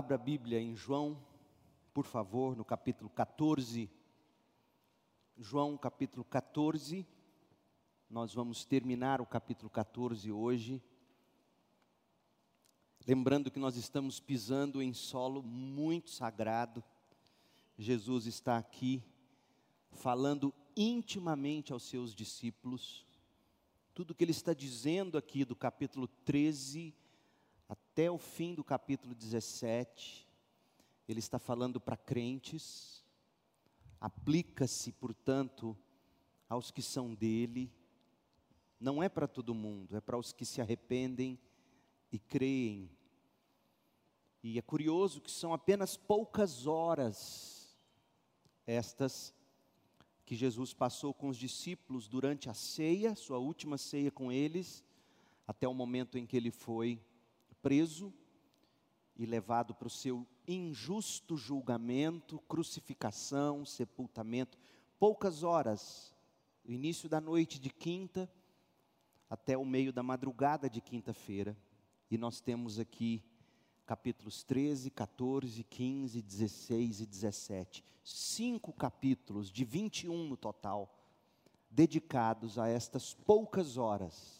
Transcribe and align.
Abra 0.00 0.14
a 0.14 0.18
Bíblia 0.18 0.58
em 0.58 0.74
João, 0.74 1.22
por 1.92 2.06
favor, 2.06 2.56
no 2.56 2.64
capítulo 2.64 3.10
14. 3.10 3.90
João, 5.36 5.76
capítulo 5.76 6.24
14. 6.24 7.06
Nós 8.08 8.32
vamos 8.32 8.64
terminar 8.64 9.20
o 9.20 9.26
capítulo 9.26 9.68
14 9.68 10.32
hoje. 10.32 10.82
Lembrando 13.06 13.50
que 13.50 13.58
nós 13.58 13.76
estamos 13.76 14.18
pisando 14.18 14.80
em 14.80 14.94
solo 14.94 15.42
muito 15.42 16.08
sagrado. 16.08 16.82
Jesus 17.76 18.24
está 18.24 18.56
aqui 18.56 19.04
falando 19.90 20.54
intimamente 20.74 21.74
aos 21.74 21.82
seus 21.82 22.14
discípulos. 22.14 23.04
Tudo 23.92 24.14
que 24.14 24.24
ele 24.24 24.30
está 24.30 24.54
dizendo 24.54 25.18
aqui 25.18 25.44
do 25.44 25.54
capítulo 25.54 26.08
13 26.24 26.94
até 27.70 28.10
o 28.10 28.18
fim 28.18 28.52
do 28.52 28.64
capítulo 28.64 29.14
17, 29.14 30.28
ele 31.06 31.20
está 31.20 31.38
falando 31.38 31.80
para 31.80 31.96
crentes, 31.96 33.04
aplica-se, 34.00 34.90
portanto, 34.90 35.78
aos 36.48 36.72
que 36.72 36.82
são 36.82 37.14
dele, 37.14 37.72
não 38.80 39.00
é 39.00 39.08
para 39.08 39.28
todo 39.28 39.54
mundo, 39.54 39.96
é 39.96 40.00
para 40.00 40.18
os 40.18 40.32
que 40.32 40.44
se 40.44 40.60
arrependem 40.60 41.38
e 42.10 42.18
creem. 42.18 42.90
E 44.42 44.58
é 44.58 44.62
curioso 44.62 45.20
que 45.20 45.30
são 45.30 45.54
apenas 45.54 45.96
poucas 45.96 46.66
horas 46.66 47.78
estas 48.66 49.32
que 50.26 50.34
Jesus 50.34 50.74
passou 50.74 51.14
com 51.14 51.28
os 51.28 51.36
discípulos 51.36 52.08
durante 52.08 52.50
a 52.50 52.54
ceia, 52.54 53.14
sua 53.14 53.38
última 53.38 53.78
ceia 53.78 54.10
com 54.10 54.32
eles, 54.32 54.84
até 55.46 55.68
o 55.68 55.74
momento 55.74 56.18
em 56.18 56.26
que 56.26 56.36
ele 56.36 56.50
foi 56.50 57.00
preso 57.62 58.12
e 59.16 59.26
levado 59.26 59.74
para 59.74 59.86
o 59.86 59.90
seu 59.90 60.26
injusto 60.46 61.36
julgamento, 61.36 62.38
crucificação, 62.48 63.64
sepultamento. 63.64 64.58
Poucas 64.98 65.42
horas, 65.42 66.14
o 66.64 66.72
início 66.72 67.08
da 67.08 67.20
noite 67.20 67.58
de 67.58 67.70
quinta 67.70 68.30
até 69.28 69.56
o 69.56 69.64
meio 69.64 69.92
da 69.92 70.02
madrugada 70.02 70.68
de 70.68 70.80
quinta-feira. 70.80 71.56
E 72.10 72.18
nós 72.18 72.40
temos 72.40 72.78
aqui 72.78 73.22
capítulos 73.86 74.42
13, 74.42 74.90
14, 74.90 75.64
15, 75.64 76.22
16 76.22 77.00
e 77.00 77.06
17. 77.06 77.84
Cinco 78.02 78.72
capítulos 78.72 79.50
de 79.50 79.64
21 79.64 80.28
no 80.28 80.36
total, 80.36 80.96
dedicados 81.70 82.58
a 82.58 82.68
estas 82.68 83.14
poucas 83.14 83.76
horas 83.76 84.39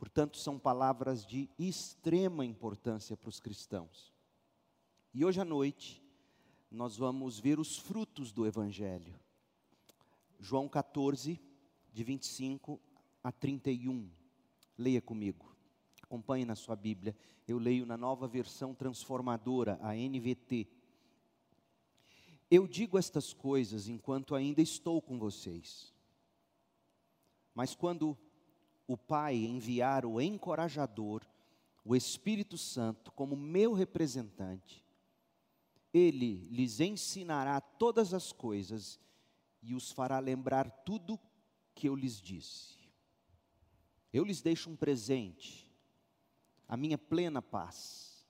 Portanto, 0.00 0.38
são 0.38 0.58
palavras 0.58 1.26
de 1.26 1.46
extrema 1.58 2.42
importância 2.42 3.18
para 3.18 3.28
os 3.28 3.38
cristãos. 3.38 4.10
E 5.12 5.26
hoje 5.26 5.42
à 5.42 5.44
noite, 5.44 6.02
nós 6.70 6.96
vamos 6.96 7.38
ver 7.38 7.60
os 7.60 7.76
frutos 7.76 8.32
do 8.32 8.46
Evangelho. 8.46 9.14
João 10.38 10.66
14, 10.66 11.38
de 11.92 12.02
25 12.02 12.80
a 13.22 13.30
31. 13.30 14.10
Leia 14.78 15.02
comigo. 15.02 15.54
Acompanhe 16.02 16.46
na 16.46 16.54
sua 16.54 16.74
Bíblia. 16.74 17.14
Eu 17.46 17.58
leio 17.58 17.84
na 17.84 17.98
nova 17.98 18.26
versão 18.26 18.74
transformadora, 18.74 19.78
a 19.82 19.94
NVT. 19.94 20.66
Eu 22.50 22.66
digo 22.66 22.96
estas 22.96 23.34
coisas 23.34 23.86
enquanto 23.86 24.34
ainda 24.34 24.62
estou 24.62 25.02
com 25.02 25.18
vocês. 25.18 25.92
Mas 27.54 27.74
quando 27.74 28.16
o 28.92 28.96
Pai 28.96 29.36
enviar 29.36 30.04
o 30.04 30.20
encorajador, 30.20 31.24
o 31.84 31.94
Espírito 31.94 32.58
Santo, 32.58 33.12
como 33.12 33.36
meu 33.36 33.72
representante, 33.72 34.84
ele 35.94 36.48
lhes 36.50 36.80
ensinará 36.80 37.60
todas 37.60 38.12
as 38.12 38.32
coisas 38.32 38.98
e 39.62 39.76
os 39.76 39.92
fará 39.92 40.18
lembrar 40.18 40.68
tudo 40.68 41.20
que 41.72 41.88
eu 41.88 41.94
lhes 41.94 42.20
disse. 42.20 42.80
Eu 44.12 44.24
lhes 44.24 44.42
deixo 44.42 44.68
um 44.68 44.74
presente, 44.74 45.72
a 46.66 46.76
minha 46.76 46.98
plena 46.98 47.40
paz. 47.40 48.26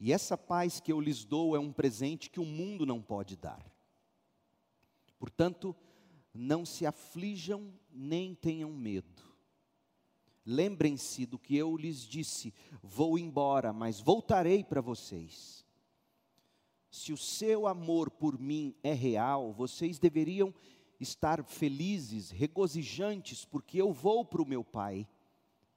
E 0.00 0.12
essa 0.12 0.36
paz 0.36 0.80
que 0.80 0.90
eu 0.90 1.00
lhes 1.00 1.24
dou 1.24 1.54
é 1.54 1.60
um 1.60 1.72
presente 1.72 2.30
que 2.30 2.40
o 2.40 2.44
mundo 2.44 2.84
não 2.84 3.00
pode 3.00 3.36
dar. 3.36 3.64
Portanto, 5.20 5.76
não 6.34 6.66
se 6.66 6.84
aflijam 6.84 7.72
nem 7.92 8.34
tenham 8.34 8.72
medo. 8.72 9.31
Lembrem-se 10.44 11.24
do 11.24 11.38
que 11.38 11.56
eu 11.56 11.76
lhes 11.76 12.00
disse: 12.00 12.52
vou 12.82 13.18
embora, 13.18 13.72
mas 13.72 14.00
voltarei 14.00 14.64
para 14.64 14.80
vocês. 14.80 15.64
Se 16.90 17.12
o 17.12 17.16
seu 17.16 17.66
amor 17.66 18.10
por 18.10 18.38
mim 18.38 18.74
é 18.82 18.92
real, 18.92 19.52
vocês 19.52 19.98
deveriam 19.98 20.52
estar 21.00 21.42
felizes, 21.44 22.30
regozijantes, 22.30 23.44
porque 23.44 23.80
eu 23.80 23.92
vou 23.92 24.24
para 24.24 24.42
o 24.42 24.46
meu 24.46 24.62
Pai, 24.62 25.08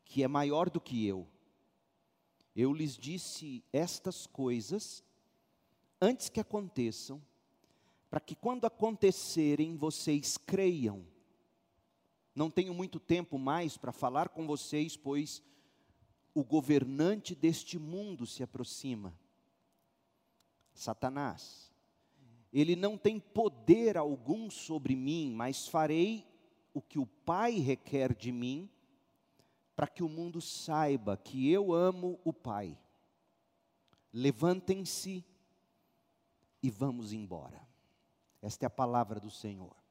que 0.04 0.24
é 0.24 0.28
maior 0.28 0.70
do 0.70 0.82
que 0.82 1.06
eu. 1.06 1.28
Eu 2.56 2.74
lhes 2.74 2.98
disse 2.98 3.64
estas 3.72 4.28
coisas 4.28 5.04
antes 6.02 6.30
que 6.30 6.40
aconteçam, 6.40 7.22
para 8.10 8.20
que 8.20 8.36
quando 8.36 8.66
acontecerem 8.66 9.76
vocês 9.76 10.38
creiam. 10.38 11.06
Não 12.36 12.52
tenho 12.52 12.74
muito 12.74 13.00
tempo 13.00 13.40
mais 13.40 13.78
para 13.78 13.94
falar 13.94 14.28
com 14.30 14.46
vocês, 14.46 14.98
pois 14.98 15.42
o 16.34 16.44
governante 16.44 17.34
deste 17.34 17.80
mundo 17.80 18.28
se 18.28 18.44
aproxima. 18.44 19.18
Satanás. 20.74 21.74
Ele 22.52 22.76
não 22.76 22.98
tem 22.98 23.20
poder 23.20 23.98
algum 23.98 24.50
sobre 24.50 24.96
mim, 24.96 25.32
mas 25.34 25.68
farei 25.68 26.28
o 26.74 26.82
que 26.82 27.00
o 27.00 27.06
Pai 27.06 27.54
requer 27.54 28.14
de 28.14 28.32
mim, 28.34 28.70
para 29.76 29.88
que 29.88 30.04
o 30.04 30.10
mundo 30.10 30.42
saiba 30.42 31.18
que 31.18 31.50
eu 31.50 31.74
amo 31.74 32.20
o 32.26 32.34
Pai. 32.34 32.78
Levantem-se 34.12 35.24
e 36.62 36.70
vamos 36.70 37.14
embora. 37.14 37.66
Esta 38.42 38.66
é 38.66 38.68
a 38.68 38.70
palavra 38.70 39.20
do 39.20 39.30
Senhor. 39.32 39.85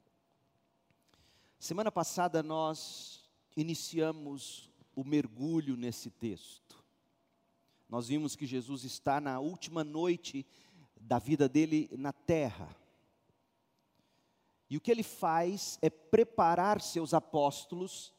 Semana 1.65 1.91
passada 1.91 2.43
nós 2.43 3.25
iniciamos 3.57 4.71
o 4.95 5.03
mergulho 5.03 5.79
nesse 5.79 6.11
texto. 6.11 6.85
Nós 7.89 8.09
vimos 8.09 8.37
que 8.37 8.45
Jesus 8.45 8.85
está 8.85 9.19
na 9.19 9.41
última 9.41 9.83
noite 9.83 10.45
da 11.01 11.19
vida 11.19 11.49
dele 11.49 11.89
na 11.97 12.13
terra. 12.13 12.69
E 14.69 14.77
o 14.77 14.81
que 14.83 14.91
ele 14.91 15.03
faz 15.03 15.79
é 15.81 15.89
preparar 15.89 16.83
seus 16.83 17.15
apóstolos 17.15 18.13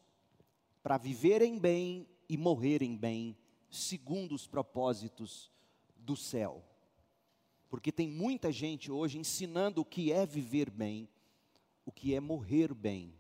para 0.82 0.98
viverem 0.98 1.60
bem 1.60 2.10
e 2.28 2.38
morrerem 2.38 2.98
bem, 2.98 3.38
segundo 3.70 4.34
os 4.34 4.48
propósitos 4.48 5.52
do 5.96 6.16
céu. 6.16 6.66
Porque 7.70 7.92
tem 7.92 8.10
muita 8.10 8.52
gente 8.52 8.92
hoje 8.92 9.20
ensinando 9.20 9.82
o 9.82 9.86
que 9.86 10.12
é 10.12 10.26
viver 10.26 10.72
bem, 10.72 11.08
o 11.86 11.92
que 11.92 12.16
é 12.16 12.20
morrer 12.20 12.74
bem 12.74 13.14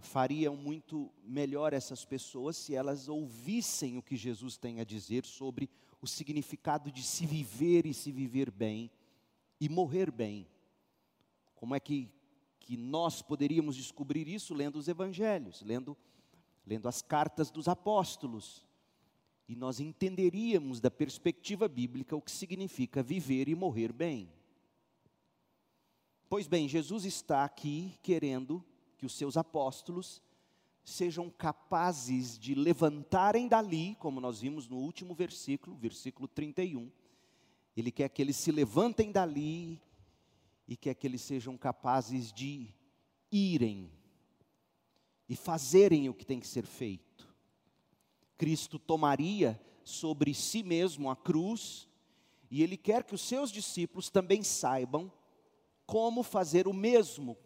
fariam 0.00 0.56
muito 0.56 1.10
melhor 1.22 1.72
essas 1.72 2.04
pessoas 2.04 2.56
se 2.56 2.74
elas 2.74 3.08
ouvissem 3.08 3.98
o 3.98 4.02
que 4.02 4.16
Jesus 4.16 4.56
tem 4.56 4.80
a 4.80 4.84
dizer 4.84 5.24
sobre 5.24 5.68
o 6.00 6.06
significado 6.06 6.90
de 6.90 7.02
se 7.02 7.26
viver 7.26 7.86
e 7.86 7.94
se 7.94 8.10
viver 8.10 8.50
bem 8.50 8.90
e 9.60 9.68
morrer 9.68 10.10
bem. 10.10 10.46
Como 11.54 11.74
é 11.74 11.80
que, 11.80 12.10
que 12.58 12.76
nós 12.76 13.20
poderíamos 13.20 13.76
descobrir 13.76 14.26
isso 14.26 14.54
lendo 14.54 14.76
os 14.76 14.88
evangelhos, 14.88 15.62
lendo, 15.62 15.96
lendo 16.66 16.88
as 16.88 17.02
cartas 17.02 17.50
dos 17.50 17.68
apóstolos? 17.68 18.66
E 19.46 19.54
nós 19.54 19.80
entenderíamos 19.80 20.80
da 20.80 20.90
perspectiva 20.90 21.68
bíblica 21.68 22.16
o 22.16 22.22
que 22.22 22.30
significa 22.30 23.02
viver 23.02 23.48
e 23.48 23.54
morrer 23.54 23.92
bem. 23.92 24.32
Pois 26.28 26.46
bem, 26.46 26.68
Jesus 26.68 27.04
está 27.04 27.44
aqui 27.44 27.98
querendo 28.02 28.64
que 29.00 29.06
os 29.06 29.14
seus 29.14 29.38
apóstolos 29.38 30.20
sejam 30.84 31.30
capazes 31.30 32.38
de 32.38 32.54
levantarem 32.54 33.48
dali, 33.48 33.94
como 33.98 34.20
nós 34.20 34.42
vimos 34.42 34.68
no 34.68 34.76
último 34.76 35.14
versículo, 35.14 35.74
versículo 35.74 36.28
31. 36.28 36.92
Ele 37.74 37.90
quer 37.90 38.10
que 38.10 38.20
eles 38.20 38.36
se 38.36 38.52
levantem 38.52 39.10
dali 39.10 39.80
e 40.68 40.76
quer 40.76 40.92
que 40.92 41.06
eles 41.06 41.22
sejam 41.22 41.56
capazes 41.56 42.30
de 42.30 42.74
irem 43.32 43.90
e 45.26 45.34
fazerem 45.34 46.10
o 46.10 46.14
que 46.14 46.26
tem 46.26 46.38
que 46.38 46.46
ser 46.46 46.66
feito. 46.66 47.26
Cristo 48.36 48.78
tomaria 48.78 49.58
sobre 49.82 50.34
si 50.34 50.62
mesmo 50.62 51.08
a 51.08 51.16
cruz 51.16 51.88
e 52.50 52.62
ele 52.62 52.76
quer 52.76 53.02
que 53.04 53.14
os 53.14 53.22
seus 53.22 53.50
discípulos 53.50 54.10
também 54.10 54.42
saibam 54.42 55.10
como 55.86 56.22
fazer 56.22 56.68
o 56.68 56.74
mesmo 56.74 57.38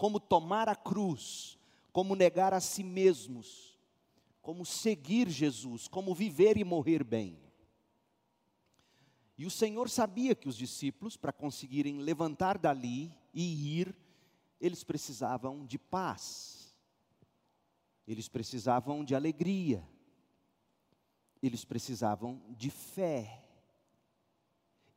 como 0.00 0.18
tomar 0.18 0.66
a 0.66 0.74
cruz, 0.74 1.58
como 1.92 2.16
negar 2.16 2.54
a 2.54 2.60
si 2.60 2.82
mesmos, 2.82 3.78
como 4.40 4.64
seguir 4.64 5.28
Jesus, 5.28 5.86
como 5.86 6.14
viver 6.14 6.56
e 6.56 6.64
morrer 6.64 7.04
bem. 7.04 7.38
E 9.36 9.44
o 9.44 9.50
Senhor 9.50 9.90
sabia 9.90 10.34
que 10.34 10.48
os 10.48 10.56
discípulos, 10.56 11.18
para 11.18 11.34
conseguirem 11.34 11.98
levantar 11.98 12.56
dali 12.56 13.14
e 13.34 13.78
ir, 13.78 13.94
eles 14.58 14.82
precisavam 14.82 15.66
de 15.66 15.78
paz, 15.78 16.74
eles 18.08 18.26
precisavam 18.26 19.04
de 19.04 19.14
alegria, 19.14 19.86
eles 21.42 21.62
precisavam 21.62 22.40
de 22.56 22.70
fé. 22.70 23.44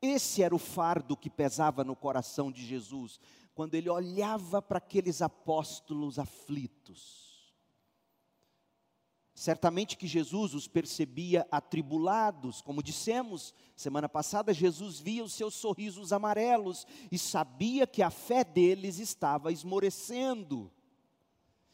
Esse 0.02 0.44
era 0.44 0.56
o 0.56 0.60
fardo 0.60 1.18
que 1.18 1.30
pesava 1.30 1.84
no 1.84 1.94
coração 1.94 2.50
de 2.50 2.66
Jesus, 2.66 3.20
quando 3.54 3.76
ele 3.76 3.90
olhava 3.90 4.62
para 4.62 4.78
aqueles 4.78 5.22
apóstolos 5.22 6.18
aflitos. 6.18 7.24
Certamente 9.36 9.98
que 9.98 10.06
Jesus 10.06 10.54
os 10.54 10.68
percebia 10.68 11.48
atribulados, 11.52 12.62
como 12.62 12.84
dissemos 12.84 13.54
semana 13.76 14.08
passada, 14.08 14.54
Jesus 14.54 15.00
via 15.00 15.24
os 15.24 15.34
seus 15.34 15.56
sorrisos 15.56 16.14
amarelos 16.14 16.86
e 17.12 17.18
sabia 17.18 17.88
que 17.88 18.04
a 18.04 18.12
fé 18.12 18.44
deles 18.44 19.00
estava 19.00 19.52
esmorecendo. 19.52 20.72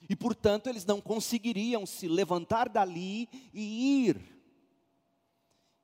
E 0.10 0.16
portanto 0.16 0.68
eles 0.68 0.86
não 0.86 1.02
conseguiriam 1.02 1.86
se 1.86 2.08
levantar 2.08 2.70
dali 2.70 3.28
e 3.54 4.08
ir. 4.08 4.40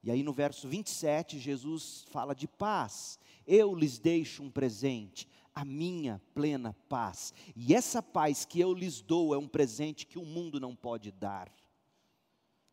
E 0.02 0.10
aí 0.10 0.24
no 0.24 0.32
verso 0.32 0.70
27, 0.70 1.38
Jesus 1.40 2.06
fala 2.10 2.34
de 2.34 2.48
paz. 2.48 3.20
Eu 3.46 3.76
lhes 3.76 4.00
deixo 4.00 4.44
um 4.44 4.50
presente, 4.50 5.28
a 5.56 5.64
minha 5.64 6.22
plena 6.34 6.76
paz. 6.90 7.34
E 7.56 7.74
essa 7.74 8.04
paz 8.04 8.44
que 8.44 8.60
eu 8.60 8.74
lhes 8.74 9.02
dou 9.02 9.34
é 9.34 9.38
um 9.38 9.48
presente 9.48 10.06
que 10.06 10.20
o 10.20 10.26
mundo 10.26 10.60
não 10.60 10.76
pode 10.76 11.12
dar. 11.12 11.50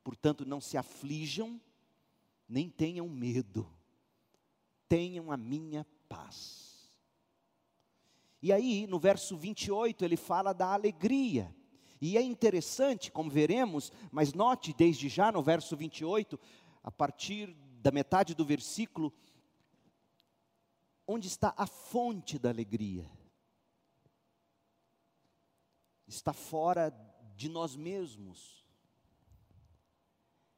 Portanto, 0.02 0.44
não 0.44 0.60
se 0.60 0.76
aflijam, 0.76 1.60
nem 2.48 2.68
tenham 2.68 3.08
medo, 3.08 3.70
tenham 4.88 5.30
a 5.30 5.36
minha 5.36 5.86
paz. 6.08 6.90
E 8.42 8.52
aí, 8.52 8.88
no 8.88 8.98
verso 8.98 9.36
28, 9.36 10.04
ele 10.04 10.16
fala 10.16 10.52
da 10.52 10.72
alegria. 10.72 11.54
E 12.00 12.18
é 12.18 12.20
interessante, 12.20 13.12
como 13.12 13.30
veremos, 13.30 13.92
mas 14.10 14.34
note 14.34 14.74
desde 14.74 15.08
já 15.08 15.30
no 15.30 15.40
verso 15.40 15.76
28, 15.76 16.38
a 16.82 16.90
partir 16.90 17.56
da 17.80 17.92
metade 17.92 18.34
do 18.34 18.44
versículo, 18.44 19.12
onde 21.12 21.28
está 21.28 21.54
a 21.56 21.66
fonte 21.66 22.38
da 22.38 22.48
alegria. 22.48 23.10
Está 26.06 26.32
fora 26.32 26.90
de 27.36 27.48
nós 27.48 27.76
mesmos 27.76 28.62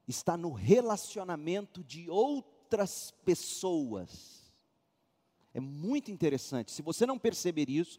está 0.06 0.36
no 0.36 0.52
relacionamento 0.52 1.82
de 1.82 2.08
outras 2.10 3.10
pessoas. 3.24 4.52
É 5.52 5.60
muito 5.60 6.10
interessante. 6.10 6.72
Se 6.72 6.82
você 6.82 7.06
não 7.06 7.18
perceber 7.18 7.70
isso, 7.70 7.98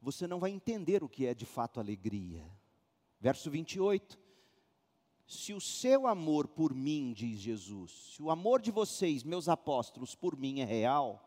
você 0.00 0.26
não 0.26 0.38
vai 0.38 0.50
entender 0.50 1.02
o 1.02 1.08
que 1.08 1.26
é 1.26 1.34
de 1.34 1.46
fato 1.46 1.80
alegria. 1.80 2.44
Verso 3.20 3.50
28. 3.50 4.18
Se 5.26 5.52
o 5.52 5.60
seu 5.60 6.06
amor 6.06 6.46
por 6.46 6.72
mim, 6.74 7.12
diz 7.12 7.40
Jesus, 7.40 8.14
se 8.14 8.22
o 8.22 8.30
amor 8.30 8.60
de 8.60 8.70
vocês, 8.70 9.24
meus 9.24 9.48
apóstolos, 9.48 10.14
por 10.14 10.36
mim 10.36 10.60
é 10.60 10.64
real, 10.64 11.25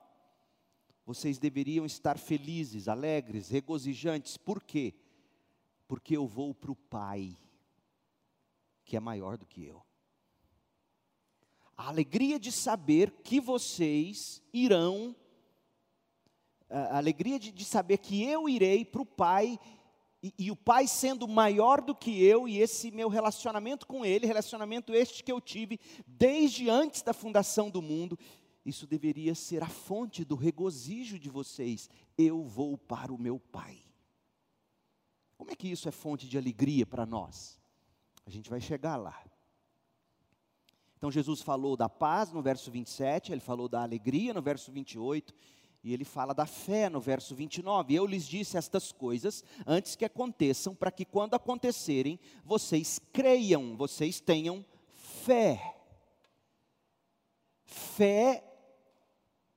vocês 1.09 1.37
deveriam 1.37 1.85
estar 1.85 2.17
felizes, 2.17 2.87
alegres, 2.87 3.49
regozijantes. 3.49 4.37
Por 4.37 4.63
quê? 4.63 4.93
Porque 5.87 6.15
eu 6.15 6.27
vou 6.27 6.53
para 6.53 6.71
o 6.71 6.75
Pai, 6.75 7.35
que 8.85 8.95
é 8.95 8.99
maior 8.99 9.37
do 9.37 9.45
que 9.45 9.65
eu 9.65 9.83
a 11.79 11.87
alegria 11.87 12.37
de 12.37 12.51
saber 12.51 13.09
que 13.23 13.39
vocês 13.39 14.43
irão, 14.51 15.15
a 16.69 16.97
alegria 16.97 17.39
de, 17.39 17.53
de 17.53 17.63
saber 17.63 17.99
que 17.99 18.21
eu 18.21 18.49
irei 18.49 18.83
para 18.83 19.01
o 19.01 19.05
Pai, 19.05 19.57
e, 20.21 20.33
e, 20.37 20.51
o 20.51 20.57
Pai 20.57 20.89
sendo 20.89 21.25
maior 21.25 21.79
do 21.79 21.95
que 21.95 22.21
eu, 22.21 22.49
e 22.49 22.59
esse 22.59 22.91
meu 22.91 23.07
relacionamento 23.07 23.87
com 23.87 24.03
Ele, 24.03 24.27
relacionamento 24.27 24.93
este 24.93 25.23
que 25.23 25.31
eu 25.31 25.39
tive 25.39 25.79
desde 26.05 26.69
antes 26.69 27.01
da 27.01 27.13
fundação 27.13 27.69
do 27.69 27.81
mundo, 27.81 28.19
isso 28.65 28.85
deveria 28.85 29.33
ser 29.33 29.63
a 29.63 29.69
fonte 29.69 30.23
do 30.23 30.35
regozijo 30.35 31.17
de 31.17 31.29
vocês. 31.29 31.89
Eu 32.17 32.43
vou 32.43 32.77
para 32.77 33.13
o 33.13 33.17
meu 33.17 33.39
Pai. 33.39 33.81
Como 35.37 35.51
é 35.51 35.55
que 35.55 35.69
isso 35.69 35.87
é 35.87 35.91
fonte 35.91 36.27
de 36.27 36.37
alegria 36.37 36.85
para 36.85 37.05
nós? 37.05 37.59
A 38.25 38.29
gente 38.29 38.49
vai 38.49 38.59
chegar 38.59 38.97
lá. 38.97 39.23
Então 40.97 41.09
Jesus 41.09 41.41
falou 41.41 41.77
da 41.77 41.87
paz 41.87 42.33
no 42.33 42.41
verso 42.41 42.69
27, 42.69 43.31
ele 43.31 43.39
falou 43.39 43.69
da 43.69 43.81
alegria 43.81 44.33
no 44.33 44.41
verso 44.41 44.69
28, 44.69 45.33
e 45.81 45.93
ele 45.93 46.03
fala 46.03 46.33
da 46.33 46.45
fé 46.45 46.89
no 46.89 46.99
verso 46.99 47.33
29. 47.33 47.95
Eu 47.95 48.05
lhes 48.05 48.27
disse 48.27 48.57
estas 48.57 48.91
coisas 48.91 49.41
antes 49.65 49.95
que 49.95 50.03
aconteçam, 50.03 50.75
para 50.75 50.91
que 50.91 51.05
quando 51.05 51.35
acontecerem, 51.35 52.19
vocês 52.43 52.99
creiam, 53.13 53.77
vocês 53.77 54.19
tenham 54.19 54.65
fé. 54.93 55.77
Fé, 57.63 58.43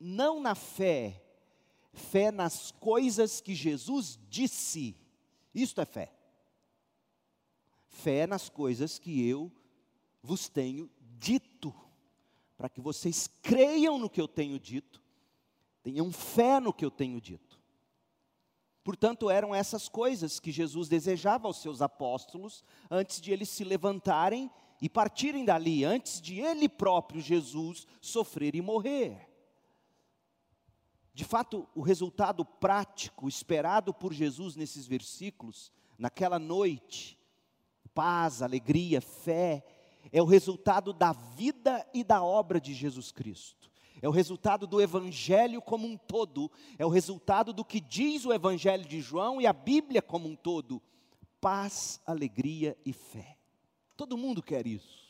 não 0.03 0.41
na 0.41 0.55
fé, 0.55 1.23
fé 1.93 2.33
nas 2.33 2.73
coisas 2.73 3.41
que 3.41 3.55
Jesus 3.55 4.19
disse. 4.29 4.97
Isto 5.55 5.81
é 5.81 5.85
fé. 5.85 6.13
Fé 7.87 8.27
nas 8.27 8.49
coisas 8.49 8.99
que 8.99 9.29
eu 9.29 9.53
vos 10.23 10.49
tenho 10.49 10.91
dito, 11.19 11.73
para 12.57 12.69
que 12.69 12.81
vocês 12.81 13.29
creiam 13.43 13.99
no 13.99 14.11
que 14.11 14.21
eu 14.21 14.27
tenho 14.27 14.59
dito, 14.59 15.01
tenham 15.83 16.11
fé 16.13 16.59
no 16.59 16.73
que 16.73 16.85
eu 16.85 16.91
tenho 16.91 17.21
dito. 17.21 17.61
Portanto, 18.83 19.31
eram 19.31 19.55
essas 19.55 19.89
coisas 19.89 20.41
que 20.41 20.51
Jesus 20.51 20.89
desejava 20.89 21.47
aos 21.47 21.63
seus 21.63 21.81
apóstolos 21.81 22.65
antes 22.91 23.21
de 23.21 23.31
eles 23.31 23.49
se 23.49 23.63
levantarem 23.63 24.51
e 24.81 24.89
partirem 24.89 25.45
dali, 25.45 25.85
antes 25.85 26.21
de 26.21 26.41
ele 26.41 26.69
próprio, 26.69 27.21
Jesus, 27.21 27.87
sofrer 28.01 28.57
e 28.57 28.61
morrer. 28.61 29.32
De 31.15 31.25
fato, 31.25 31.69
o 31.75 31.83
resultado 31.83 32.45
prático 32.45 33.29
esperado 33.29 33.93
por 33.93 34.13
Jesus 34.13 34.57
nesses 34.57 34.87
versículos, 34.87 35.71
naquela 35.99 36.39
noite, 36.39 37.19
paz, 37.95 38.41
alegria, 38.41 39.01
fé, 39.01 39.65
é 40.11 40.23
o 40.23 40.27
resultado 40.27 40.93
da 40.93 41.13
vida 41.13 41.87
e 41.93 42.03
da 42.03 42.23
obra 42.23 42.61
de 42.61 42.73
Jesus 42.73 43.13
Cristo. 43.13 43.71
É 44.01 44.09
o 44.09 44.13
resultado 44.13 44.67
do 44.67 44.81
Evangelho 44.81 45.63
como 45.63 45.87
um 45.87 45.97
todo, 45.97 46.51
é 46.77 46.85
o 46.85 46.89
resultado 46.89 47.53
do 47.53 47.65
que 47.65 47.81
diz 47.81 48.25
o 48.25 48.33
Evangelho 48.33 48.85
de 48.85 49.01
João 49.01 49.41
e 49.41 49.47
a 49.47 49.53
Bíblia 49.53 50.03
como 50.03 50.29
um 50.29 50.35
todo: 50.35 50.83
paz, 51.41 52.01
alegria 52.05 52.77
e 52.85 52.93
fé. 52.93 53.39
Todo 53.97 54.19
mundo 54.19 54.43
quer 54.43 54.67
isso. 54.67 55.03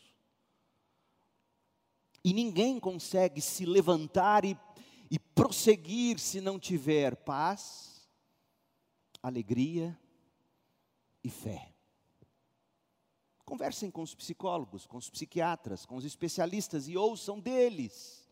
E 2.22 2.34
ninguém 2.34 2.78
consegue 2.78 3.40
se 3.40 3.64
levantar 3.64 4.44
e, 4.44 4.56
e 5.12 5.18
prosseguir 5.18 6.18
se 6.18 6.40
não 6.40 6.58
tiver 6.58 7.14
paz, 7.16 8.08
alegria 9.22 9.94
e 11.22 11.28
fé. 11.28 11.70
Conversem 13.44 13.90
com 13.90 14.00
os 14.00 14.14
psicólogos, 14.14 14.86
com 14.86 14.96
os 14.96 15.10
psiquiatras, 15.10 15.84
com 15.84 15.96
os 15.96 16.06
especialistas 16.06 16.88
e 16.88 16.96
ouçam 16.96 17.38
deles. 17.38 18.26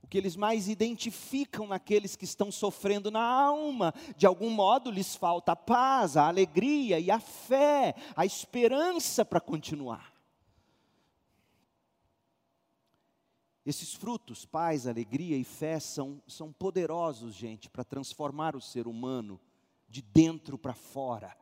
O 0.00 0.06
que 0.06 0.16
eles 0.16 0.36
mais 0.36 0.68
identificam 0.68 1.66
naqueles 1.66 2.16
que 2.16 2.24
estão 2.24 2.50
sofrendo 2.50 3.10
na 3.10 3.22
alma, 3.22 3.92
de 4.16 4.24
algum 4.24 4.48
modo 4.48 4.90
lhes 4.90 5.14
falta 5.14 5.52
a 5.52 5.56
paz, 5.56 6.16
a 6.16 6.28
alegria 6.28 6.98
e 6.98 7.10
a 7.10 7.20
fé, 7.20 7.94
a 8.16 8.24
esperança 8.24 9.22
para 9.22 9.38
continuar. 9.38 10.17
Esses 13.68 13.92
frutos, 13.92 14.46
paz, 14.46 14.86
alegria 14.86 15.36
e 15.36 15.44
fé, 15.44 15.78
são, 15.78 16.22
são 16.26 16.50
poderosos, 16.50 17.34
gente, 17.34 17.68
para 17.68 17.84
transformar 17.84 18.56
o 18.56 18.62
ser 18.62 18.88
humano 18.88 19.38
de 19.86 20.00
dentro 20.00 20.56
para 20.56 20.72
fora. 20.72 21.36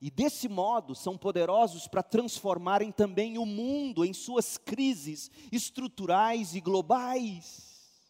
E 0.00 0.10
desse 0.10 0.48
modo 0.48 0.96
são 0.96 1.16
poderosos 1.16 1.86
para 1.86 2.02
transformarem 2.02 2.90
também 2.90 3.38
o 3.38 3.46
mundo 3.46 4.04
em 4.04 4.12
suas 4.12 4.58
crises 4.58 5.30
estruturais 5.52 6.56
e 6.56 6.60
globais. 6.60 8.02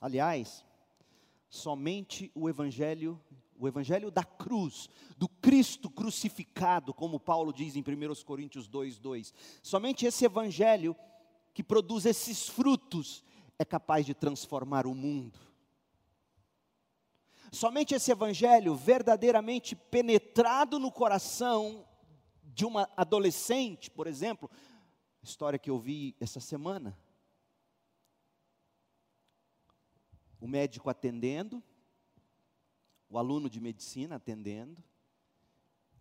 Aliás, 0.00 0.64
somente 1.50 2.32
o 2.34 2.48
evangelho, 2.48 3.20
o 3.58 3.66
evangelho 3.66 4.10
da 4.10 4.24
cruz, 4.24 4.88
do 5.16 5.28
Cristo 5.28 5.90
crucificado, 5.90 6.94
como 6.94 7.18
Paulo 7.18 7.52
diz 7.52 7.76
em 7.76 7.82
1 7.82 8.24
Coríntios 8.24 8.68
2:2, 8.68 9.32
somente 9.62 10.06
esse 10.06 10.24
evangelho 10.24 10.96
que 11.52 11.62
produz 11.62 12.06
esses 12.06 12.48
frutos 12.48 13.24
é 13.58 13.64
capaz 13.64 14.06
de 14.06 14.14
transformar 14.14 14.86
o 14.86 14.94
mundo. 14.94 15.38
Somente 17.50 17.94
esse 17.94 18.12
evangelho 18.12 18.74
verdadeiramente 18.74 19.74
penetrado 19.74 20.78
no 20.78 20.92
coração 20.92 21.84
de 22.42 22.64
uma 22.64 22.88
adolescente, 22.96 23.90
por 23.90 24.06
exemplo, 24.06 24.50
História 25.22 25.58
que 25.58 25.68
eu 25.68 25.78
vi 25.78 26.16
essa 26.20 26.40
semana. 26.40 26.98
O 30.40 30.46
médico 30.46 30.88
atendendo, 30.88 31.62
o 33.08 33.18
aluno 33.18 33.48
de 33.48 33.60
medicina 33.60 34.16
atendendo, 34.16 34.82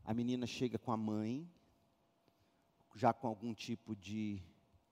a 0.03 0.13
menina 0.13 0.45
chega 0.45 0.77
com 0.77 0.91
a 0.91 0.97
mãe, 0.97 1.49
já 2.95 3.13
com 3.13 3.27
algum 3.27 3.53
tipo 3.53 3.95
de, 3.95 4.41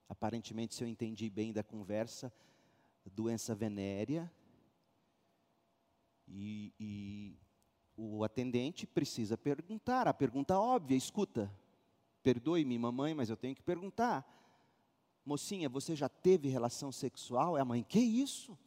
aparentemente, 0.07 0.75
se 0.75 0.83
eu 0.83 0.87
entendi 0.87 1.29
bem 1.29 1.51
da 1.51 1.63
conversa, 1.63 2.31
doença 3.13 3.53
venérea. 3.55 4.31
E, 6.27 6.73
e 6.79 7.37
o 7.95 8.23
atendente 8.23 8.87
precisa 8.87 9.37
perguntar, 9.37 10.07
a 10.07 10.13
pergunta 10.13 10.59
óbvia: 10.59 10.95
escuta, 10.95 11.51
perdoe-me, 12.23 12.77
mamãe, 12.77 13.13
mas 13.13 13.29
eu 13.29 13.37
tenho 13.37 13.55
que 13.55 13.63
perguntar. 13.63 14.31
Mocinha, 15.25 15.67
você 15.67 15.95
já 15.95 16.07
teve 16.07 16.49
relação 16.49 16.91
sexual? 16.91 17.57
É 17.57 17.61
a 17.61 17.65
mãe, 17.65 17.83
que 17.83 17.99
isso? 17.99 18.57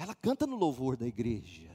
Ela 0.00 0.14
canta 0.14 0.46
no 0.46 0.56
louvor 0.56 0.96
da 0.96 1.06
igreja. 1.06 1.70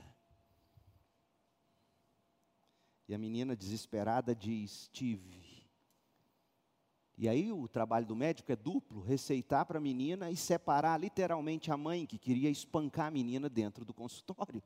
E 3.07 3.13
a 3.13 3.19
menina 3.19 3.55
desesperada 3.55 4.33
diz: 4.33 4.89
Tive. 4.91 5.45
E 7.15 7.29
aí 7.29 7.51
o 7.51 7.67
trabalho 7.67 8.07
do 8.07 8.15
médico 8.15 8.51
é 8.51 8.55
duplo: 8.55 9.03
receitar 9.03 9.63
para 9.63 9.77
a 9.77 9.81
menina 9.81 10.31
e 10.31 10.35
separar 10.35 10.99
literalmente 10.99 11.71
a 11.71 11.77
mãe 11.77 12.07
que 12.07 12.17
queria 12.17 12.49
espancar 12.49 13.05
a 13.05 13.11
menina 13.11 13.47
dentro 13.47 13.85
do 13.85 13.93
consultório. 13.93 14.63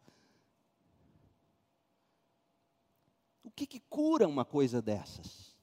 O 3.44 3.51
que, 3.51 3.68
que 3.68 3.82
cura 3.82 4.25
uma 4.25 4.46
coisa 4.46 4.82
dessas? 4.82 5.54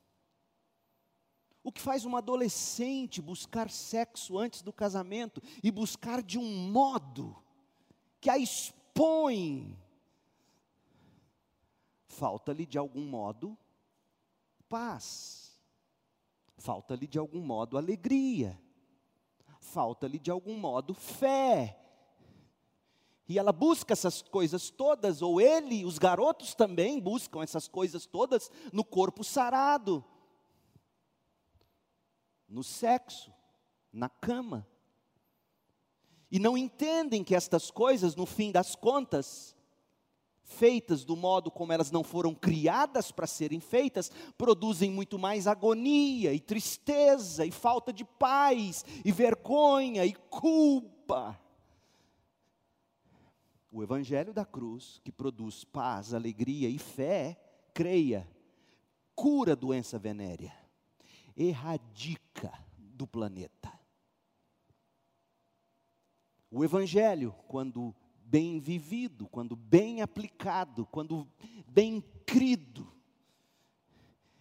O 1.64 1.72
que 1.72 1.80
faz 1.80 2.04
uma 2.04 2.18
adolescente 2.18 3.22
buscar 3.22 3.70
sexo 3.70 4.36
antes 4.36 4.60
do 4.60 4.70
casamento 4.70 5.40
e 5.64 5.70
buscar 5.70 6.22
de 6.22 6.38
um 6.38 6.70
modo 6.70 7.45
que 8.26 8.30
a 8.30 8.36
expõe? 8.36 9.78
Falta-lhe 12.08 12.66
de 12.66 12.76
algum 12.76 13.04
modo 13.04 13.56
paz, 14.68 15.56
falta-lhe 16.58 17.06
de 17.06 17.20
algum 17.20 17.40
modo 17.40 17.78
alegria, 17.78 18.60
falta-lhe 19.60 20.18
de 20.18 20.28
algum 20.28 20.58
modo 20.58 20.92
fé 20.92 21.80
e 23.28 23.38
ela 23.38 23.52
busca 23.52 23.92
essas 23.92 24.22
coisas 24.22 24.70
todas, 24.70 25.22
ou 25.22 25.40
ele, 25.40 25.84
os 25.84 25.96
garotos 25.96 26.52
também 26.52 26.98
buscam 26.98 27.44
essas 27.44 27.68
coisas 27.68 28.06
todas 28.06 28.50
no 28.72 28.84
corpo 28.84 29.22
sarado, 29.22 30.04
no 32.48 32.64
sexo, 32.64 33.32
na 33.92 34.08
cama. 34.08 34.66
E 36.30 36.38
não 36.38 36.56
entendem 36.58 37.22
que 37.22 37.34
estas 37.34 37.70
coisas, 37.70 38.16
no 38.16 38.26
fim 38.26 38.50
das 38.50 38.74
contas, 38.74 39.54
feitas 40.42 41.04
do 41.04 41.16
modo 41.16 41.50
como 41.50 41.72
elas 41.72 41.90
não 41.90 42.02
foram 42.02 42.34
criadas 42.34 43.10
para 43.10 43.26
serem 43.26 43.60
feitas, 43.60 44.10
produzem 44.38 44.90
muito 44.90 45.18
mais 45.18 45.46
agonia 45.46 46.32
e 46.32 46.40
tristeza 46.40 47.44
e 47.44 47.50
falta 47.50 47.92
de 47.92 48.04
paz 48.04 48.84
e 49.04 49.12
vergonha 49.12 50.04
e 50.04 50.14
culpa. 50.14 51.38
O 53.70 53.82
Evangelho 53.82 54.32
da 54.32 54.44
cruz, 54.44 55.00
que 55.04 55.12
produz 55.12 55.64
paz, 55.64 56.14
alegria 56.14 56.68
e 56.68 56.78
fé, 56.78 57.38
creia, 57.74 58.26
cura 59.14 59.52
a 59.52 59.56
doença 59.56 59.98
venérea, 59.98 60.54
erradica 61.36 62.52
do 62.78 63.06
planeta. 63.06 63.75
O 66.50 66.64
Evangelho, 66.64 67.34
quando 67.48 67.94
bem 68.24 68.58
vivido, 68.58 69.26
quando 69.28 69.56
bem 69.56 70.02
aplicado, 70.02 70.86
quando 70.86 71.28
bem 71.68 72.02
crido, 72.24 72.92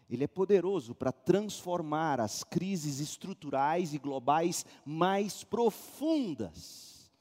ele 0.10 0.24
é 0.24 0.28
poderoso 0.28 0.94
para 0.94 1.12
transformar 1.12 2.20
as 2.20 2.44
crises 2.44 3.00
estruturais 3.00 3.94
e 3.94 3.98
globais 3.98 4.66
mais 4.86 5.44
profundas. 5.44 7.12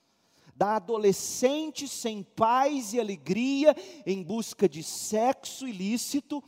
Da 0.55 0.77
adolescente 0.77 1.89
sem 1.89 2.23
paz 2.23 2.93
e 2.93 3.01
alegria 3.01 3.75
em 4.07 4.23
busca 4.23 4.69
de 4.69 4.83
sexo 4.83 5.67
ilícito, 5.67 6.45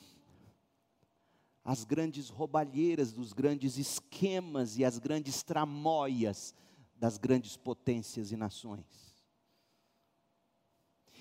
as 1.64 1.82
grandes 1.82 2.28
roubalheiras 2.28 3.12
dos 3.12 3.32
grandes 3.32 3.76
esquemas 3.76 4.78
e 4.78 4.84
as 4.84 4.98
grandes 4.98 5.42
tramóias 5.42 6.54
das 6.96 7.18
grandes 7.18 7.56
potências 7.56 8.32
e 8.32 8.36
nações. 8.36 9.14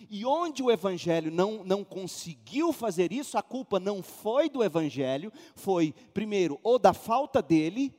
E 0.10 0.26
onde 0.26 0.62
o 0.62 0.72
Evangelho 0.72 1.32
não, 1.32 1.64
não 1.64 1.84
conseguiu 1.84 2.72
fazer 2.74 3.12
isso, 3.12 3.38
a 3.38 3.44
culpa 3.44 3.80
não 3.80 4.04
foi 4.04 4.50
do 4.50 4.64
Evangelho, 4.64 5.32
foi, 5.56 5.94
primeiro, 6.14 6.60
ou 6.64 6.78
da 6.78 6.94
falta 6.94 7.42
dele, 7.42 7.94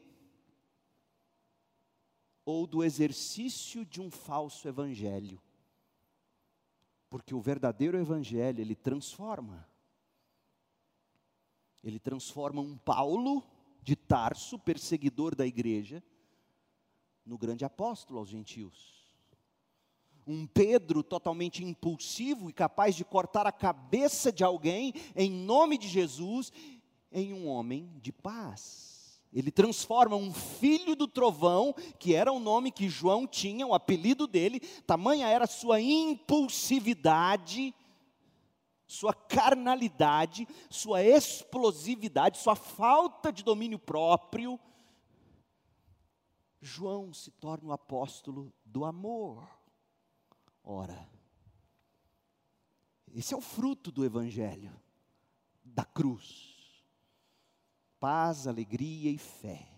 ou 2.46 2.64
do 2.64 2.84
exercício 2.84 3.84
de 3.84 4.00
um 4.00 4.08
falso 4.08 4.68
evangelho. 4.68 5.42
Porque 7.10 7.34
o 7.34 7.40
verdadeiro 7.40 7.98
evangelho, 7.98 8.60
ele 8.60 8.76
transforma. 8.76 9.68
Ele 11.82 11.98
transforma 11.98 12.60
um 12.60 12.78
Paulo 12.78 13.44
de 13.82 13.96
Tarso, 13.96 14.58
perseguidor 14.60 15.34
da 15.34 15.44
igreja, 15.44 16.02
no 17.26 17.36
grande 17.36 17.64
apóstolo 17.64 18.20
aos 18.20 18.28
gentios. 18.28 18.94
Um 20.26 20.46
Pedro 20.46 21.02
totalmente 21.02 21.64
impulsivo 21.64 22.48
e 22.48 22.52
capaz 22.52 22.94
de 22.94 23.04
cortar 23.04 23.46
a 23.46 23.52
cabeça 23.52 24.32
de 24.32 24.44
alguém 24.44 24.94
em 25.14 25.30
nome 25.30 25.76
de 25.76 25.88
Jesus, 25.88 26.52
em 27.12 27.32
um 27.32 27.48
homem 27.48 27.92
de 28.00 28.12
paz. 28.12 29.20
Ele 29.32 29.50
transforma 29.50 30.16
um 30.16 30.32
filho 30.32 30.96
do 30.96 31.06
trovão, 31.06 31.74
que 31.98 32.14
era 32.14 32.32
o 32.32 32.40
nome 32.40 32.70
que 32.70 32.88
João 32.88 33.26
tinha, 33.26 33.66
o 33.66 33.74
apelido 33.74 34.26
dele, 34.26 34.60
tamanha 34.86 35.28
era 35.28 35.46
sua 35.46 35.80
impulsividade, 35.80 37.74
sua 38.86 39.12
carnalidade, 39.12 40.46
sua 40.70 41.02
explosividade, 41.02 42.38
sua 42.38 42.54
falta 42.56 43.32
de 43.32 43.42
domínio 43.44 43.78
próprio. 43.78 44.58
João 46.66 47.12
se 47.12 47.30
torna 47.30 47.68
o 47.68 47.72
apóstolo 47.72 48.52
do 48.64 48.84
amor. 48.84 49.48
Ora, 50.62 51.08
esse 53.14 53.32
é 53.32 53.36
o 53.36 53.40
fruto 53.40 53.90
do 53.90 54.04
evangelho, 54.04 54.74
da 55.64 55.84
cruz 55.84 56.56
paz, 58.06 58.46
alegria 58.46 59.10
e 59.10 59.18
fé. 59.18 59.68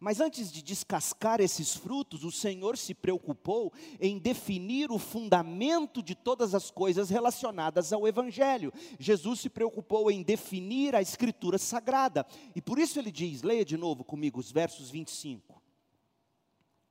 Mas 0.00 0.20
antes 0.20 0.52
de 0.52 0.62
descascar 0.62 1.40
esses 1.40 1.74
frutos, 1.74 2.24
o 2.24 2.30
Senhor 2.30 2.78
se 2.78 2.94
preocupou 2.94 3.72
em 4.00 4.18
definir 4.18 4.90
o 4.90 4.98
fundamento 4.98 6.02
de 6.02 6.14
todas 6.14 6.54
as 6.54 6.70
coisas 6.70 7.10
relacionadas 7.10 7.92
ao 7.92 8.06
Evangelho. 8.06 8.72
Jesus 8.98 9.40
se 9.40 9.50
preocupou 9.50 10.10
em 10.10 10.22
definir 10.22 10.94
a 10.94 11.02
Escritura 11.02 11.58
Sagrada. 11.58 12.26
E 12.54 12.62
por 12.62 12.78
isso 12.78 12.98
ele 12.98 13.10
diz: 13.10 13.42
leia 13.42 13.64
de 13.64 13.76
novo 13.76 14.04
comigo 14.04 14.38
os 14.38 14.52
versos 14.52 14.90
25, 14.90 15.60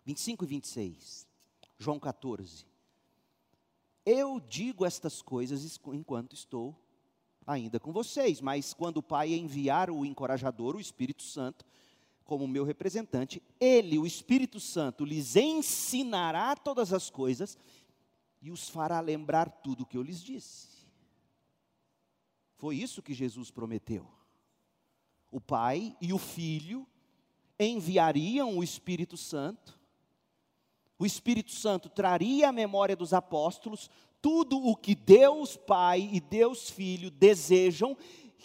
25 0.03 0.43
e 0.43 0.47
26, 0.47 1.27
João 1.77 1.99
14. 1.99 2.65
Eu 4.05 4.39
digo 4.39 4.85
estas 4.85 5.21
coisas 5.21 5.79
enquanto 5.93 6.33
estou 6.33 6.75
ainda 7.45 7.79
com 7.79 7.93
vocês, 7.93 8.41
mas 8.41 8.73
quando 8.73 8.97
o 8.97 9.03
Pai 9.03 9.33
enviar 9.33 9.89
o 9.89 10.05
encorajador, 10.05 10.75
o 10.75 10.81
Espírito 10.81 11.23
Santo, 11.23 11.65
como 12.27 12.47
meu 12.47 12.65
representante, 12.65 13.41
ele, 13.59 13.97
o 13.97 14.05
Espírito 14.05 14.59
Santo, 14.59 15.05
lhes 15.05 15.37
ensinará 15.37 16.55
todas 16.55 16.91
as 16.91 17.09
coisas 17.09 17.57
e 18.41 18.51
os 18.51 18.67
fará 18.67 18.99
lembrar 18.99 19.49
tudo 19.49 19.81
o 19.81 19.85
que 19.85 19.97
eu 19.97 20.03
lhes 20.03 20.21
disse. 20.21 20.67
Foi 22.57 22.75
isso 22.75 23.01
que 23.01 23.13
Jesus 23.13 23.49
prometeu. 23.49 24.05
O 25.31 25.39
Pai 25.39 25.95
e 26.01 26.11
o 26.11 26.17
Filho 26.17 26.85
enviariam 27.57 28.57
o 28.57 28.63
Espírito 28.63 29.15
Santo, 29.15 29.79
o 30.99 31.05
Espírito 31.05 31.51
Santo 31.51 31.89
traria 31.89 32.49
a 32.49 32.51
memória 32.51 32.95
dos 32.95 33.13
apóstolos 33.13 33.89
tudo 34.21 34.57
o 34.57 34.75
que 34.75 34.95
Deus 34.95 35.55
Pai 35.55 36.09
e 36.11 36.19
Deus 36.19 36.69
Filho 36.69 37.09
desejam 37.09 37.95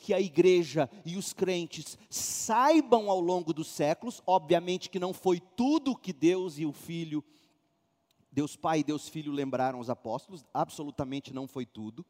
que 0.02 0.12
a 0.12 0.20
igreja 0.20 0.90
e 1.04 1.16
os 1.16 1.32
crentes 1.32 1.96
saibam 2.10 3.08
ao 3.08 3.20
longo 3.20 3.52
dos 3.54 3.68
séculos, 3.68 4.20
obviamente 4.26 4.90
que 4.90 4.98
não 4.98 5.14
foi 5.14 5.38
tudo 5.38 5.96
que 5.96 6.12
Deus 6.12 6.58
e 6.58 6.66
o 6.66 6.72
Filho, 6.72 7.24
Deus 8.32 8.56
Pai 8.56 8.80
e 8.80 8.84
Deus 8.84 9.08
Filho 9.08 9.30
lembraram 9.30 9.78
os 9.78 9.88
apóstolos, 9.88 10.44
absolutamente 10.52 11.32
não 11.32 11.46
foi 11.46 11.64
tudo, 11.64 12.04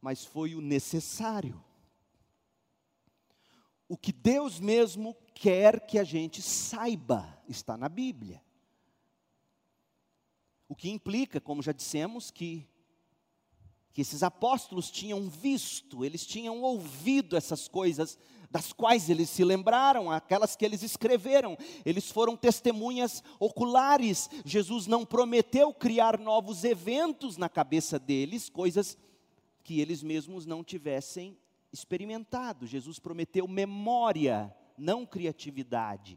mas 0.00 0.24
foi 0.24 0.54
o 0.54 0.60
necessário. 0.60 1.60
o 3.88 3.96
que 3.96 4.12
Deus 4.12 4.60
mesmo 4.60 5.16
quer 5.34 5.86
que 5.86 5.98
a 5.98 6.04
gente 6.04 6.40
saiba, 6.42 7.42
está 7.48 7.74
na 7.76 7.88
Bíblia. 7.88 8.40
O 10.68 10.76
que 10.76 10.90
implica, 10.90 11.40
como 11.40 11.62
já 11.62 11.72
dissemos, 11.72 12.30
que, 12.30 12.68
que 13.98 14.02
esses 14.02 14.22
apóstolos 14.22 14.92
tinham 14.92 15.28
visto, 15.28 16.04
eles 16.04 16.24
tinham 16.24 16.62
ouvido 16.62 17.36
essas 17.36 17.66
coisas 17.66 18.16
das 18.48 18.72
quais 18.72 19.10
eles 19.10 19.28
se 19.28 19.42
lembraram, 19.42 20.08
aquelas 20.08 20.54
que 20.54 20.64
eles 20.64 20.84
escreveram. 20.84 21.58
Eles 21.84 22.08
foram 22.08 22.36
testemunhas 22.36 23.24
oculares. 23.40 24.30
Jesus 24.44 24.86
não 24.86 25.04
prometeu 25.04 25.74
criar 25.74 26.16
novos 26.16 26.62
eventos 26.62 27.36
na 27.36 27.48
cabeça 27.48 27.98
deles, 27.98 28.48
coisas 28.48 28.96
que 29.64 29.80
eles 29.80 30.00
mesmos 30.00 30.46
não 30.46 30.62
tivessem 30.62 31.36
experimentado. 31.72 32.68
Jesus 32.68 33.00
prometeu 33.00 33.48
memória, 33.48 34.54
não 34.76 35.04
criatividade. 35.04 36.16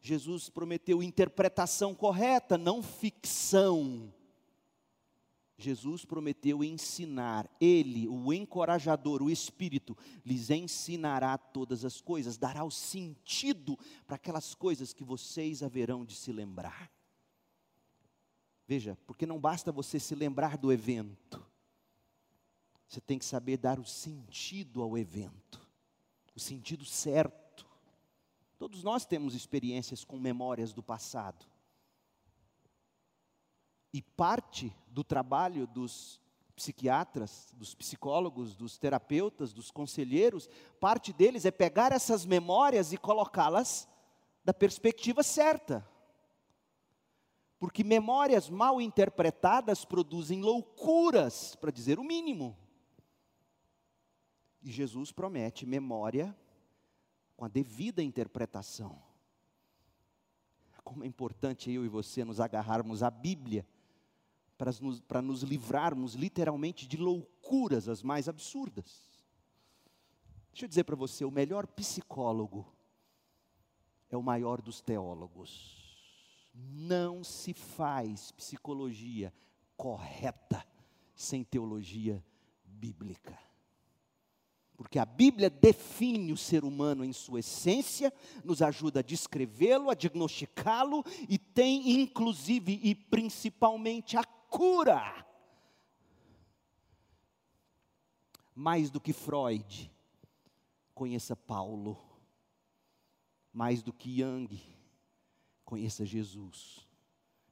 Jesus 0.00 0.48
prometeu 0.48 1.02
interpretação 1.02 1.94
correta, 1.94 2.56
não 2.56 2.82
ficção. 2.82 4.10
Jesus 5.64 6.04
prometeu 6.04 6.64
ensinar, 6.64 7.48
Ele, 7.60 8.08
o 8.08 8.32
encorajador, 8.32 9.22
o 9.22 9.30
Espírito, 9.30 9.96
lhes 10.24 10.50
ensinará 10.50 11.36
todas 11.36 11.84
as 11.84 12.00
coisas, 12.00 12.38
dará 12.38 12.64
o 12.64 12.70
sentido 12.70 13.78
para 14.06 14.16
aquelas 14.16 14.54
coisas 14.54 14.92
que 14.92 15.04
vocês 15.04 15.62
haverão 15.62 16.04
de 16.04 16.14
se 16.14 16.32
lembrar. 16.32 16.90
Veja, 18.66 18.96
porque 19.06 19.26
não 19.26 19.40
basta 19.40 19.72
você 19.72 19.98
se 19.98 20.14
lembrar 20.14 20.56
do 20.56 20.72
evento, 20.72 21.44
você 22.88 23.00
tem 23.00 23.18
que 23.18 23.24
saber 23.24 23.56
dar 23.56 23.78
o 23.78 23.84
sentido 23.84 24.82
ao 24.82 24.96
evento, 24.96 25.60
o 26.34 26.40
sentido 26.40 26.84
certo. 26.84 27.66
Todos 28.58 28.82
nós 28.82 29.04
temos 29.04 29.34
experiências 29.34 30.04
com 30.04 30.18
memórias 30.18 30.72
do 30.72 30.82
passado. 30.82 31.46
E 33.92 34.00
parte 34.02 34.74
do 34.88 35.02
trabalho 35.02 35.66
dos 35.66 36.20
psiquiatras, 36.54 37.54
dos 37.56 37.74
psicólogos, 37.74 38.54
dos 38.54 38.76
terapeutas, 38.76 39.52
dos 39.52 39.70
conselheiros, 39.70 40.48
parte 40.78 41.12
deles 41.12 41.44
é 41.46 41.50
pegar 41.50 41.90
essas 41.90 42.26
memórias 42.26 42.92
e 42.92 42.98
colocá-las 42.98 43.88
da 44.44 44.52
perspectiva 44.52 45.22
certa. 45.22 45.86
Porque 47.58 47.82
memórias 47.82 48.48
mal 48.48 48.80
interpretadas 48.80 49.84
produzem 49.84 50.42
loucuras, 50.42 51.56
para 51.56 51.70
dizer 51.70 51.98
o 51.98 52.04
mínimo. 52.04 52.56
E 54.62 54.70
Jesus 54.70 55.10
promete 55.10 55.64
memória 55.64 56.36
com 57.36 57.44
a 57.44 57.48
devida 57.48 58.02
interpretação. 58.02 59.02
Como 60.84 61.04
é 61.04 61.06
importante 61.06 61.70
eu 61.70 61.84
e 61.84 61.88
você 61.88 62.24
nos 62.24 62.40
agarrarmos 62.40 63.02
à 63.02 63.10
Bíblia 63.10 63.66
para 64.60 64.72
nos, 64.78 65.00
para 65.00 65.22
nos 65.22 65.42
livrarmos 65.42 66.12
literalmente 66.12 66.86
de 66.86 66.98
loucuras 66.98 67.88
as 67.88 68.02
mais 68.02 68.28
absurdas. 68.28 69.08
Deixa 70.52 70.66
eu 70.66 70.68
dizer 70.68 70.84
para 70.84 70.94
você: 70.94 71.24
o 71.24 71.30
melhor 71.30 71.66
psicólogo 71.66 72.70
é 74.10 74.18
o 74.18 74.22
maior 74.22 74.60
dos 74.60 74.82
teólogos. 74.82 75.80
Não 76.52 77.24
se 77.24 77.54
faz 77.54 78.32
psicologia 78.32 79.32
correta 79.78 80.62
sem 81.14 81.42
teologia 81.42 82.22
bíblica. 82.62 83.38
Porque 84.76 84.98
a 84.98 85.06
Bíblia 85.06 85.48
define 85.48 86.32
o 86.32 86.36
ser 86.36 86.64
humano 86.64 87.02
em 87.02 87.14
sua 87.14 87.40
essência, 87.40 88.12
nos 88.44 88.60
ajuda 88.60 89.00
a 89.00 89.02
descrevê-lo, 89.02 89.88
a 89.88 89.94
diagnosticá-lo 89.94 91.02
e 91.30 91.38
tem 91.38 91.92
inclusive 91.92 92.78
e 92.82 92.94
principalmente 92.94 94.18
a 94.18 94.24
cura. 94.50 95.24
Mais 98.54 98.90
do 98.90 99.00
que 99.00 99.12
Freud, 99.12 99.90
conheça 100.94 101.34
Paulo. 101.34 101.96
Mais 103.52 103.82
do 103.82 103.92
que 103.92 104.20
Young, 104.20 104.60
conheça 105.64 106.04
Jesus. 106.04 106.86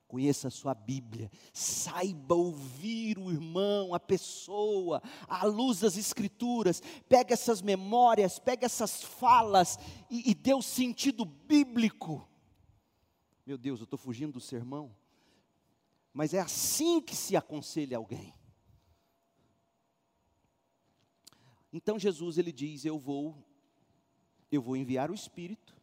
Conheça 0.07 0.49
a 0.49 0.51
sua 0.51 0.75
Bíblia, 0.75 1.31
saiba 1.53 2.35
ouvir 2.35 3.19
o 3.19 3.31
irmão, 3.31 3.93
a 3.93 4.01
pessoa, 4.01 5.03
à 5.29 5.45
luz 5.45 5.81
das 5.81 5.99
Escrituras. 5.99 6.81
Pega 7.07 7.35
essas 7.35 7.61
memórias, 7.61 8.39
pega 8.39 8.65
essas 8.65 9.03
falas 9.03 9.79
e, 10.11 10.31
e 10.31 10.35
dê 10.35 10.55
o 10.55 10.63
sentido 10.63 11.27
bíblico. 11.27 12.27
Meu 13.45 13.59
Deus, 13.59 13.81
eu 13.81 13.85
estou 13.85 13.99
fugindo 13.99 14.33
do 14.33 14.41
sermão. 14.41 14.97
Mas 16.19 16.35
é 16.35 16.41
assim 16.41 17.01
que 17.01 17.15
se 17.15 17.37
aconselha 17.37 17.97
alguém. 17.97 18.35
Então 21.73 21.97
Jesus 21.97 22.39
ele 22.39 22.51
diz: 22.51 22.85
"Eu 22.85 22.99
vou 22.99 23.37
eu 24.51 24.61
vou 24.61 24.77
enviar 24.77 25.13
o 25.13 25.15
Espírito. 25.15 25.77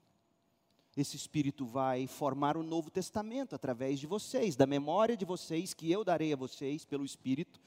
Esse 0.97 1.15
Espírito 1.15 1.65
vai 1.65 2.05
formar 2.05 2.57
o 2.57 2.63
Novo 2.63 2.91
Testamento 2.91 3.55
através 3.55 3.97
de 3.97 4.07
vocês, 4.07 4.57
da 4.57 4.67
memória 4.67 5.15
de 5.15 5.23
vocês 5.23 5.73
que 5.73 5.89
eu 5.89 6.03
darei 6.03 6.33
a 6.33 6.35
vocês 6.35 6.83
pelo 6.83 7.05
Espírito, 7.05 7.57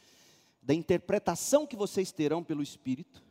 da 0.61 0.75
interpretação 0.75 1.67
que 1.67 1.75
vocês 1.75 2.13
terão 2.13 2.45
pelo 2.45 2.63
Espírito. 2.63 3.25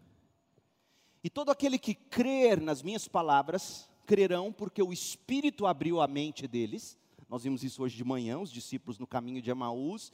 E 1.24 1.30
todo 1.30 1.52
aquele 1.52 1.78
que 1.78 1.94
crer 1.94 2.60
nas 2.60 2.82
minhas 2.82 3.08
palavras, 3.08 3.88
crerão 4.04 4.52
porque 4.52 4.82
o 4.82 4.92
Espírito 4.92 5.68
abriu 5.68 6.02
a 6.02 6.08
mente 6.08 6.48
deles 6.48 6.98
nós 7.30 7.44
vimos 7.44 7.64
isso 7.64 7.84
hoje 7.84 7.98
de 7.98 8.04
manhã, 8.04 8.40
os 8.40 8.52
discípulos 8.52 8.98
no 8.98 9.06
caminho 9.06 9.42
de 9.42 9.50
Emaús. 9.50 10.12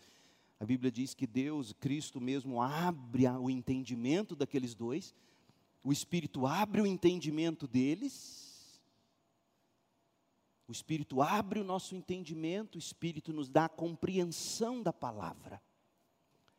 A 0.59 0.65
Bíblia 0.65 0.91
diz 0.91 1.13
que 1.13 1.27
Deus, 1.27 1.73
Cristo 1.73 2.19
mesmo, 2.19 2.61
abre 2.61 3.27
o 3.27 3.49
entendimento 3.49 4.35
daqueles 4.35 4.73
dois. 4.73 5.13
O 5.83 5.91
Espírito 5.91 6.47
abre 6.47 6.81
o 6.81 6.85
entendimento 6.85 7.67
deles. 7.67 8.81
O 10.67 10.71
Espírito 10.71 11.21
abre 11.21 11.59
o 11.59 11.63
nosso 11.63 11.93
entendimento, 11.93 12.75
o 12.75 12.79
Espírito 12.79 13.33
nos 13.33 13.49
dá 13.49 13.65
a 13.65 13.69
compreensão 13.69 14.81
da 14.81 14.93
palavra. 14.93 15.61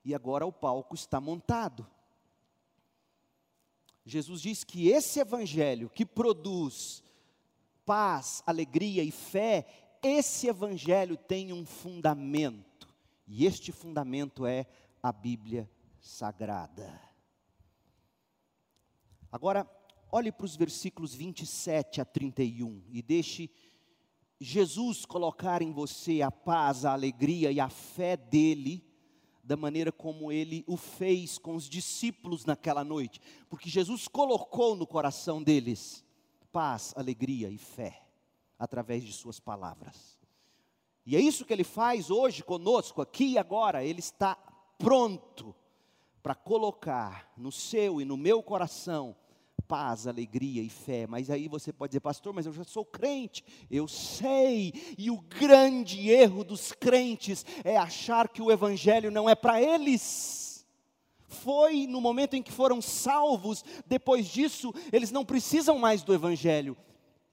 E 0.05 0.14
agora 0.14 0.45
o 0.45 0.53
palco 0.53 0.95
está 0.95 1.21
montado. 1.21 1.87
Jesus 4.05 4.43
diz 4.43 4.62
que 4.62 4.88
esse 4.88 5.19
evangelho 5.19 5.88
que 5.88 6.05
produz 6.05 7.03
paz, 7.87 8.43
alegria 8.47 9.03
e 9.03 9.11
fé, 9.11 9.67
esse 10.05 10.49
evangelho 10.49 11.17
tem 11.17 11.53
um 11.53 11.64
fundamento, 11.64 12.95
e 13.27 13.47
este 13.47 13.73
fundamento 13.73 14.45
é 14.45 14.67
a 15.03 15.11
Bíblia 15.11 15.69
Sagrada. 15.99 17.01
Agora, 19.33 19.69
olhe 20.12 20.31
para 20.31 20.45
os 20.45 20.57
versículos 20.57 21.14
27 21.14 22.03
a 22.03 22.05
31 22.05 22.85
e 22.90 23.01
deixe 23.01 23.51
Jesus 24.38 25.07
colocar 25.07 25.62
em 25.62 25.73
você 25.73 26.21
a 26.21 26.31
paz, 26.31 26.85
a 26.85 26.93
alegria 26.93 27.51
e 27.51 27.59
a 27.59 27.71
fé 27.71 28.17
dele, 28.17 28.85
da 29.43 29.57
maneira 29.57 29.90
como 29.90 30.31
ele 30.31 30.64
o 30.67 30.77
fez 30.77 31.38
com 31.38 31.55
os 31.55 31.69
discípulos 31.69 32.45
naquela 32.45 32.85
noite, 32.85 33.21
porque 33.49 33.71
Jesus 33.71 34.07
colocou 34.07 34.77
no 34.77 34.87
coração 34.87 35.43
deles 35.43 36.05
paz, 36.53 36.93
alegria 36.97 37.49
e 37.51 37.59
fé 37.59 38.04
através 38.59 39.03
de 39.03 39.12
Suas 39.12 39.40
palavras. 39.40 40.19
E 41.07 41.17
é 41.17 41.21
isso 41.21 41.45
que 41.45 41.53
Ele 41.53 41.64
faz 41.64 42.11
hoje 42.11 42.43
conosco, 42.43 43.03
aqui 43.03 43.33
e 43.33 43.38
agora. 43.38 43.85
Ele 43.85 44.01
está 44.01 44.37
pronto 44.79 45.55
para 46.23 46.35
colocar 46.35 47.31
no 47.37 47.53
seu 47.53 48.01
e 48.01 48.05
no 48.05 48.17
meu 48.17 48.43
coração 48.43 49.14
paz, 49.67 50.07
alegria 50.07 50.62
e 50.62 50.69
fé. 50.69 51.07
Mas 51.07 51.31
aí 51.31 51.49
você 51.49 51.73
pode 51.73 51.90
dizer, 51.90 52.01
pastor, 52.01 52.33
mas 52.33 52.47
eu 52.47 52.53
já 52.53 52.64
sou 52.64 52.85
crente. 52.85 53.45
Eu 53.71 53.88
sei. 53.88 54.73
E 54.97 55.11
o 55.11 55.21
grande 55.21 56.09
erro 56.11 56.45
dos 56.45 56.73
crentes 56.73 57.45
é 57.64 57.77
achar 57.77 58.29
que 58.29 58.43
o 58.43 58.51
evangelho 58.51 59.11
não 59.11 59.29
é 59.29 59.35
para 59.35 59.61
eles. 59.61 60.67
Foi 61.27 61.87
no 61.87 62.01
momento 62.01 62.35
em 62.35 62.43
que 62.43 62.53
foram 62.53 62.81
salvos, 62.81 63.64
depois 63.87 64.27
disso, 64.29 64.73
eles 64.93 65.11
não 65.11 65.25
precisam 65.25 65.79
mais 65.79 66.03
do 66.03 66.14
evangelho. 66.14 66.77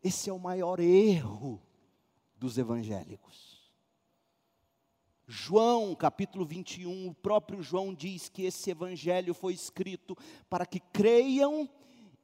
Esse 0.04 0.30
é 0.30 0.34
o 0.34 0.40
maior 0.40 0.80
erro 0.80 1.62
dos 2.36 2.58
evangélicos. 2.58 3.62
João, 5.28 5.96
capítulo 5.96 6.46
21, 6.46 7.08
o 7.08 7.14
próprio 7.14 7.62
João 7.64 7.94
diz 7.94 8.28
que 8.28 8.44
esse 8.44 8.72
evangelho 8.72 9.34
foi 9.34 9.54
escrito 9.54 10.18
para 10.50 10.66
que 10.66 10.80
creiam 10.80 11.70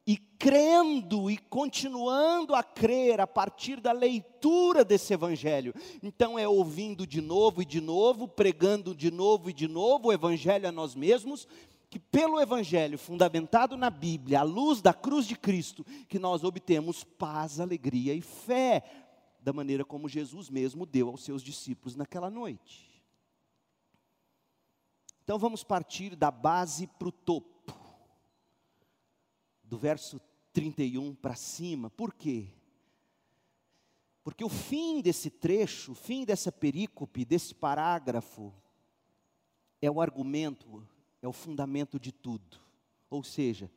e 0.06 0.18
crendo 0.18 1.30
e 1.30 1.38
continuando 1.38 2.56
a 2.56 2.64
crer 2.64 3.20
a 3.20 3.28
partir 3.28 3.80
da 3.80 3.92
leitura 3.92 4.84
desse 4.84 5.14
evangelho. 5.14 5.74
Então 6.02 6.40
é 6.40 6.48
ouvindo 6.48 7.06
de 7.06 7.22
novo 7.22 7.62
e 7.62 7.66
de 7.66 7.80
novo, 7.80 8.28
pregando 8.28 8.96
de 8.96 9.12
novo 9.12 9.50
e 9.50 9.54
de 9.54 9.68
novo 9.68 10.08
o 10.08 10.14
evangelho 10.14 10.68
a 10.68 10.72
nós 10.72 10.96
mesmos, 10.96 11.48
que 11.90 12.00
pelo 12.00 12.40
Evangelho, 12.40 12.98
fundamentado 12.98 13.78
na 13.78 13.90
Bíblia, 13.90 14.42
à 14.42 14.44
luz 14.44 14.82
da 14.82 14.94
cruz 14.94 15.26
de 15.26 15.38
Cristo, 15.38 15.86
que 16.08 16.20
nós 16.20 16.44
obtemos 16.44 17.04
paz, 17.04 17.60
alegria 17.60 18.14
e 18.14 18.22
fé, 18.22 18.84
da 19.40 19.54
maneira 19.54 19.86
como 19.86 20.10
Jesus 20.10 20.50
mesmo 20.50 20.86
deu 20.86 21.08
aos 21.08 21.24
seus 21.24 21.42
discípulos 21.42 21.96
naquela 21.96 22.30
noite. 22.30 23.02
Então 25.24 25.40
vamos 25.40 25.64
partir 25.64 26.16
da 26.16 26.32
base 26.32 26.88
para 26.88 27.08
o 27.08 27.12
topo, 27.12 27.74
do 29.64 29.78
verso 29.78 30.20
31 30.52 31.16
para 31.16 31.36
cima, 31.36 31.90
por 31.90 32.14
quê? 32.14 32.48
Porque 34.24 34.44
o 34.44 34.50
fim 34.50 35.02
desse 35.02 35.30
trecho, 35.30 35.94
o 35.94 35.96
fim 35.96 36.26
dessa 36.26 36.52
perícope, 36.52 37.24
desse 37.24 37.56
parágrafo, 37.56 38.54
é 39.82 39.90
o 39.90 40.02
argumento, 40.02 40.86
é 41.22 41.28
o 41.28 41.34
fundamento 41.34 42.00
de 42.00 42.12
tudo. 42.12 42.58
Ou 43.10 43.24
seja, 43.24 43.72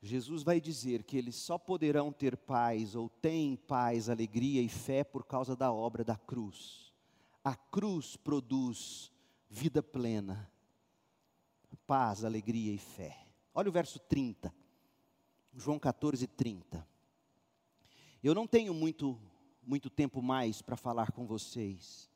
Jesus 0.00 0.42
vai 0.42 0.60
dizer 0.60 1.04
que 1.04 1.16
eles 1.16 1.36
só 1.36 1.56
poderão 1.56 2.12
ter 2.12 2.36
paz 2.36 2.96
ou 2.96 3.08
têm 3.08 3.56
paz, 3.56 4.08
alegria 4.08 4.60
e 4.60 4.68
fé 4.68 5.04
por 5.04 5.24
causa 5.24 5.54
da 5.54 5.72
obra 5.72 6.02
da 6.02 6.16
cruz. 6.16 6.92
A 7.44 7.54
cruz 7.54 8.16
produz 8.16 9.12
vida 9.48 9.82
plena, 9.82 10.50
paz, 11.86 12.24
alegria 12.24 12.72
e 12.72 12.78
fé. 12.78 13.26
Olha 13.54 13.68
o 13.68 13.72
verso 13.72 13.98
30. 13.98 14.52
João 15.54 15.78
14, 15.78 16.26
30. 16.26 16.86
Eu 18.22 18.34
não 18.34 18.46
tenho 18.46 18.72
muito, 18.72 19.20
muito 19.62 19.90
tempo 19.90 20.22
mais 20.22 20.62
para 20.62 20.76
falar 20.76 21.12
com 21.12 21.26
vocês. 21.26 22.10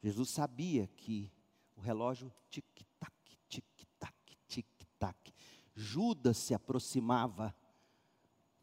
Jesus 0.00 0.30
sabia 0.30 0.86
que 0.86 1.30
o 1.78 1.80
relógio 1.80 2.32
tic-tac, 2.50 3.14
tic-tac, 3.48 4.36
tic-tac. 4.48 5.32
Judas 5.74 6.36
se 6.36 6.52
aproximava 6.52 7.54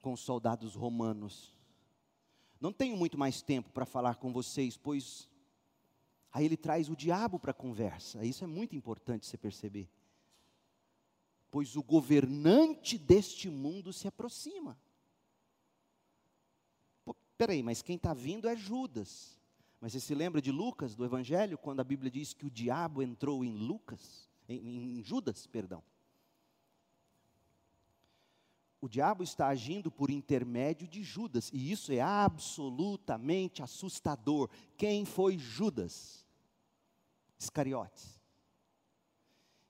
com 0.02 0.14
os 0.14 0.20
soldados 0.20 0.76
romanos. 0.76 1.56
Não 2.60 2.74
tenho 2.74 2.98
muito 2.98 3.18
mais 3.18 3.42
tempo 3.42 3.72
para 3.72 3.86
falar 3.86 4.16
com 4.16 4.34
vocês, 4.34 4.76
pois 4.76 5.30
aí 6.32 6.46
ele 6.46 6.58
traz 6.58 6.90
o 6.90 6.96
diabo 6.96 7.40
para 7.40 7.52
a 7.52 7.54
conversa. 7.54 8.26
Isso 8.26 8.44
é 8.44 8.48
muito 8.48 8.76
importante 8.76 9.26
você 9.26 9.38
perceber. 9.38 9.90
Pois 11.50 11.78
o 11.78 11.84
governante 11.84 12.98
deste 12.98 13.50
mundo 13.50 13.94
se 13.94 14.10
aproxima. 14.10 14.78
Peraí, 17.38 17.64
mas 17.64 17.82
quem 17.82 17.96
está 17.96 18.14
vindo 18.14 18.48
é 18.48 18.56
Judas. 18.56 19.40
Mas 19.80 19.94
você 19.94 20.00
se 20.00 20.16
lembra 20.16 20.42
de 20.42 20.52
Lucas, 20.52 20.96
do 20.96 21.06
Evangelho, 21.06 21.58
quando 21.58 21.80
a 21.80 21.84
Bíblia 21.84 22.10
diz 22.10 22.34
que 22.34 22.46
o 22.46 22.52
diabo 22.52 23.02
entrou 23.02 23.44
em 23.44 23.56
Lucas, 23.56 24.30
em, 24.48 25.00
em 25.00 25.04
Judas, 25.04 25.46
perdão. 25.48 25.84
O 28.82 28.88
diabo 28.88 29.24
está 29.24 29.48
agindo 29.48 29.90
por 29.90 30.12
intermédio 30.12 30.88
de 30.88 31.02
Judas, 31.02 31.50
e 31.52 31.72
isso 31.72 31.92
é 31.92 32.02
absolutamente 32.02 33.64
assustador. 33.64 34.50
Quem 34.78 35.06
foi 35.06 35.38
Judas? 35.38 36.24
Iscariotes. 37.40 38.22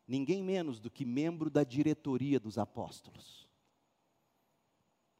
Ninguém 0.08 0.44
menos 0.44 0.80
do 0.80 0.91
que 0.91 1.06
membro 1.06 1.50
da 1.50 1.63
diretoria 1.63 2.39
dos 2.39 2.58
apóstolos. 2.58 3.48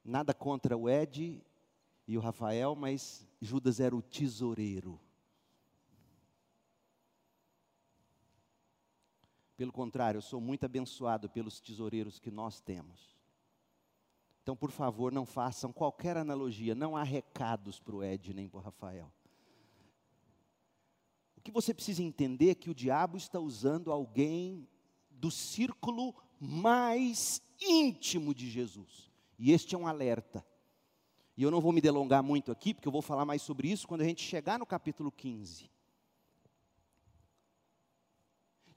Nada 0.04 0.34
contra 0.34 0.78
o 0.78 0.90
Ed 0.90 1.42
e 2.08 2.18
o 2.18 2.22
Rafael, 2.22 2.76
mas 2.76 3.28
Judas 3.46 3.80
era 3.80 3.96
o 3.96 4.02
tesoureiro. 4.02 5.00
Pelo 9.56 9.72
contrário, 9.72 10.18
eu 10.18 10.22
sou 10.22 10.42
muito 10.42 10.66
abençoado 10.66 11.30
pelos 11.30 11.62
tesoureiros 11.62 12.20
que 12.20 12.30
nós 12.30 12.60
temos. 12.60 13.16
Então, 14.44 14.56
por 14.56 14.70
favor, 14.70 15.12
não 15.12 15.26
façam 15.26 15.72
qualquer 15.72 16.18
analogia, 16.18 16.76
não 16.76 16.98
há 16.98 17.04
recados 17.04 17.80
para 17.80 17.96
o 17.96 18.04
Ed 18.04 18.34
nem 18.34 18.50
para 18.50 18.60
o 18.60 18.62
Rafael. 18.62 19.12
O 21.38 21.42
que 21.42 21.52
você 21.52 21.74
precisa 21.74 22.04
entender 22.04 22.50
é 22.50 22.56
que 22.56 22.70
o 22.70 22.76
diabo 22.76 23.18
está 23.18 23.40
usando 23.40 23.92
alguém 23.92 24.68
do 25.10 25.32
círculo 25.32 26.14
mais 26.40 27.42
íntimo 27.60 28.36
de 28.36 28.50
Jesus. 28.50 29.10
E 29.40 29.52
este 29.52 29.74
é 29.74 29.78
um 29.78 29.88
alerta. 29.88 30.46
E 31.38 31.44
eu 31.44 31.52
não 31.52 31.60
vou 31.60 31.74
me 31.74 31.82
delongar 31.82 32.24
muito 32.24 32.52
aqui, 32.52 32.74
porque 32.74 32.88
eu 32.88 32.92
vou 32.92 33.02
falar 33.02 33.26
mais 33.26 33.42
sobre 33.42 33.70
isso 33.70 33.88
quando 33.88 34.02
a 34.02 34.06
gente 34.06 34.24
chegar 34.24 34.58
no 34.58 34.66
capítulo 34.66 35.12
15. 35.12 35.70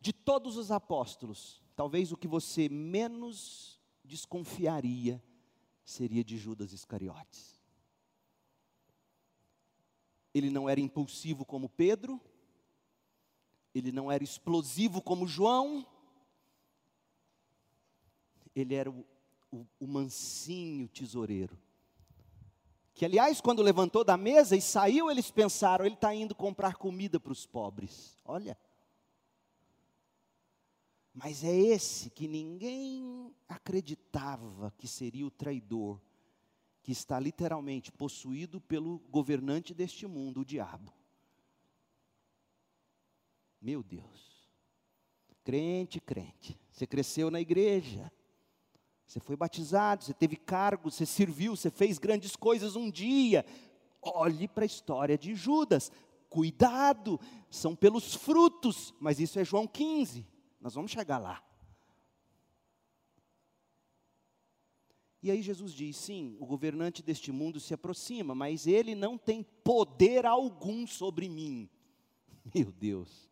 De 0.01 0.13
todos 0.13 0.57
os 0.57 0.73
apóstolos, 0.73 1.63
talvez 1.77 2.11
o 2.11 2.17
que 2.17 2.27
você 2.27 2.69
menos 2.69 3.81
desconfiaria 4.05 5.23
seria 5.85 6.25
de 6.25 6.37
Judas 6.37 6.73
Iscariotes. 6.73 7.61
Ele 10.35 10.51
não 10.51 10.69
era 10.69 10.81
impulsivo 10.81 11.45
como 11.45 11.69
Pedro, 11.69 12.21
ele 13.73 13.93
não 13.93 14.11
era 14.11 14.25
explosivo 14.25 15.01
como 15.01 15.29
João, 15.29 15.87
ele 18.55 18.75
era 18.75 18.91
o, 18.91 19.07
o, 19.51 19.67
o 19.79 19.87
mansinho 19.87 20.89
tesoureiro 20.89 21.57
que 22.99 23.05
aliás, 23.05 23.41
quando 23.41 23.63
levantou 23.63 24.03
da 24.03 24.17
mesa 24.17 24.57
e 24.57 24.61
saiu, 24.61 25.09
eles 25.09 25.31
pensaram: 25.31 25.87
ele 25.87 25.95
está 25.95 26.13
indo 26.13 26.35
comprar 26.35 26.75
comida 26.75 27.21
para 27.21 27.31
os 27.31 27.47
pobres. 27.47 28.17
Olha. 28.25 28.59
Mas 31.15 31.45
é 31.45 31.57
esse 31.57 32.11
que 32.11 32.27
ninguém 32.27 33.33
acreditava 33.49 34.75
que 34.77 34.89
seria 34.89 35.25
o 35.25 35.31
traidor, 35.31 36.01
que 36.83 36.91
está 36.91 37.21
literalmente 37.21 37.93
possuído 37.93 38.61
pelo 38.61 38.99
governante 39.11 39.73
deste 39.73 40.05
mundo, 40.05 40.41
o 40.41 40.45
diabo. 40.45 40.93
Meu 43.63 43.81
Deus. 43.81 44.51
Crente, 45.45 46.01
crente. 46.01 46.59
Você 46.73 46.85
cresceu 46.85 47.31
na 47.31 47.41
igreja. 47.41 48.11
Você 49.09 49.21
foi 49.21 49.37
batizado, 49.37 50.05
você 50.05 50.13
teve 50.13 50.37
cargo, 50.37 50.91
você 50.91 51.07
serviu, 51.07 51.57
você 51.57 51.71
fez 51.71 51.97
grandes 51.97 52.37
coisas 52.37 52.77
um 52.77 52.91
dia. 52.91 53.43
Olhe 54.03 54.47
para 54.47 54.65
a 54.65 54.67
história 54.67 55.17
de 55.17 55.35
Judas. 55.35 55.91
Cuidado, 56.29 57.19
são 57.51 57.75
pelos 57.75 58.15
frutos, 58.15 58.93
mas 59.01 59.19
isso 59.19 59.39
é 59.39 59.45
João 59.47 59.67
15. 59.67 60.27
Nós 60.61 60.75
vamos 60.75 60.91
chegar 60.91 61.17
lá. 61.17 61.43
E 65.23 65.31
aí 65.31 65.41
Jesus 65.41 65.73
diz: 65.73 65.97
sim, 65.97 66.37
o 66.39 66.45
governante 66.45 67.03
deste 67.03 67.33
mundo 67.33 67.59
se 67.59 67.73
aproxima, 67.73 68.35
mas 68.35 68.67
ele 68.67 68.95
não 68.95 69.17
tem 69.17 69.43
poder 69.65 70.27
algum 70.27 70.87
sobre 70.87 71.31
mim. 71.31 71.67
Meu 72.55 72.71
Deus. 72.71 73.27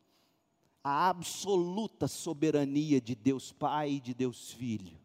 A 0.82 1.10
absoluta 1.10 2.08
soberania 2.08 2.98
de 2.98 3.14
Deus 3.14 3.52
Pai 3.52 3.90
e 3.90 4.00
de 4.00 4.14
Deus 4.14 4.52
Filho. 4.52 5.04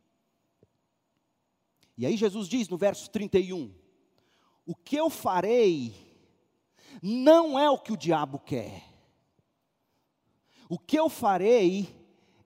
E 1.98 2.06
aí 2.06 2.16
Jesus 2.18 2.48
diz 2.48 2.70
no 2.70 2.78
verso 2.78 3.10
31: 3.10 3.74
O 4.66 4.76
que 4.76 4.96
eu 4.96 5.10
farei 5.10 5.94
não 7.02 7.58
é 7.60 7.70
o 7.70 7.78
que 7.78 7.92
o 7.92 7.98
diabo 7.98 8.40
quer. 8.40 8.84
O 10.70 10.80
que 10.80 10.98
eu 10.98 11.10
farei 11.10 12.02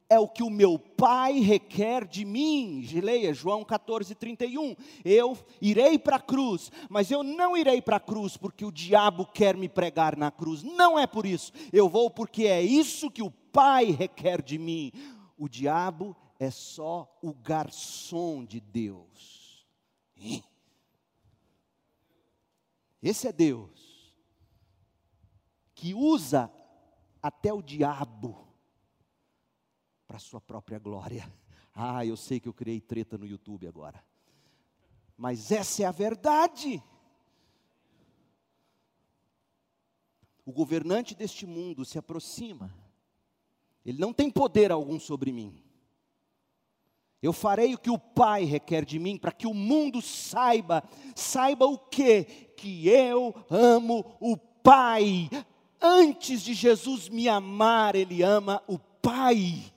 é 0.10 0.20
o 0.20 0.28
que 0.28 0.44
o 0.44 0.50
meu 0.50 0.78
Pai 0.78 1.40
requer 1.40 2.08
de 2.08 2.26
mim. 2.26 2.88
Leia 3.02 3.34
João 3.34 3.64
14, 3.64 4.14
31. 4.16 4.76
Eu 5.04 5.38
irei 5.62 5.98
para 5.98 6.18
a 6.18 6.22
cruz, 6.22 6.72
mas 6.90 7.12
eu 7.12 7.24
não 7.24 7.58
irei 7.58 7.82
para 7.82 7.98
a 7.98 8.00
cruz 8.00 8.38
porque 8.38 8.66
o 8.66 8.72
diabo 8.72 9.26
quer 9.26 9.56
me 9.56 9.68
pregar 9.68 10.16
na 10.16 10.32
cruz. 10.32 10.64
Não 10.64 10.98
é 10.98 11.08
por 11.08 11.26
isso. 11.26 11.52
Eu 11.72 11.90
vou 11.90 12.10
porque 12.10 12.46
é 12.46 12.62
isso 12.62 13.12
que 13.12 13.22
o 13.22 13.32
Pai 13.32 13.86
requer 13.86 14.42
de 14.42 14.58
mim. 14.58 14.92
O 15.38 15.50
diabo 15.50 16.16
é 16.40 16.52
só 16.52 17.18
o 17.22 17.34
garçom 17.34 18.46
de 18.46 18.60
Deus. 18.60 19.35
Esse 23.02 23.28
é 23.28 23.32
Deus, 23.32 24.16
que 25.76 25.94
usa 25.94 26.52
até 27.22 27.54
o 27.54 27.62
diabo 27.62 28.48
para 30.08 30.20
sua 30.20 30.42
própria 30.42 30.80
glória. 30.80 31.32
Ah, 31.74 32.06
eu 32.06 32.16
sei 32.16 32.40
que 32.40 32.48
eu 32.48 32.54
criei 32.54 32.80
treta 32.80 33.18
no 33.18 33.28
YouTube 33.28 33.68
agora. 33.68 34.04
Mas 35.18 35.52
essa 35.52 35.84
é 35.84 35.86
a 35.86 35.92
verdade. 35.92 36.82
O 40.46 40.52
governante 40.52 41.16
deste 41.16 41.46
mundo 41.46 41.84
se 41.84 41.98
aproxima. 41.98 42.74
Ele 43.86 44.00
não 44.00 44.14
tem 44.14 44.30
poder 44.30 44.72
algum 44.72 45.00
sobre 45.00 45.32
mim. 45.32 45.65
Eu 47.26 47.34
farei 47.34 47.74
o 47.74 47.80
que 47.80 47.90
o 47.90 47.98
Pai 47.98 48.44
requer 48.44 48.86
de 48.86 49.00
mim, 49.00 49.18
para 49.18 49.32
que 49.32 49.48
o 49.48 49.54
mundo 49.54 50.00
saiba, 50.00 50.84
saiba 51.16 51.66
o 51.66 51.76
que? 51.76 52.24
Que 52.56 52.88
eu 52.88 53.34
amo 53.50 54.16
o 54.20 54.38
Pai. 54.38 55.28
Antes 55.82 56.44
de 56.44 56.54
Jesus 56.54 57.10
me 57.10 57.28
amar, 57.28 57.96
Ele 57.96 58.22
ama 58.22 58.62
o 58.68 58.78
Pai. 58.78 59.74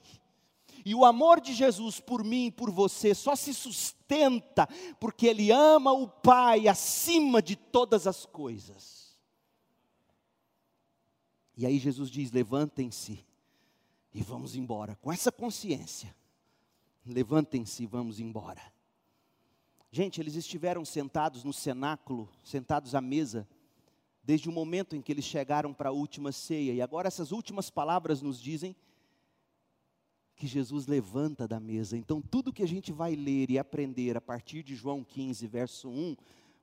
E 0.84 0.94
o 0.94 1.06
amor 1.06 1.40
de 1.40 1.54
Jesus 1.54 2.00
por 2.00 2.22
mim 2.22 2.48
e 2.48 2.50
por 2.50 2.70
você 2.70 3.14
só 3.14 3.34
se 3.34 3.54
sustenta 3.54 4.68
porque 5.00 5.26
Ele 5.26 5.50
ama 5.50 5.90
o 5.90 6.06
Pai 6.06 6.68
acima 6.68 7.40
de 7.40 7.56
todas 7.56 8.06
as 8.06 8.26
coisas. 8.26 9.16
E 11.56 11.64
aí 11.64 11.78
Jesus 11.78 12.10
diz: 12.10 12.30
levantem-se 12.30 13.24
e 14.12 14.22
vamos 14.22 14.54
embora, 14.54 14.96
com 14.96 15.10
essa 15.10 15.32
consciência. 15.32 16.17
Levantem-se 17.08 17.82
e 17.82 17.86
vamos 17.86 18.20
embora. 18.20 18.60
Gente, 19.90 20.20
eles 20.20 20.34
estiveram 20.34 20.84
sentados 20.84 21.42
no 21.42 21.52
cenáculo, 21.52 22.28
sentados 22.44 22.94
à 22.94 23.00
mesa, 23.00 23.48
desde 24.22 24.48
o 24.48 24.52
momento 24.52 24.94
em 24.94 25.00
que 25.00 25.10
eles 25.10 25.24
chegaram 25.24 25.72
para 25.72 25.88
a 25.88 25.92
última 25.92 26.30
ceia, 26.32 26.74
e 26.74 26.82
agora 26.82 27.08
essas 27.08 27.32
últimas 27.32 27.70
palavras 27.70 28.20
nos 28.20 28.38
dizem 28.38 28.76
que 30.36 30.46
Jesus 30.46 30.86
levanta 30.86 31.48
da 31.48 31.58
mesa. 31.58 31.96
Então, 31.96 32.20
tudo 32.20 32.52
que 32.52 32.62
a 32.62 32.68
gente 32.68 32.92
vai 32.92 33.16
ler 33.16 33.50
e 33.50 33.58
aprender 33.58 34.16
a 34.16 34.20
partir 34.20 34.62
de 34.62 34.76
João 34.76 35.02
15, 35.02 35.46
verso 35.46 35.88
1, 35.88 36.14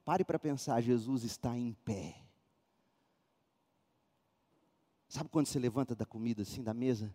pare 0.06 0.24
para 0.24 0.38
pensar: 0.38 0.80
Jesus 0.80 1.24
está 1.24 1.58
em 1.58 1.74
pé. 1.74 2.22
Sabe 5.08 5.30
quando 5.30 5.48
você 5.48 5.58
levanta 5.58 5.96
da 5.96 6.06
comida 6.06 6.44
assim, 6.44 6.62
da 6.62 6.74
mesa? 6.74 7.14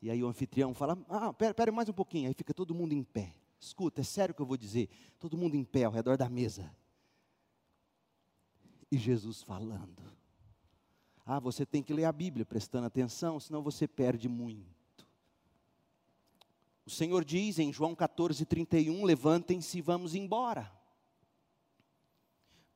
E 0.00 0.10
aí 0.10 0.22
o 0.22 0.28
anfitrião 0.28 0.74
fala: 0.74 0.98
Ah, 1.08 1.32
pera, 1.32 1.54
pera 1.54 1.72
mais 1.72 1.88
um 1.88 1.92
pouquinho. 1.92 2.28
Aí 2.28 2.34
fica 2.34 2.54
todo 2.54 2.74
mundo 2.74 2.92
em 2.92 3.02
pé. 3.02 3.34
Escuta, 3.60 4.00
é 4.00 4.04
sério 4.04 4.34
que 4.34 4.40
eu 4.40 4.46
vou 4.46 4.56
dizer. 4.56 4.88
Todo 5.18 5.36
mundo 5.36 5.56
em 5.56 5.64
pé 5.64 5.84
ao 5.84 5.92
redor 5.92 6.16
da 6.16 6.28
mesa. 6.28 6.70
E 8.90 8.96
Jesus 8.96 9.42
falando. 9.42 10.02
Ah, 11.26 11.40
você 11.40 11.66
tem 11.66 11.82
que 11.82 11.92
ler 11.92 12.04
a 12.04 12.12
Bíblia 12.12 12.46
prestando 12.46 12.86
atenção, 12.86 13.38
senão 13.38 13.62
você 13.62 13.86
perde 13.86 14.28
muito. 14.28 14.78
O 16.86 16.90
Senhor 16.90 17.22
diz 17.22 17.58
em 17.58 17.70
João 17.70 17.94
14, 17.94 18.46
31, 18.46 19.04
levantem-se 19.04 19.76
e 19.76 19.82
vamos 19.82 20.14
embora. 20.14 20.72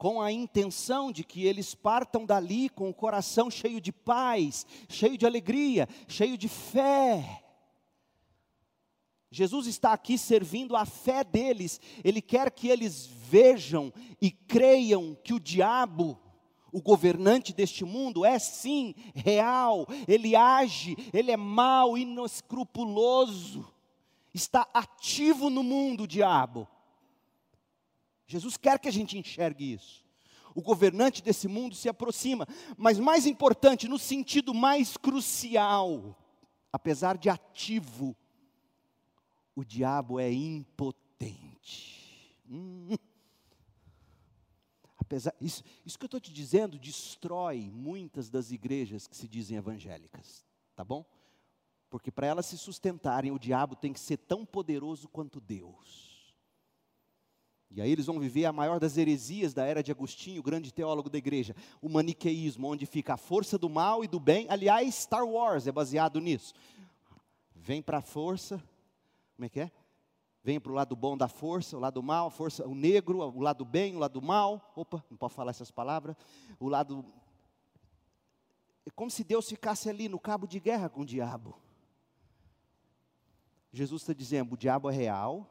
Com 0.02 0.20
a 0.20 0.32
intenção 0.32 1.12
de 1.12 1.22
que 1.22 1.46
eles 1.46 1.76
partam 1.76 2.26
dali 2.26 2.68
com 2.68 2.90
o 2.90 2.94
coração 2.94 3.48
cheio 3.48 3.80
de 3.80 3.92
paz, 3.92 4.66
cheio 4.88 5.16
de 5.16 5.24
alegria, 5.24 5.88
cheio 6.08 6.36
de 6.36 6.48
fé. 6.48 7.44
Jesus 9.30 9.68
está 9.68 9.92
aqui 9.92 10.18
servindo 10.18 10.74
a 10.74 10.84
fé 10.84 11.22
deles, 11.22 11.80
Ele 12.02 12.20
quer 12.20 12.50
que 12.50 12.66
eles 12.66 13.06
vejam 13.06 13.92
e 14.20 14.32
creiam 14.32 15.16
que 15.22 15.34
o 15.34 15.38
diabo, 15.38 16.18
o 16.72 16.82
governante 16.82 17.52
deste 17.52 17.84
mundo, 17.84 18.24
é 18.24 18.40
sim 18.40 18.96
real, 19.14 19.86
ele 20.08 20.34
age, 20.34 20.96
ele 21.12 21.30
é 21.30 21.36
mau, 21.36 21.96
inescrupuloso 21.96 23.72
está 24.34 24.66
ativo 24.74 25.48
no 25.48 25.62
mundo, 25.62 26.04
o 26.04 26.08
diabo. 26.08 26.66
Jesus 28.26 28.56
quer 28.56 28.78
que 28.78 28.88
a 28.88 28.92
gente 28.92 29.18
enxergue 29.18 29.72
isso. 29.72 30.02
O 30.54 30.60
governante 30.60 31.22
desse 31.22 31.48
mundo 31.48 31.74
se 31.74 31.88
aproxima, 31.88 32.46
mas 32.76 32.98
mais 32.98 33.26
importante, 33.26 33.88
no 33.88 33.98
sentido 33.98 34.52
mais 34.52 34.96
crucial, 34.96 36.16
apesar 36.72 37.16
de 37.16 37.28
ativo, 37.28 38.16
o 39.54 39.64
diabo 39.64 40.20
é 40.20 40.30
impotente. 40.30 42.36
Hum. 42.48 42.96
Apesar, 44.98 45.34
isso, 45.40 45.62
isso 45.84 45.98
que 45.98 46.04
eu 46.04 46.06
estou 46.06 46.20
te 46.20 46.32
dizendo 46.32 46.78
destrói 46.78 47.70
muitas 47.70 48.30
das 48.30 48.50
igrejas 48.50 49.06
que 49.06 49.16
se 49.16 49.28
dizem 49.28 49.56
evangélicas, 49.56 50.46
tá 50.74 50.84
bom? 50.84 51.04
Porque 51.90 52.10
para 52.10 52.26
elas 52.26 52.46
se 52.46 52.56
sustentarem, 52.56 53.30
o 53.30 53.38
diabo 53.38 53.76
tem 53.76 53.92
que 53.92 54.00
ser 54.00 54.16
tão 54.16 54.46
poderoso 54.46 55.08
quanto 55.08 55.40
Deus. 55.40 56.11
E 57.74 57.80
aí 57.80 57.90
eles 57.90 58.06
vão 58.06 58.20
viver 58.20 58.44
a 58.44 58.52
maior 58.52 58.78
das 58.78 58.98
heresias 58.98 59.54
da 59.54 59.64
era 59.64 59.82
de 59.82 59.90
Agostinho, 59.90 60.42
grande 60.42 60.72
teólogo 60.72 61.08
da 61.08 61.16
igreja, 61.16 61.56
o 61.80 61.88
maniqueísmo, 61.88 62.68
onde 62.68 62.84
fica 62.84 63.14
a 63.14 63.16
força 63.16 63.56
do 63.56 63.68
mal 63.68 64.04
e 64.04 64.08
do 64.08 64.20
bem. 64.20 64.46
Aliás, 64.50 64.94
Star 64.94 65.24
Wars 65.24 65.66
é 65.66 65.72
baseado 65.72 66.20
nisso. 66.20 66.52
Vem 67.54 67.80
para 67.80 67.98
a 67.98 68.02
força, 68.02 68.62
como 69.36 69.46
é 69.46 69.48
que 69.48 69.60
é? 69.60 69.70
Vem 70.44 70.60
para 70.60 70.72
o 70.72 70.74
lado 70.74 70.96
bom 70.96 71.16
da 71.16 71.28
força, 71.28 71.76
o 71.76 71.80
lado 71.80 72.02
mal, 72.02 72.26
a 72.26 72.30
força, 72.30 72.66
o 72.66 72.74
negro, 72.74 73.18
o 73.18 73.40
lado 73.40 73.64
bem, 73.64 73.94
o 73.94 73.98
lado 73.98 74.20
mal. 74.20 74.72
Opa, 74.74 75.02
não 75.08 75.16
posso 75.16 75.36
falar 75.36 75.50
essas 75.50 75.70
palavras. 75.70 76.16
O 76.58 76.68
lado. 76.68 77.04
É 78.84 78.90
como 78.90 79.10
se 79.10 79.22
Deus 79.22 79.48
ficasse 79.48 79.88
ali 79.88 80.08
no 80.08 80.18
cabo 80.18 80.46
de 80.46 80.58
guerra 80.58 80.88
com 80.88 81.02
o 81.02 81.06
diabo. 81.06 81.56
Jesus 83.72 84.02
está 84.02 84.12
dizendo: 84.12 84.54
o 84.54 84.56
diabo 84.56 84.90
é 84.90 84.92
real, 84.92 85.48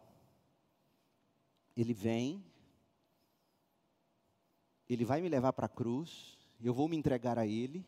ele 1.76 1.94
vem, 1.94 2.44
ele 4.90 5.06
vai 5.06 5.22
me 5.22 5.30
levar 5.30 5.54
para 5.54 5.66
a 5.66 5.70
cruz, 5.70 6.38
eu 6.62 6.74
vou 6.74 6.88
me 6.88 6.98
entregar 6.98 7.38
a 7.38 7.46
ele, 7.46 7.86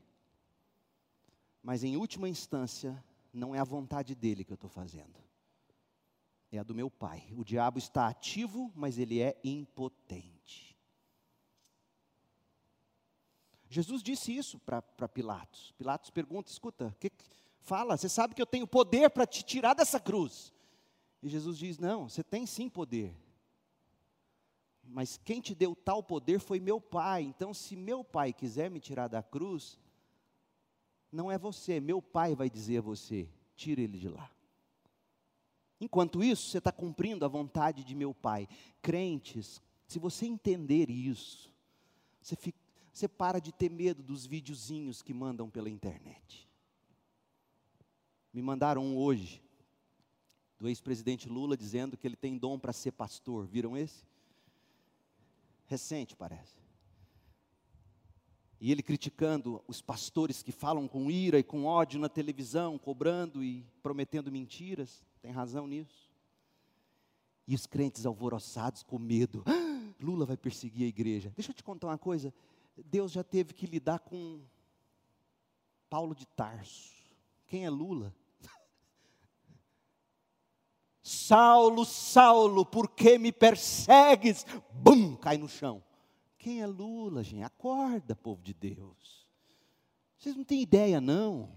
mas 1.62 1.84
em 1.84 1.96
última 1.96 2.28
instância, 2.28 3.04
não 3.34 3.56
é 3.56 3.60
a 3.60 3.64
vontade 3.64 4.16
dele 4.16 4.44
que 4.44 4.52
eu 4.52 4.56
estou 4.56 4.70
fazendo, 4.70 5.20
é 6.52 6.60
a 6.60 6.64
do 6.64 6.76
meu 6.76 6.90
pai. 6.90 7.28
O 7.36 7.44
diabo 7.44 7.80
está 7.80 8.08
ativo, 8.08 8.72
mas 8.76 8.98
ele 8.98 9.20
é 9.20 9.40
impotente. 9.44 10.78
Jesus 13.70 14.04
disse 14.04 14.36
isso 14.36 14.60
para 14.60 15.10
Pilatos. 15.10 15.72
Pilatos 15.72 16.12
pergunta: 16.12 16.52
escuta, 16.52 16.96
que, 17.00 17.12
Fala, 17.64 17.96
você 17.96 18.10
sabe 18.10 18.36
que 18.36 18.42
eu 18.42 18.46
tenho 18.46 18.68
poder 18.68 19.10
para 19.10 19.26
te 19.26 19.42
tirar 19.42 19.74
dessa 19.74 19.98
cruz. 19.98 20.54
E 21.22 21.30
Jesus 21.30 21.58
diz: 21.58 21.80
Não, 21.80 22.10
você 22.10 22.22
tem 22.22 22.46
sim 22.46 22.70
poder. 22.70 23.16
Mas 24.84 25.20
quem 25.24 25.40
te 25.40 25.56
deu 25.56 25.76
tal 25.76 26.04
poder 26.04 26.40
foi 26.40 26.60
meu 26.60 26.80
pai. 26.80 27.24
Então, 27.24 27.54
se 27.54 27.76
meu 27.76 28.04
pai 28.04 28.34
quiser 28.34 28.70
me 28.70 28.80
tirar 28.80 29.08
da 29.08 29.24
cruz, 29.24 29.80
não 31.12 31.32
é 31.32 31.38
você, 31.38 31.80
meu 31.80 32.02
pai 32.02 32.36
vai 32.36 32.50
dizer 32.50 32.80
a 32.80 32.82
você: 32.82 33.30
tire 33.56 33.84
ele 33.84 33.98
de 33.98 34.10
lá. 34.10 34.30
Enquanto 35.80 36.24
isso, 36.24 36.50
você 36.50 36.60
está 36.60 36.72
cumprindo 36.72 37.26
a 37.26 37.28
vontade 37.28 37.84
de 37.84 37.94
meu 37.94 38.14
pai. 38.14 38.48
Crentes, 38.82 39.62
se 39.88 40.00
você 40.00 40.26
entender 40.26 40.90
isso, 40.90 41.54
você, 42.22 42.36
fica, 42.36 42.58
você 42.92 43.08
para 43.08 43.40
de 43.40 43.52
ter 43.52 43.70
medo 43.70 44.02
dos 44.02 44.26
videozinhos 44.26 45.02
que 45.02 45.14
mandam 45.14 45.50
pela 45.50 45.70
internet. 45.70 46.48
Me 48.34 48.42
mandaram 48.42 48.84
um 48.84 48.98
hoje, 48.98 49.44
do 50.58 50.70
ex-presidente 50.70 51.28
Lula, 51.28 51.58
dizendo 51.58 51.98
que 51.98 52.08
ele 52.08 52.16
tem 52.16 52.38
dom 52.38 52.58
para 52.58 52.72
ser 52.72 52.94
pastor. 52.94 53.46
Viram 53.46 53.78
esse? 53.78 54.06
Recente, 55.66 56.16
parece. 56.16 56.64
E 58.60 58.72
ele 58.72 58.82
criticando 58.82 59.62
os 59.68 59.82
pastores 59.82 60.42
que 60.42 60.52
falam 60.52 60.88
com 60.88 61.12
ira 61.12 61.38
e 61.38 61.44
com 61.44 61.66
ódio 61.66 62.00
na 62.00 62.08
televisão, 62.08 62.78
cobrando 62.78 63.44
e 63.44 63.66
prometendo 63.82 64.32
mentiras. 64.32 65.04
Tem 65.22 65.32
razão 65.32 65.68
nisso. 65.68 66.10
E 67.46 67.54
os 67.56 67.66
crentes 67.66 68.06
alvoroçados 68.06 68.82
com 68.82 68.98
medo. 68.98 69.44
Ah, 69.46 69.94
Lula 70.00 70.26
vai 70.26 70.38
perseguir 70.38 70.86
a 70.86 70.88
igreja. 70.88 71.34
Deixa 71.36 71.52
eu 71.52 71.56
te 71.56 71.64
contar 71.64 71.88
uma 71.88 71.98
coisa. 71.98 72.34
Deus 72.86 73.12
já 73.12 73.24
teve 73.24 73.54
que 73.54 73.66
lidar 73.66 74.00
com 74.00 74.42
Paulo 75.90 76.16
de 76.16 76.26
Tarso. 76.26 76.94
Quem 77.46 77.66
é 77.66 77.70
Lula? 77.70 78.16
Saulo, 81.04 81.84
Saulo, 81.84 82.66
por 82.66 82.90
que 82.90 83.18
me 83.18 83.30
persegues? 83.30 84.46
Bum, 84.72 85.18
cai 85.18 85.38
no 85.38 85.50
chão. 85.50 85.84
Quem 86.38 86.62
é 86.62 86.66
Lula, 86.66 87.22
gente? 87.22 87.44
Acorda, 87.44 88.16
povo 88.16 88.42
de 88.42 88.54
Deus. 88.54 89.28
Vocês 90.18 90.34
não 90.34 90.46
têm 90.46 90.62
ideia, 90.62 91.02
não. 91.02 91.52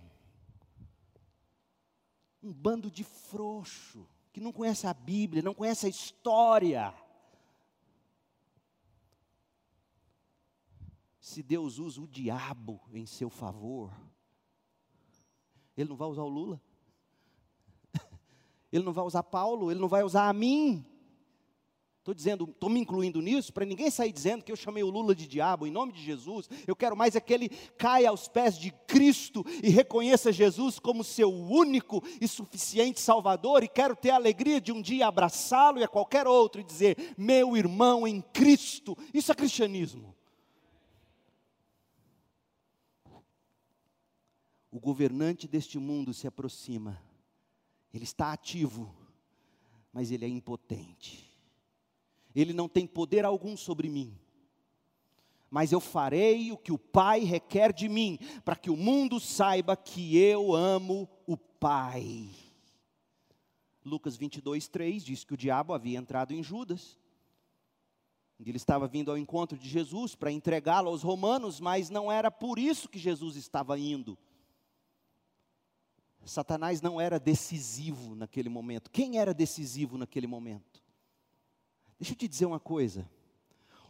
Um 2.43 2.53
bando 2.53 2.91
de 2.91 3.05
frouxo, 3.05 4.09
que 4.33 4.41
não 4.41 4.53
conhece 4.53 4.89
a 4.89 4.93
Bíblia, 4.93 5.43
não 5.43 5.55
conhece 5.55 5.87
a 5.87 5.89
história. 5.89 6.93
Se 11.21 11.41
Deus 11.41 11.79
usa 11.79 12.01
o 12.01 12.09
diabo 12.09 12.81
em 12.93 13.07
seu 13.07 13.31
favor, 13.31 13.93
Ele 15.77 15.89
não 15.91 15.97
vai 15.97 16.09
usar 16.09 16.23
o 16.23 16.29
Lula? 16.29 16.61
Ele 18.77 18.85
não 18.85 18.93
vai 18.93 19.05
usar 19.05 19.23
Paulo, 19.23 19.71
ele 19.71 19.81
não 19.81 19.89
vai 19.89 20.03
usar 20.03 20.29
a 20.29 20.33
mim. 20.33 20.85
Estou 22.07 22.15
dizendo, 22.15 22.45
estou 22.45 22.71
me 22.71 22.79
incluindo 22.79 23.21
nisso 23.21 23.53
para 23.53 23.65
ninguém 23.65 23.91
sair 23.91 24.13
dizendo 24.13 24.45
que 24.45 24.53
eu 24.53 24.57
chamei 24.57 24.85
o 24.85 24.91
Lula 24.91 25.13
de 25.13 25.27
diabo, 25.27 25.67
em 25.67 25.73
nome 25.73 25.93
de 25.93 26.01
Jesus. 26.01 26.49
Eu 26.65 26.77
quero 26.77 26.97
mais 26.97 27.17
é 27.17 27.21
que 27.21 27.35
ele 27.35 27.49
caia 27.77 28.11
aos 28.11 28.29
pés 28.29 28.57
de 28.57 28.71
Cristo 28.87 29.45
e 29.61 29.71
reconheça 29.71 30.31
Jesus 30.31 30.79
como 30.79 31.03
seu 31.03 31.29
único 31.29 32.01
e 32.21 32.29
suficiente 32.29 33.01
Salvador. 33.01 33.65
E 33.65 33.69
quero 33.69 33.97
ter 33.97 34.11
a 34.11 34.15
alegria 34.15 34.61
de 34.61 34.71
um 34.71 34.81
dia 34.81 35.09
abraçá-lo 35.09 35.81
e 35.81 35.83
a 35.83 35.89
qualquer 35.89 36.29
outro 36.29 36.61
e 36.61 36.65
dizer: 36.65 36.97
meu 37.19 37.57
irmão 37.57 38.07
em 38.07 38.21
Cristo. 38.21 38.97
Isso 39.13 39.33
é 39.33 39.35
cristianismo. 39.35 40.15
O 44.71 44.79
governante 44.79 45.49
deste 45.49 45.77
mundo 45.77 46.15
se 46.15 46.29
aproxima 46.29 47.03
Ele 47.93 48.05
está 48.05 48.33
ativo, 48.33 48.95
mas 49.93 50.11
ele 50.11 50.25
é 50.25 50.29
impotente. 50.29 51.27
Ele 52.35 52.53
não 52.53 52.69
tem 52.69 52.87
poder 52.87 53.25
algum 53.25 53.57
sobre 53.57 53.89
mim. 53.89 54.19
Mas 55.49 55.73
eu 55.73 55.81
farei 55.81 56.53
o 56.53 56.59
que 56.59 56.73
o 56.73 56.79
Pai 56.79 57.21
requer 57.21 57.73
de 57.73 57.89
mim, 57.89 58.19
para 58.45 58.57
que 58.57 58.69
o 58.71 58.77
mundo 58.77 59.19
saiba 59.19 59.77
que 59.77 60.19
eu 60.19 60.55
amo 60.55 61.09
o 61.27 61.37
Pai. 61.37 62.31
Lucas 63.85 64.17
22, 64.17 64.69
3 64.69 65.05
diz 65.05 65.25
que 65.25 65.35
o 65.35 65.37
diabo 65.37 65.73
havia 65.73 65.99
entrado 65.99 66.35
em 66.35 66.43
Judas. 66.43 66.99
Ele 68.39 68.57
estava 68.57 68.87
vindo 68.87 69.11
ao 69.11 69.17
encontro 69.17 69.57
de 69.57 69.69
Jesus 69.69 70.15
para 70.15 70.31
entregá-lo 70.31 70.91
aos 70.91 71.03
romanos, 71.03 71.59
mas 71.59 71.89
não 71.89 72.13
era 72.13 72.31
por 72.31 72.59
isso 72.59 72.89
que 72.89 72.99
Jesus 72.99 73.37
estava 73.37 73.79
indo. 73.79 74.19
Satanás 76.27 76.81
não 76.81 77.01
era 77.01 77.19
decisivo 77.19 78.15
naquele 78.15 78.49
momento. 78.49 78.91
Quem 78.91 79.19
era 79.19 79.33
decisivo 79.33 79.97
naquele 79.97 80.27
momento? 80.27 80.83
Deixa 81.99 82.13
eu 82.13 82.17
te 82.17 82.29
dizer 82.29 82.47
uma 82.47 82.61
coisa. 82.61 83.09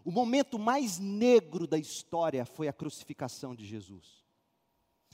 O 0.04 0.10
momento 0.12 0.58
mais 0.58 0.98
negro 0.98 1.66
da 1.66 1.78
história 1.78 2.44
foi 2.44 2.68
a 2.68 2.72
crucificação 2.72 3.54
de 3.54 3.66
Jesus. 3.66 4.24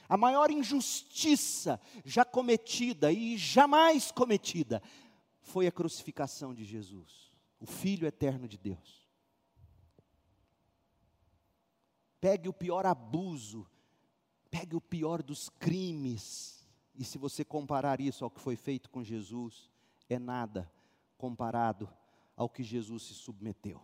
A 0.09 0.17
maior 0.17 0.51
injustiça 0.51 1.81
já 2.05 2.25
cometida 2.25 3.11
e 3.11 3.39
jamais 3.39 4.11
cometida 4.11 4.83
foi 5.41 5.67
a 5.67 5.73
crucificação 5.73 6.53
de 6.53 6.65
Jesus, 6.65 7.33
o 7.59 7.67
Filho 7.67 8.07
eterno 8.07 8.47
de 8.47 8.59
Deus. 8.59 9.09
Pegue 12.21 12.49
o 12.49 12.53
pior 12.53 12.85
abuso, 12.85 13.67
pegue 14.51 14.77
o 14.77 14.81
pior 14.81 15.23
dos 15.23 15.49
crimes, 15.49 16.62
e 16.95 17.05
se 17.05 17.19
você 17.19 17.45
comparar 17.45 18.01
isso 18.01 18.25
ao 18.25 18.31
que 18.31 18.41
foi 18.41 18.57
feito 18.57 18.91
com 18.91 19.03
Jesus, 19.03 19.71
é 20.09 20.19
nada 20.19 20.71
comparado 21.17 21.89
ao 22.37 22.49
que 22.49 22.63
Jesus 22.63 23.05
se 23.05 23.15
submeteu. 23.15 23.81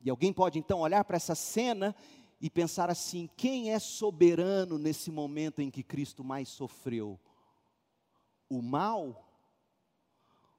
E 0.00 0.10
alguém 0.10 0.32
pode 0.32 0.58
então 0.58 0.80
olhar 0.80 1.04
para 1.04 1.16
essa 1.16 1.34
cena 1.34 1.94
e 2.40 2.50
pensar 2.50 2.90
assim: 2.90 3.28
quem 3.36 3.72
é 3.72 3.78
soberano 3.78 4.78
nesse 4.78 5.10
momento 5.10 5.60
em 5.60 5.70
que 5.70 5.82
Cristo 5.82 6.22
mais 6.22 6.48
sofreu? 6.48 7.18
O 8.48 8.60
mal 8.60 9.26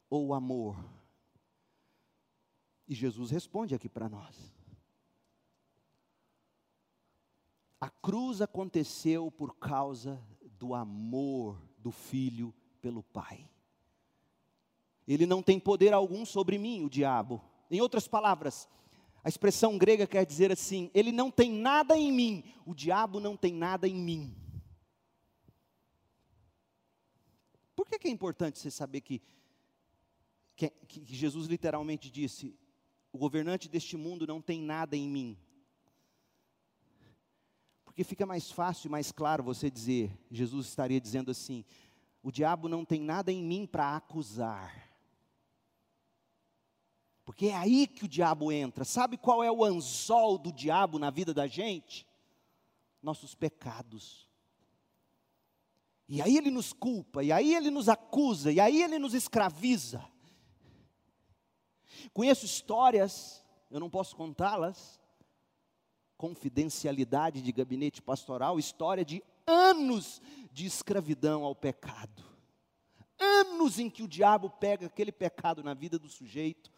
ou 0.09 0.27
o 0.27 0.33
amor? 0.33 0.77
E 2.87 2.95
Jesus 2.95 3.29
responde 3.29 3.75
aqui 3.75 3.87
para 3.87 4.09
nós: 4.09 4.35
A 7.79 7.89
cruz 7.89 8.41
aconteceu 8.41 9.29
por 9.29 9.55
causa 9.57 10.21
do 10.59 10.73
amor 10.73 11.61
do 11.77 11.91
filho 11.91 12.53
pelo 12.81 13.03
Pai. 13.03 13.49
Ele 15.07 15.25
não 15.25 15.41
tem 15.41 15.59
poder 15.59 15.93
algum 15.93 16.25
sobre 16.25 16.57
mim, 16.57 16.83
o 16.83 16.89
diabo. 16.89 17.41
Em 17.71 17.79
outras 17.79 18.07
palavras, 18.07 18.67
a 19.23 19.29
expressão 19.29 19.77
grega 19.77 20.05
quer 20.05 20.25
dizer 20.25 20.51
assim: 20.51 20.91
ele 20.93 21.11
não 21.11 21.31
tem 21.31 21.51
nada 21.51 21.97
em 21.97 22.11
mim, 22.11 22.43
o 22.65 22.73
diabo 22.73 23.19
não 23.19 23.37
tem 23.37 23.53
nada 23.53 23.87
em 23.87 23.95
mim. 23.95 24.35
Por 27.75 27.87
que, 27.87 27.99
que 27.99 28.07
é 28.07 28.11
importante 28.11 28.59
você 28.59 28.71
saber 28.71 29.01
que, 29.01 29.21
que, 30.55 30.69
que 30.69 31.15
Jesus 31.15 31.47
literalmente 31.47 32.09
disse: 32.09 32.57
o 33.11 33.17
governante 33.17 33.69
deste 33.69 33.95
mundo 33.95 34.27
não 34.27 34.41
tem 34.41 34.61
nada 34.61 34.97
em 34.97 35.07
mim? 35.07 35.37
Porque 37.97 38.03
fica 38.09 38.27
mais 38.27 38.51
fácil 38.51 38.89
e 38.89 38.91
mais 38.91 39.11
claro 39.11 39.43
você 39.43 39.71
dizer, 39.71 40.15
Jesus 40.29 40.67
estaria 40.67 41.01
dizendo 41.01 41.31
assim: 41.31 41.65
o 42.21 42.31
diabo 42.31 42.69
não 42.69 42.85
tem 42.85 43.01
nada 43.01 43.31
em 43.31 43.43
mim 43.43 43.65
para 43.65 43.95
acusar. 43.95 44.71
Porque 47.25 47.47
é 47.47 47.55
aí 47.55 47.87
que 47.87 48.05
o 48.05 48.07
diabo 48.07 48.51
entra. 48.51 48.85
Sabe 48.85 49.17
qual 49.17 49.43
é 49.43 49.51
o 49.51 49.65
anzol 49.65 50.37
do 50.37 50.51
diabo 50.51 50.99
na 50.99 51.09
vida 51.09 51.33
da 51.33 51.47
gente? 51.47 52.05
Nossos 53.01 53.33
pecados. 53.33 54.29
E 56.07 56.21
aí 56.21 56.37
ele 56.37 56.51
nos 56.51 56.71
culpa, 56.71 57.23
e 57.23 57.31
aí 57.31 57.55
ele 57.55 57.71
nos 57.71 57.89
acusa, 57.89 58.51
e 58.51 58.59
aí 58.59 58.79
ele 58.79 58.99
nos 58.99 59.15
escraviza. 59.15 60.05
Conheço 62.13 62.45
histórias, 62.45 63.43
eu 63.71 63.79
não 63.79 63.89
posso 63.89 64.15
contá-las, 64.15 64.99
confidencialidade 66.17 67.41
de 67.41 67.51
gabinete 67.51 68.01
pastoral, 68.01 68.57
história 68.57 69.05
de 69.05 69.23
anos 69.45 70.21
de 70.51 70.65
escravidão 70.65 71.43
ao 71.43 71.55
pecado. 71.55 72.23
Anos 73.19 73.79
em 73.79 73.89
que 73.89 74.03
o 74.03 74.07
diabo 74.07 74.49
pega 74.49 74.87
aquele 74.87 75.11
pecado 75.11 75.63
na 75.63 75.73
vida 75.73 75.97
do 75.97 76.09
sujeito, 76.09 76.71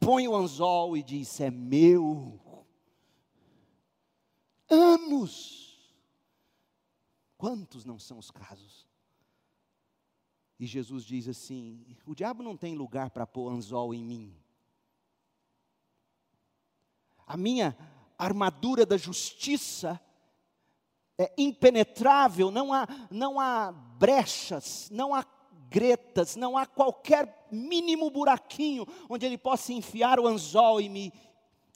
põe 0.00 0.26
o 0.26 0.34
anzol 0.34 0.96
e 0.96 1.02
diz: 1.02 1.40
É 1.40 1.50
meu. 1.50 2.40
Anos. 4.68 5.66
Quantos 7.36 7.84
não 7.84 7.98
são 7.98 8.18
os 8.18 8.30
casos? 8.30 8.86
E 10.58 10.66
Jesus 10.66 11.04
diz 11.04 11.28
assim: 11.28 11.96
O 12.04 12.14
diabo 12.14 12.42
não 12.42 12.56
tem 12.56 12.74
lugar 12.74 13.10
para 13.10 13.26
pôr 13.26 13.50
anzol 13.50 13.94
em 13.94 14.04
mim. 14.04 14.36
A 17.26 17.36
minha 17.36 17.76
armadura 18.18 18.84
da 18.84 18.96
justiça 18.96 20.00
é 21.16 21.32
impenetrável, 21.38 22.50
não 22.50 22.72
há, 22.72 22.86
não 23.10 23.40
há 23.40 23.72
brechas, 23.72 24.88
não 24.90 25.14
há 25.14 25.24
gretas, 25.70 26.36
não 26.36 26.56
há 26.56 26.66
qualquer 26.66 27.48
mínimo 27.50 28.10
buraquinho 28.10 28.86
onde 29.08 29.26
ele 29.26 29.38
possa 29.38 29.72
enfiar 29.72 30.18
o 30.18 30.26
anzol 30.26 30.80
e 30.80 30.88
me, 30.88 31.12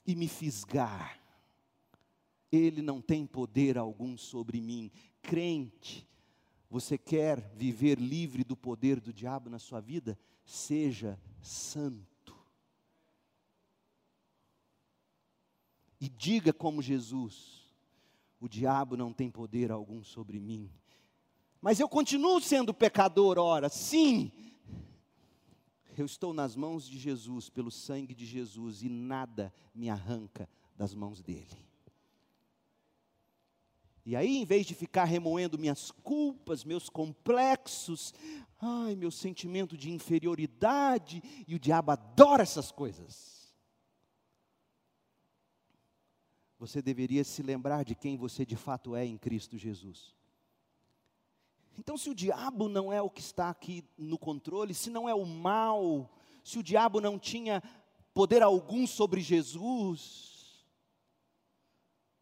e 0.05 0.15
me 0.15 0.27
fisgar. 0.27 1.19
Ele 2.51 2.81
não 2.81 3.01
tem 3.01 3.25
poder 3.25 3.77
algum 3.77 4.17
sobre 4.17 4.61
mim. 4.61 4.91
Crente, 5.21 6.07
você 6.69 6.97
quer 6.97 7.39
viver 7.55 7.99
livre 7.99 8.43
do 8.43 8.55
poder 8.55 8.99
do 8.99 9.11
diabo 9.11 9.49
na 9.49 9.59
sua 9.59 9.79
vida? 9.79 10.17
Seja 10.45 11.19
santo. 11.41 12.12
E 16.03 16.09
diga 16.09 16.51
como 16.51 16.81
Jesus: 16.81 17.65
o 18.37 18.49
diabo 18.49 18.97
não 18.97 19.13
tem 19.13 19.31
poder 19.31 19.71
algum 19.71 20.03
sobre 20.03 20.37
mim. 20.37 20.69
Mas 21.61 21.79
eu 21.79 21.87
continuo 21.87 22.41
sendo 22.41 22.73
pecador, 22.73 23.39
ora, 23.39 23.69
sim. 23.69 24.29
Eu 25.97 26.05
estou 26.05 26.33
nas 26.33 26.57
mãos 26.57 26.89
de 26.89 26.99
Jesus, 26.99 27.49
pelo 27.49 27.71
sangue 27.71 28.13
de 28.13 28.25
Jesus, 28.25 28.83
e 28.83 28.89
nada 28.89 29.53
me 29.73 29.89
arranca 29.89 30.49
das 30.75 30.93
mãos 30.93 31.21
dele. 31.21 31.65
E 34.05 34.13
aí, 34.13 34.35
em 34.35 34.43
vez 34.43 34.65
de 34.65 34.75
ficar 34.75 35.05
remoendo 35.05 35.57
minhas 35.57 35.89
culpas, 35.89 36.65
meus 36.65 36.89
complexos, 36.89 38.13
ai, 38.59 38.93
meu 38.93 39.09
sentimento 39.09 39.77
de 39.77 39.89
inferioridade, 39.89 41.23
e 41.47 41.55
o 41.55 41.59
diabo 41.59 41.91
adora 41.91 42.43
essas 42.43 42.73
coisas. 42.73 43.42
Você 46.63 46.81
deveria 46.81 47.25
se 47.25 47.43
lembrar 47.43 47.83
de 47.83 47.93
quem 47.93 48.15
você 48.15 48.45
de 48.45 48.55
fato 48.55 48.95
é 48.95 49.05
em 49.05 49.17
Cristo 49.17 49.57
Jesus. 49.57 50.15
Então, 51.77 51.97
se 51.97 52.09
o 52.09 52.15
diabo 52.15 52.69
não 52.69 52.93
é 52.93 53.01
o 53.01 53.09
que 53.09 53.19
está 53.19 53.49
aqui 53.49 53.83
no 53.97 54.17
controle, 54.17 54.73
se 54.73 54.89
não 54.89 55.09
é 55.09 55.13
o 55.13 55.25
mal, 55.25 56.09
se 56.41 56.57
o 56.57 56.63
diabo 56.63 57.01
não 57.01 57.19
tinha 57.19 57.61
poder 58.13 58.41
algum 58.41 58.87
sobre 58.87 59.19
Jesus, 59.19 60.65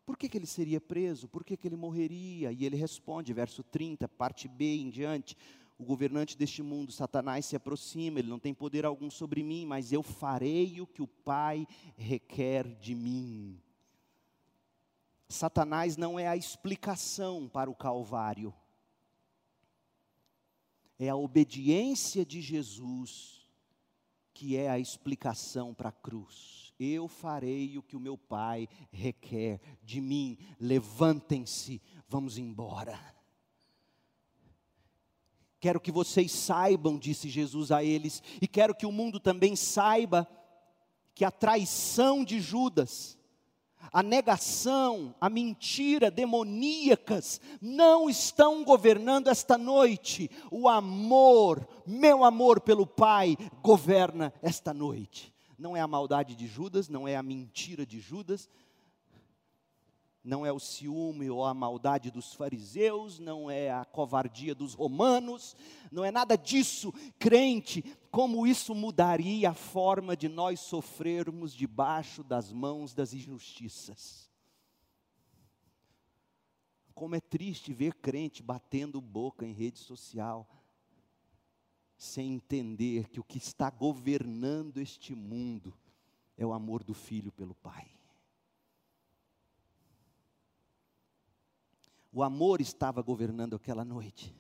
por 0.08 0.18
que, 0.18 0.28
que 0.28 0.40
ele 0.40 0.48
seria 0.48 0.82
preso? 0.82 1.28
Por 1.28 1.44
que, 1.44 1.56
que 1.56 1.68
ele 1.68 1.76
morreria? 1.76 2.52
E 2.52 2.66
ele 2.66 2.76
responde, 2.76 3.32
verso 3.34 3.62
30, 3.62 4.10
parte 4.10 4.48
B 4.48 4.76
em 4.76 4.90
diante: 4.90 5.38
O 5.78 5.84
governante 5.84 6.36
deste 6.36 6.64
mundo, 6.64 6.92
Satanás, 6.92 7.46
se 7.46 7.56
aproxima, 7.56 8.18
ele 8.18 8.30
não 8.30 8.40
tem 8.40 8.56
poder 8.56 8.86
algum 8.86 9.12
sobre 9.12 9.44
mim, 9.44 9.68
mas 9.68 9.94
eu 9.94 10.02
farei 10.02 10.82
o 10.82 10.88
que 10.88 11.04
o 11.04 11.08
Pai 11.08 11.68
requer 11.96 12.68
de 12.80 12.96
mim. 12.96 13.62
Satanás 15.32 15.98
não 15.98 16.20
é 16.20 16.28
a 16.28 16.38
explicação 16.38 17.48
para 17.48 17.70
o 17.70 17.76
Calvário, 17.76 18.54
é 21.00 21.10
a 21.10 21.16
obediência 21.16 22.26
de 22.26 22.42
Jesus 22.42 23.42
que 24.34 24.58
é 24.58 24.70
a 24.70 24.80
explicação 24.80 25.74
para 25.74 25.90
a 25.90 25.92
cruz. 25.92 26.74
Eu 26.80 27.08
farei 27.08 27.78
o 27.78 27.84
que 27.84 27.96
o 27.96 28.00
meu 28.00 28.18
Pai 28.18 28.68
requer 28.92 29.62
de 29.84 30.02
mim. 30.02 30.38
Levantem-se, 30.60 31.80
vamos 32.08 32.40
embora. 32.40 33.00
Quero 35.60 35.80
que 35.80 35.92
vocês 35.92 36.32
saibam, 36.32 36.98
disse 36.98 37.30
Jesus 37.30 37.72
a 37.72 37.84
eles, 37.84 38.24
e 38.42 38.48
quero 38.48 38.74
que 38.74 38.88
o 38.88 38.92
mundo 38.92 39.20
também 39.20 39.56
saiba 39.56 40.28
que 41.14 41.24
a 41.24 41.30
traição 41.30 42.24
de 42.26 42.40
Judas 42.40 43.16
a 43.92 44.04
negação, 44.04 45.14
a 45.20 45.30
mentira 45.30 46.12
demoníacas 46.12 47.42
não 47.62 48.10
estão 48.10 48.64
governando 48.64 49.28
esta 49.28 49.58
noite. 49.58 50.30
O 50.50 50.68
amor, 50.68 51.68
meu 51.86 52.24
amor 52.24 52.62
pelo 52.62 52.86
Pai, 52.86 53.38
governa 53.62 54.34
esta 54.42 54.74
noite. 54.74 55.34
Não 55.58 55.78
é 55.78 55.82
a 55.82 55.88
maldade 55.88 56.36
de 56.36 56.48
Judas, 56.48 56.90
não 56.90 57.08
é 57.08 57.16
a 57.16 57.24
mentira 57.24 57.86
de 57.86 58.00
Judas, 58.00 58.50
não 60.24 60.46
é 60.46 60.52
o 60.52 60.60
ciúme 60.60 61.30
ou 61.30 61.44
a 61.44 61.54
maldade 61.54 62.12
dos 62.12 62.34
fariseus, 62.34 63.18
não 63.18 63.50
é 63.50 63.72
a 63.72 63.84
covardia 63.84 64.54
dos 64.54 64.74
romanos, 64.74 65.56
não 65.92 66.06
é 66.06 66.12
nada 66.12 66.38
disso. 66.38 66.94
Crente, 67.18 67.84
como 68.12 68.46
isso 68.46 68.76
mudaria 68.76 69.50
a 69.50 69.54
forma 69.54 70.16
de 70.16 70.30
nós 70.30 70.60
sofrermos 70.60 71.54
debaixo 71.54 72.24
das 72.24 72.52
mãos 72.52 72.94
das 72.94 73.14
injustiças? 73.14 74.30
Como 76.94 77.16
é 77.16 77.20
triste 77.20 77.74
ver 77.74 77.96
crente 77.96 78.44
batendo 78.44 79.02
boca 79.02 79.44
em 79.44 79.54
rede 79.54 79.80
social, 79.80 80.48
sem 81.98 82.34
entender 82.34 83.10
que 83.10 83.20
o 83.20 83.24
que 83.24 83.40
está 83.40 83.72
governando 83.72 84.78
este 84.78 85.16
mundo 85.16 85.74
é 86.38 86.46
o 86.46 86.54
amor 86.54 86.84
do 86.84 86.94
filho 86.94 87.32
pelo 87.32 87.56
Pai. 87.56 88.01
O 92.12 92.22
amor 92.22 92.60
estava 92.60 93.02
governando 93.02 93.56
aquela 93.56 93.86
noite. 93.86 94.36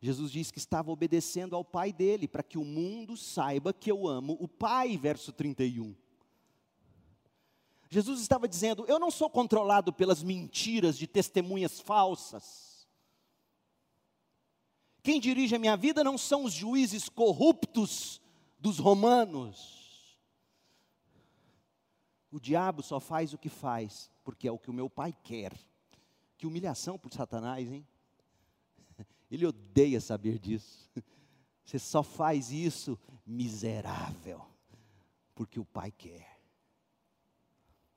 Jesus 0.00 0.30
diz 0.30 0.50
que 0.50 0.58
estava 0.58 0.92
obedecendo 0.92 1.56
ao 1.56 1.64
Pai 1.64 1.92
dele, 1.92 2.28
para 2.28 2.42
que 2.42 2.58
o 2.58 2.64
mundo 2.64 3.16
saiba 3.16 3.72
que 3.72 3.90
eu 3.90 4.06
amo 4.06 4.36
o 4.38 4.46
Pai, 4.46 4.96
verso 4.96 5.32
31. 5.32 5.94
Jesus 7.90 8.20
estava 8.20 8.46
dizendo: 8.46 8.84
Eu 8.86 8.98
não 8.98 9.10
sou 9.10 9.30
controlado 9.30 9.92
pelas 9.92 10.22
mentiras 10.22 10.96
de 10.96 11.06
testemunhas 11.06 11.80
falsas. 11.80 12.86
Quem 15.02 15.18
dirige 15.18 15.56
a 15.56 15.58
minha 15.58 15.76
vida 15.76 16.04
não 16.04 16.18
são 16.18 16.44
os 16.44 16.52
juízes 16.52 17.08
corruptos 17.08 18.20
dos 18.58 18.78
romanos. 18.78 20.18
O 22.30 22.38
diabo 22.38 22.82
só 22.82 23.00
faz 23.00 23.32
o 23.32 23.38
que 23.38 23.48
faz, 23.48 24.10
porque 24.22 24.46
é 24.46 24.52
o 24.52 24.58
que 24.58 24.70
o 24.70 24.74
meu 24.74 24.90
pai 24.90 25.16
quer. 25.22 25.54
Que 26.38 26.46
humilhação 26.46 26.96
por 26.96 27.12
Satanás, 27.12 27.70
hein? 27.70 27.86
Ele 29.30 29.44
odeia 29.44 30.00
saber 30.00 30.38
disso. 30.38 30.88
Você 31.64 31.78
só 31.78 32.02
faz 32.02 32.50
isso 32.50 32.98
miserável, 33.26 34.40
porque 35.34 35.60
o 35.60 35.64
Pai 35.64 35.90
quer. 35.90 36.38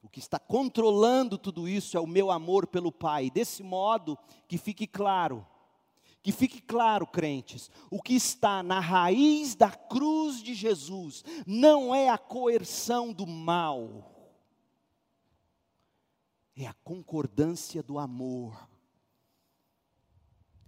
O 0.04 0.10
que 0.10 0.20
está 0.20 0.40
controlando 0.40 1.38
tudo 1.38 1.70
isso 1.70 1.96
é 1.96 2.00
o 2.00 2.08
meu 2.08 2.32
amor 2.32 2.68
pelo 2.68 2.92
Pai. 2.92 3.30
Desse 3.30 3.62
modo, 3.62 4.18
que 4.48 4.58
fique 4.58 4.88
claro, 4.88 5.46
que 6.24 6.32
fique 6.32 6.60
claro, 6.60 7.06
crentes, 7.06 7.70
o 7.90 8.02
que 8.02 8.16
está 8.16 8.62
na 8.64 8.80
raiz 8.80 9.56
da 9.56 9.72
cruz 9.72 10.42
de 10.42 10.54
Jesus 10.54 11.24
não 11.46 11.94
é 11.94 12.10
a 12.10 12.18
coerção 12.18 13.14
do 13.14 13.26
mal, 13.26 14.11
é 16.56 16.66
a 16.66 16.74
concordância 16.84 17.82
do 17.82 17.98
amor. 17.98 18.70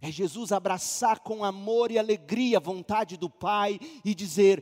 É 0.01 0.11
Jesus 0.11 0.51
abraçar 0.51 1.19
com 1.19 1.43
amor 1.43 1.91
e 1.91 1.97
alegria 1.97 2.57
a 2.57 2.61
vontade 2.61 3.15
do 3.15 3.29
Pai 3.29 3.79
e 4.03 4.13
dizer: 4.13 4.61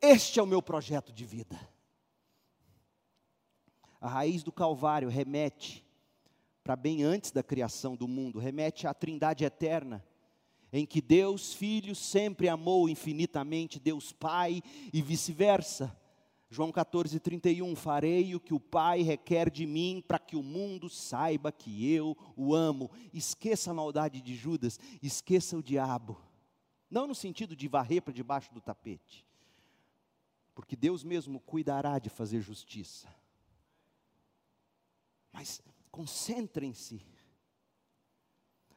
Este 0.00 0.38
é 0.38 0.42
o 0.42 0.46
meu 0.46 0.62
projeto 0.62 1.12
de 1.12 1.24
vida. 1.24 1.58
A 4.00 4.08
raiz 4.08 4.44
do 4.44 4.52
Calvário 4.52 5.08
remete 5.08 5.84
para 6.62 6.76
bem 6.76 7.02
antes 7.02 7.30
da 7.30 7.42
criação 7.42 7.96
do 7.96 8.06
mundo, 8.06 8.38
remete 8.38 8.86
à 8.86 8.92
Trindade 8.92 9.42
eterna, 9.42 10.04
em 10.70 10.84
que 10.84 11.00
Deus 11.00 11.54
Filho 11.54 11.94
sempre 11.94 12.46
amou 12.46 12.88
infinitamente 12.88 13.80
Deus 13.80 14.12
Pai 14.12 14.62
e 14.92 15.00
vice-versa. 15.00 15.96
João 16.50 16.72
14, 16.72 17.20
31, 17.20 17.76
farei 17.76 18.34
o 18.34 18.40
que 18.40 18.54
o 18.54 18.60
Pai 18.60 19.02
requer 19.02 19.50
de 19.50 19.66
mim, 19.66 20.02
para 20.06 20.18
que 20.18 20.34
o 20.34 20.42
mundo 20.42 20.88
saiba 20.88 21.52
que 21.52 21.92
eu 21.92 22.16
o 22.34 22.54
amo. 22.54 22.90
Esqueça 23.12 23.70
a 23.70 23.74
maldade 23.74 24.22
de 24.22 24.34
Judas, 24.34 24.80
esqueça 25.02 25.58
o 25.58 25.62
diabo. 25.62 26.18
Não 26.90 27.06
no 27.06 27.14
sentido 27.14 27.54
de 27.54 27.68
varrer 27.68 28.00
para 28.00 28.14
debaixo 28.14 28.52
do 28.52 28.62
tapete, 28.62 29.26
porque 30.54 30.74
Deus 30.74 31.04
mesmo 31.04 31.38
cuidará 31.38 31.98
de 31.98 32.08
fazer 32.08 32.40
justiça. 32.40 33.14
Mas 35.30 35.60
concentrem-se. 35.90 37.02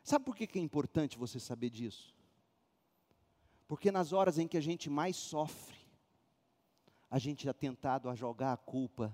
Sabe 0.04 0.26
por 0.26 0.36
que 0.36 0.60
é 0.60 0.62
importante 0.62 1.18
você 1.18 1.40
saber 1.40 1.70
disso? 1.70 2.14
Porque 3.66 3.92
nas 3.92 4.12
horas 4.12 4.38
em 4.38 4.48
que 4.48 4.58
a 4.58 4.62
gente 4.62 4.90
mais 4.90 5.16
sofre, 5.16 5.81
a 7.12 7.20
gente 7.20 7.50
é 7.50 7.52
tentado 7.52 8.10
a 8.10 8.16
jogar 8.16 8.54
a 8.54 8.58
culpa 8.58 9.14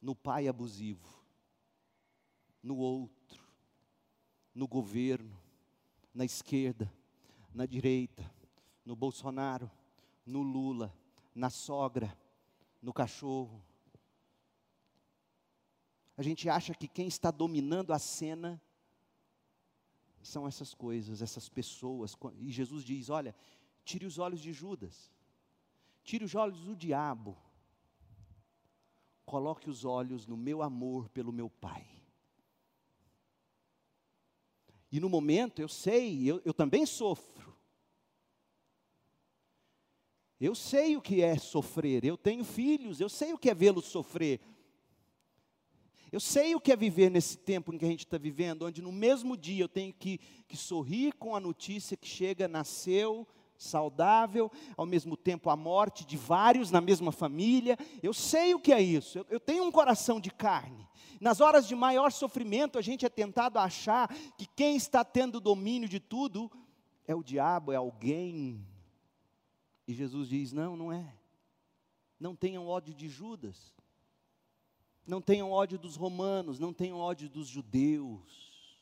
no 0.00 0.16
pai 0.16 0.48
abusivo, 0.48 1.06
no 2.62 2.78
outro, 2.78 3.44
no 4.54 4.66
governo, 4.66 5.38
na 6.14 6.24
esquerda, 6.24 6.90
na 7.52 7.66
direita, 7.66 8.24
no 8.86 8.96
Bolsonaro, 8.96 9.70
no 10.24 10.40
Lula, 10.40 10.96
na 11.34 11.50
sogra, 11.50 12.16
no 12.80 12.90
cachorro. 12.90 13.62
A 16.16 16.22
gente 16.22 16.48
acha 16.48 16.74
que 16.74 16.88
quem 16.88 17.06
está 17.06 17.30
dominando 17.30 17.92
a 17.92 17.98
cena 17.98 18.58
são 20.22 20.48
essas 20.48 20.72
coisas, 20.72 21.20
essas 21.20 21.50
pessoas. 21.50 22.16
E 22.38 22.50
Jesus 22.50 22.82
diz: 22.82 23.10
olha, 23.10 23.36
tire 23.84 24.06
os 24.06 24.18
olhos 24.18 24.40
de 24.40 24.54
Judas. 24.54 25.14
Tire 26.06 26.24
os 26.24 26.36
olhos 26.36 26.60
do 26.60 26.76
diabo. 26.76 27.36
Coloque 29.24 29.68
os 29.68 29.84
olhos 29.84 30.24
no 30.24 30.36
meu 30.36 30.62
amor 30.62 31.08
pelo 31.08 31.32
meu 31.32 31.50
Pai. 31.50 31.84
E 34.90 35.00
no 35.00 35.08
momento, 35.08 35.60
eu 35.60 35.68
sei, 35.68 36.24
eu, 36.24 36.40
eu 36.44 36.54
também 36.54 36.86
sofro. 36.86 37.56
Eu 40.38 40.54
sei 40.54 40.96
o 40.96 41.02
que 41.02 41.22
é 41.22 41.36
sofrer, 41.36 42.04
eu 42.04 42.16
tenho 42.16 42.44
filhos, 42.44 43.00
eu 43.00 43.08
sei 43.08 43.32
o 43.32 43.38
que 43.38 43.50
é 43.50 43.54
vê-los 43.54 43.86
sofrer. 43.86 44.40
Eu 46.12 46.20
sei 46.20 46.54
o 46.54 46.60
que 46.60 46.70
é 46.70 46.76
viver 46.76 47.10
nesse 47.10 47.36
tempo 47.36 47.74
em 47.74 47.78
que 47.78 47.84
a 47.84 47.88
gente 47.88 48.04
está 48.04 48.16
vivendo, 48.16 48.64
onde 48.64 48.80
no 48.80 48.92
mesmo 48.92 49.36
dia 49.36 49.64
eu 49.64 49.68
tenho 49.68 49.92
que, 49.92 50.18
que 50.46 50.56
sorrir 50.56 51.14
com 51.14 51.34
a 51.34 51.40
notícia 51.40 51.96
que 51.96 52.06
chega, 52.06 52.46
nasceu, 52.46 53.26
saudável, 53.58 54.50
ao 54.76 54.86
mesmo 54.86 55.16
tempo 55.16 55.50
a 55.50 55.56
morte 55.56 56.04
de 56.04 56.16
vários 56.16 56.70
na 56.70 56.80
mesma 56.80 57.12
família. 57.12 57.78
Eu 58.02 58.12
sei 58.12 58.54
o 58.54 58.60
que 58.60 58.72
é 58.72 58.80
isso, 58.80 59.18
eu, 59.18 59.26
eu, 59.30 59.40
tenho 59.40 59.64
um 59.64 59.72
coração 59.72 60.20
de 60.20 60.30
carne. 60.30 60.86
Nas 61.20 61.40
horas 61.40 61.66
de 61.66 61.74
maior 61.74 62.12
sofrimento, 62.12 62.78
a 62.78 62.82
gente 62.82 63.06
é 63.06 63.08
tentado 63.08 63.58
a 63.58 63.64
achar 63.64 64.08
que 64.36 64.46
quem 64.46 64.76
está 64.76 65.02
tendo 65.02 65.40
domínio 65.40 65.88
de 65.88 65.98
tudo 65.98 66.50
é 67.06 67.14
o 67.14 67.22
diabo, 67.22 67.72
é 67.72 67.76
alguém. 67.76 68.66
E 69.88 69.94
Jesus 69.94 70.28
diz: 70.28 70.52
não, 70.52 70.76
não 70.76 70.92
é. 70.92 71.14
Não 72.20 72.34
tenham 72.34 72.66
ódio 72.66 72.94
de 72.94 73.08
Judas, 73.08 73.74
não 75.06 75.20
tenham 75.20 75.50
ódio 75.50 75.78
dos 75.78 75.96
romanos, 75.96 76.58
não 76.58 76.72
tenham 76.72 76.98
ódio 76.98 77.28
dos 77.28 77.46
judeus, 77.46 78.80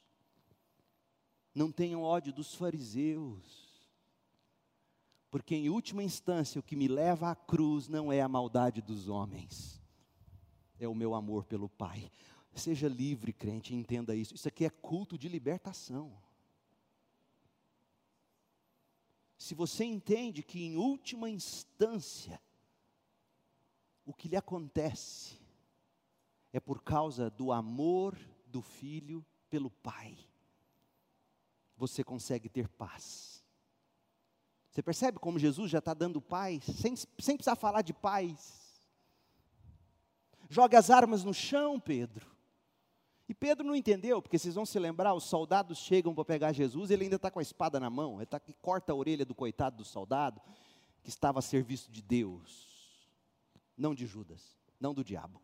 não 1.55 1.71
tenham 1.71 2.03
ódio 2.03 2.33
dos 2.33 2.55
fariseus 2.55 3.64
porque 5.35 5.57
em 5.57 5.69
última 5.69 6.01
instância 6.01 6.61
o 6.61 6.63
que 6.63 6.77
me 6.77 6.87
leva 6.87 7.29
à 7.29 7.35
cruz 7.35 7.89
não 7.89 8.13
é 8.13 8.21
a 8.21 8.29
maldade 8.29 8.81
dos 8.81 9.09
homens, 9.09 9.83
é 10.79 10.87
o 10.87 10.95
meu 10.95 11.13
amor 11.13 11.45
pelo 11.45 11.69
Pai. 11.69 12.09
Seja 12.55 12.87
livre, 12.87 13.33
crente, 13.33 13.75
entenda 13.75 14.15
isso. 14.15 14.33
Isso 14.33 14.47
aqui 14.47 14.65
é 14.65 14.71
culto 14.71 15.19
de 15.19 15.29
libertação. 15.29 16.17
Se 19.37 19.57
você 19.57 19.83
entende 19.83 20.41
que 20.41 20.63
em 20.63 20.77
última 20.77 21.29
instância 21.29 22.41
o 24.07 24.15
que 24.15 24.29
lhe 24.29 24.37
acontece 24.37 25.37
é 26.53 26.61
por 26.61 26.81
causa 26.81 27.29
do 27.29 27.51
amor 27.51 28.17
do 28.47 28.63
filho 28.63 29.27
pelo 29.51 29.69
Pai, 29.69 30.17
você 31.77 32.05
consegue 32.05 32.49
ter 32.49 32.69
paz 32.69 33.34
você 34.75 34.83
percebe 34.83 35.21
como 35.21 35.39
Jesus 35.39 35.71
já 35.71 35.79
está 35.79 35.95
dando 35.95 36.21
paz, 36.21 36.65
sem, 36.65 36.97
sem 36.97 37.37
precisar 37.37 37.55
falar 37.55 37.83
de 37.83 37.95
paz. 37.95 38.83
Joga 40.51 40.77
as 40.77 40.91
armas 40.91 41.23
no 41.23 41.33
chão, 41.33 41.79
Pedro. 41.79 42.29
E 43.29 43.33
Pedro 43.33 43.65
não 43.65 43.77
entendeu, 43.77 44.21
porque 44.21 44.37
vocês 44.37 44.57
vão 44.57 44.67
se 44.67 44.77
lembrar, 44.81 45.15
os 45.15 45.23
soldados 45.25 45.79
chegam 45.79 46.13
para 46.13 46.25
pegar 46.25 46.53
Jesus, 46.53 46.91
ele 46.91 47.05
ainda 47.05 47.15
está 47.15 47.31
com 47.31 47.39
a 47.39 47.43
espada 47.43 47.79
na 47.79 47.89
mão, 47.89 48.17
ele 48.17 48.25
está 48.25 48.41
que 48.41 48.53
corta 48.53 48.93
a 48.93 48.97
orelha 48.97 49.25
do 49.25 49.33
coitado 49.33 49.77
do 49.77 49.85
soldado, 49.85 50.41
que 51.05 51.09
estava 51.09 51.39
a 51.39 51.43
serviço 51.43 51.93
de 51.93 52.03
Deus, 52.03 53.09
não 53.77 53.95
de 53.95 54.07
Judas, 54.07 54.59
não 54.81 54.93
do 54.93 55.05
diabo. 55.05 55.41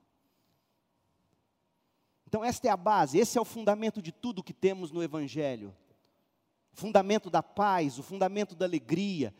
Então, 2.26 2.44
esta 2.44 2.66
é 2.66 2.70
a 2.70 2.76
base, 2.76 3.16
esse 3.16 3.38
é 3.38 3.40
o 3.40 3.44
fundamento 3.44 4.02
de 4.02 4.10
tudo 4.10 4.42
que 4.42 4.52
temos 4.52 4.90
no 4.90 5.04
Evangelho. 5.04 5.72
O 6.72 6.76
fundamento 6.76 7.28
da 7.28 7.42
paz, 7.42 7.98
o 7.98 8.02
fundamento 8.02 8.54
da 8.54 8.64
alegria, 8.64 9.34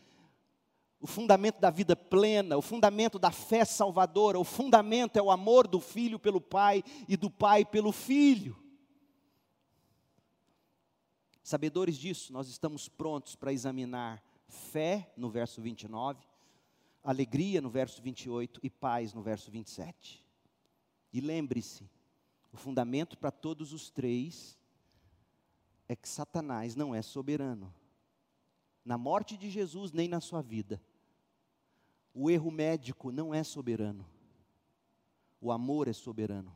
o 1.01 1.07
fundamento 1.07 1.59
da 1.59 1.71
vida 1.71 1.95
plena, 1.95 2.57
o 2.57 2.61
fundamento 2.61 3.17
da 3.17 3.31
fé 3.31 3.65
salvadora, 3.65 4.39
o 4.39 4.43
fundamento 4.43 5.17
é 5.17 5.21
o 5.21 5.31
amor 5.31 5.67
do 5.67 5.79
filho 5.79 6.19
pelo 6.19 6.39
pai 6.39 6.83
e 7.07 7.17
do 7.17 7.29
pai 7.29 7.65
pelo 7.65 7.91
filho. 7.91 8.55
Sabedores 11.43 11.97
disso, 11.97 12.31
nós 12.31 12.47
estamos 12.47 12.87
prontos 12.87 13.35
para 13.35 13.51
examinar 13.51 14.23
fé 14.47 15.11
no 15.17 15.29
verso 15.29 15.59
29, 15.59 16.23
alegria 17.03 17.59
no 17.59 17.69
verso 17.69 18.01
28 18.01 18.59
e 18.61 18.69
paz 18.69 19.11
no 19.13 19.23
verso 19.23 19.49
27. 19.49 20.23
E 21.11 21.19
lembre-se, 21.19 21.89
o 22.53 22.57
fundamento 22.57 23.17
para 23.17 23.31
todos 23.31 23.73
os 23.73 23.89
três 23.89 24.57
é 25.91 25.95
que 25.95 26.07
Satanás 26.07 26.73
não 26.73 26.95
é 26.95 27.01
soberano. 27.01 27.73
Na 28.85 28.97
morte 28.97 29.35
de 29.35 29.49
Jesus, 29.49 29.91
nem 29.91 30.07
na 30.07 30.21
sua 30.21 30.41
vida. 30.41 30.81
O 32.13 32.31
erro 32.31 32.49
médico 32.49 33.11
não 33.11 33.33
é 33.33 33.43
soberano. 33.43 34.09
O 35.41 35.51
amor 35.51 35.89
é 35.89 35.93
soberano. 35.93 36.55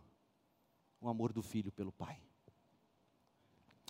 O 1.01 1.09
amor 1.09 1.33
do 1.33 1.41
filho 1.41 1.69
pelo 1.69 1.91
pai. 1.91 2.21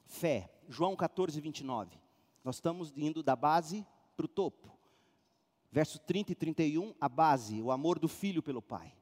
Fé, 0.08 0.52
João 0.68 0.96
14, 0.96 1.40
29. 1.40 1.96
Nós 2.44 2.56
estamos 2.56 2.92
indo 2.98 3.22
da 3.22 3.36
base 3.36 3.86
para 4.18 4.26
o 4.26 4.30
topo. 4.30 4.76
Verso 5.72 6.00
30 6.00 6.32
e 6.32 6.36
31, 6.36 6.96
a 7.00 7.08
base, 7.08 7.62
o 7.62 7.72
amor 7.72 8.00
do 8.00 8.08
filho 8.08 8.42
pelo 8.42 8.64
pai. 8.64 8.98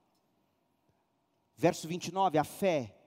Verso 1.55 1.87
29, 1.87 2.37
a 2.37 2.43
fé. 2.43 2.99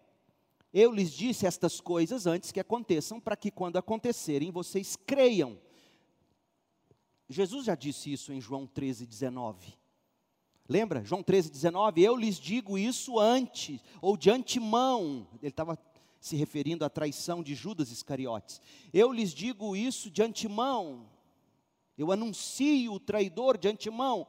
Eu 0.79 0.93
lhes 0.93 1.11
disse 1.11 1.47
estas 1.47 1.81
coisas 1.81 2.27
antes 2.27 2.53
que 2.53 2.61
aconteçam, 2.61 3.19
para 3.19 3.35
que 3.35 3.51
quando 3.51 3.79
acontecerem 3.79 4.51
vocês 4.51 4.95
creiam. 4.95 5.59
Jesus 7.31 7.65
já 7.65 7.75
disse 7.75 8.13
isso 8.13 8.31
em 8.31 8.43
João 8.43 8.67
13, 8.67 9.07
19. 9.07 9.73
Lembra? 10.69 11.03
João 11.03 11.23
13, 11.23 11.51
19. 11.51 12.03
Eu 12.03 12.15
lhes 12.15 12.39
digo 12.39 12.77
isso 12.77 13.19
antes, 13.19 13.81
ou 14.03 14.19
de 14.19 14.29
antemão. 14.29 15.27
Ele 15.41 15.49
estava 15.49 15.79
se 16.21 16.37
referindo 16.37 16.85
à 16.85 16.91
traição 16.91 17.43
de 17.43 17.55
Judas 17.55 17.91
Iscariotes. 17.91 18.61
Eu 18.93 19.11
lhes 19.11 19.33
digo 19.33 19.75
isso 19.75 20.11
de 20.11 20.23
antemão. 20.23 21.09
Eu 21.97 22.13
anuncio 22.13 22.93
o 22.93 23.01
traidor 23.01 23.57
de 23.57 23.67
antemão, 23.67 24.27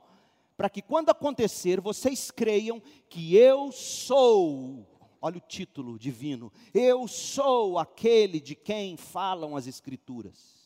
para 0.55 0.69
que 0.69 0.81
quando 0.81 1.09
acontecer 1.09 1.81
vocês 1.81 2.31
creiam 2.31 2.81
que 3.09 3.35
eu 3.35 3.69
sou. 3.73 4.87
Olha 5.21 5.37
o 5.37 5.41
título 5.41 5.97
divino. 5.97 6.51
Eu 6.73 7.07
sou 7.07 7.79
aquele 7.79 8.39
de 8.39 8.55
quem 8.55 8.95
falam 8.97 9.55
as 9.55 9.67
Escrituras. 9.67 10.57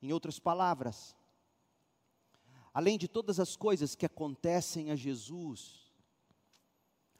Em 0.00 0.12
outras 0.12 0.38
palavras, 0.38 1.16
além 2.72 2.96
de 2.96 3.08
todas 3.08 3.40
as 3.40 3.56
coisas 3.56 3.94
que 3.94 4.06
acontecem 4.06 4.90
a 4.90 4.96
Jesus, 4.96 5.90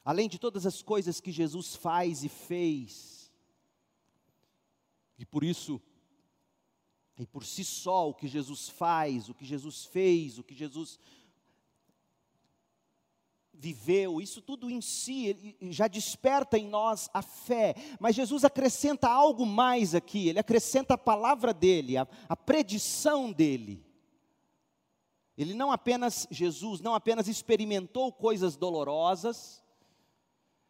além 0.05 0.29
de 0.29 0.39
todas 0.39 0.65
as 0.65 0.81
coisas 0.81 1.19
que 1.19 1.31
Jesus 1.31 1.75
faz 1.75 2.23
e 2.23 2.29
fez, 2.29 3.29
e 5.17 5.25
por 5.25 5.43
isso, 5.43 5.81
e 7.17 7.27
por 7.27 7.43
si 7.43 7.65
só, 7.65 8.09
o 8.09 8.13
que 8.13 8.27
Jesus 8.27 8.69
faz, 8.69 9.27
o 9.27 9.33
que 9.33 9.43
Jesus 9.43 9.83
fez, 9.83 10.39
o 10.39 10.43
que 10.43 10.55
Jesus 10.55 10.97
viveu, 13.59 14.21
isso 14.21 14.41
tudo 14.41 14.71
em 14.71 14.79
si 14.79 15.57
já 15.69 15.87
desperta 15.87 16.57
em 16.57 16.65
nós 16.65 17.09
a 17.13 17.21
fé, 17.21 17.75
mas 17.99 18.15
Jesus 18.15 18.45
acrescenta 18.45 19.09
algo 19.09 19.45
mais 19.45 19.93
aqui, 19.93 20.29
ele 20.29 20.39
acrescenta 20.39 20.93
a 20.93 20.97
palavra 20.97 21.53
dele, 21.53 21.97
a, 21.97 22.07
a 22.29 22.35
predição 22.37 23.31
dele. 23.31 23.85
Ele 25.37 25.53
não 25.53 25.71
apenas, 25.71 26.25
Jesus 26.31 26.79
não 26.79 26.95
apenas 26.95 27.27
experimentou 27.27 28.13
coisas 28.13 28.55
dolorosas, 28.55 29.61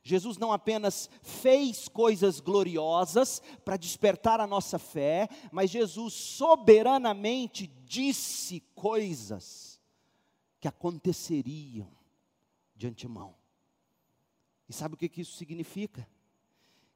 Jesus 0.02 0.38
não 0.38 0.52
apenas 0.52 1.10
fez 1.22 1.88
coisas 1.88 2.40
gloriosas 2.40 3.42
para 3.64 3.78
despertar 3.78 4.40
a 4.40 4.48
nossa 4.48 4.80
fé, 4.80 5.30
mas 5.52 5.70
Jesus 5.70 6.14
soberanamente 6.14 7.68
disse 7.86 8.62
coisas 8.74 9.80
que 10.60 10.68
aconteceriam 10.68 11.99
de 12.80 12.88
antemão. 12.88 13.36
E 14.68 14.74
sabe 14.74 14.96
o 14.96 14.98
que, 14.98 15.10
que 15.10 15.20
isso 15.20 15.36
significa? 15.36 16.08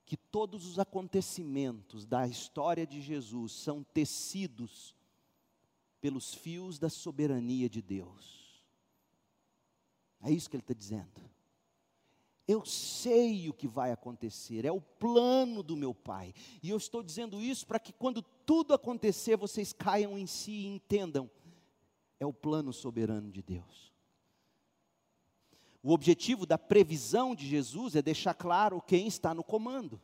Que 0.06 0.16
todos 0.16 0.66
os 0.66 0.80
acontecimentos 0.80 2.06
da 2.06 2.26
história 2.26 2.88
de 2.88 3.02
Jesus 3.02 3.52
são 3.52 3.84
tecidos 3.84 4.96
pelos 6.00 6.34
fios 6.34 6.80
da 6.80 6.90
soberania 6.90 7.70
de 7.70 7.82
Deus. 7.82 8.64
É 10.22 10.32
isso 10.32 10.50
que 10.50 10.56
ele 10.56 10.64
está 10.64 10.74
dizendo. 10.74 11.22
Eu 12.48 12.66
sei 12.66 13.50
o 13.50 13.54
que 13.54 13.68
vai 13.68 13.92
acontecer, 13.92 14.66
é 14.66 14.72
o 14.72 14.82
plano 14.82 15.62
do 15.62 15.76
meu 15.76 15.94
Pai. 15.94 16.34
E 16.62 16.70
eu 16.70 16.78
estou 16.78 17.04
dizendo 17.04 17.42
isso 17.42 17.68
para 17.68 17.80
que 17.80 17.92
quando 17.92 18.22
tudo 18.22 18.74
acontecer, 18.74 19.36
vocês 19.36 19.74
caiam 19.74 20.18
em 20.18 20.28
si 20.28 20.52
e 20.52 20.66
entendam: 20.66 21.30
é 22.20 22.26
o 22.26 22.34
plano 22.34 22.72
soberano 22.72 23.30
de 23.32 23.42
Deus. 23.42 23.93
O 25.84 25.92
objetivo 25.92 26.46
da 26.46 26.58
previsão 26.58 27.36
de 27.36 27.46
Jesus 27.46 27.94
é 27.98 28.02
deixar 28.02 28.34
claro 28.34 28.82
quem 28.82 29.06
está 29.06 29.34
no 29.34 29.44
comando. 29.44 30.02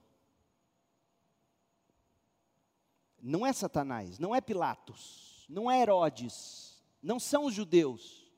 Não 3.22 3.46
é 3.46 3.54
Satanás, 3.54 4.20
não 4.20 4.36
é 4.36 4.42
Pilatos, 4.42 5.46
não 5.48 5.72
é 5.72 5.82
Herodes, 5.82 6.84
não 7.02 7.18
são 7.18 7.46
os 7.46 7.54
judeus, 7.54 8.30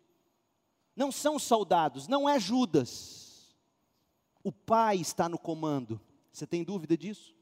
não 0.96 1.12
são 1.12 1.36
os 1.36 1.44
soldados, 1.44 2.08
não 2.08 2.30
é 2.30 2.40
Judas. 2.40 3.56
O 4.44 4.52
Pai 4.52 4.98
está 4.98 5.28
no 5.28 5.38
comando. 5.38 6.00
Você 6.32 6.46
tem 6.46 6.64
dúvida 6.64 6.96
disso? 6.96 7.36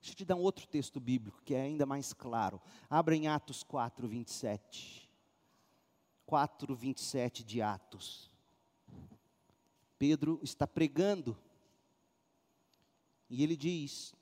Deixa 0.00 0.12
eu 0.12 0.16
te 0.16 0.24
dar 0.24 0.34
um 0.34 0.40
outro 0.40 0.66
texto 0.66 0.98
bíblico 0.98 1.42
que 1.44 1.54
é 1.54 1.62
ainda 1.62 1.86
mais 1.86 2.12
claro. 2.12 2.60
Abra 2.88 3.14
em 3.14 3.28
Atos 3.28 3.62
4, 3.62 4.08
27. 4.08 5.08
4, 6.26 6.74
27 6.74 7.44
de 7.44 7.60
Atos. 7.60 8.29
Pedro 10.00 10.40
está 10.42 10.66
pregando. 10.66 11.36
E 13.28 13.42
ele 13.42 13.54
diz: 13.54 14.14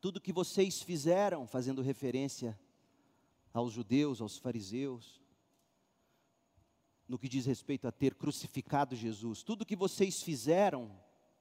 tudo 0.00 0.22
que 0.22 0.32
vocês 0.32 0.80
fizeram, 0.80 1.46
fazendo 1.46 1.82
referência 1.82 2.58
aos 3.52 3.74
judeus, 3.74 4.22
aos 4.22 4.38
fariseus, 4.38 5.20
no 7.06 7.18
que 7.18 7.28
diz 7.28 7.44
respeito 7.44 7.86
a 7.86 7.92
ter 7.92 8.14
crucificado 8.14 8.96
Jesus, 8.96 9.42
tudo 9.42 9.66
que 9.66 9.76
vocês 9.76 10.22
fizeram, 10.22 10.90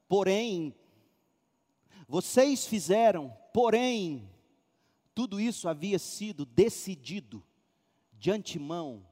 porém, 0.06 0.76
vocês 2.10 2.68
fizeram, 2.68 3.30
porém, 3.54 4.30
tudo 5.16 5.40
isso 5.40 5.70
havia 5.70 5.98
sido 5.98 6.46
decidido 6.46 7.42
de 8.12 8.32
antemão 8.32 9.09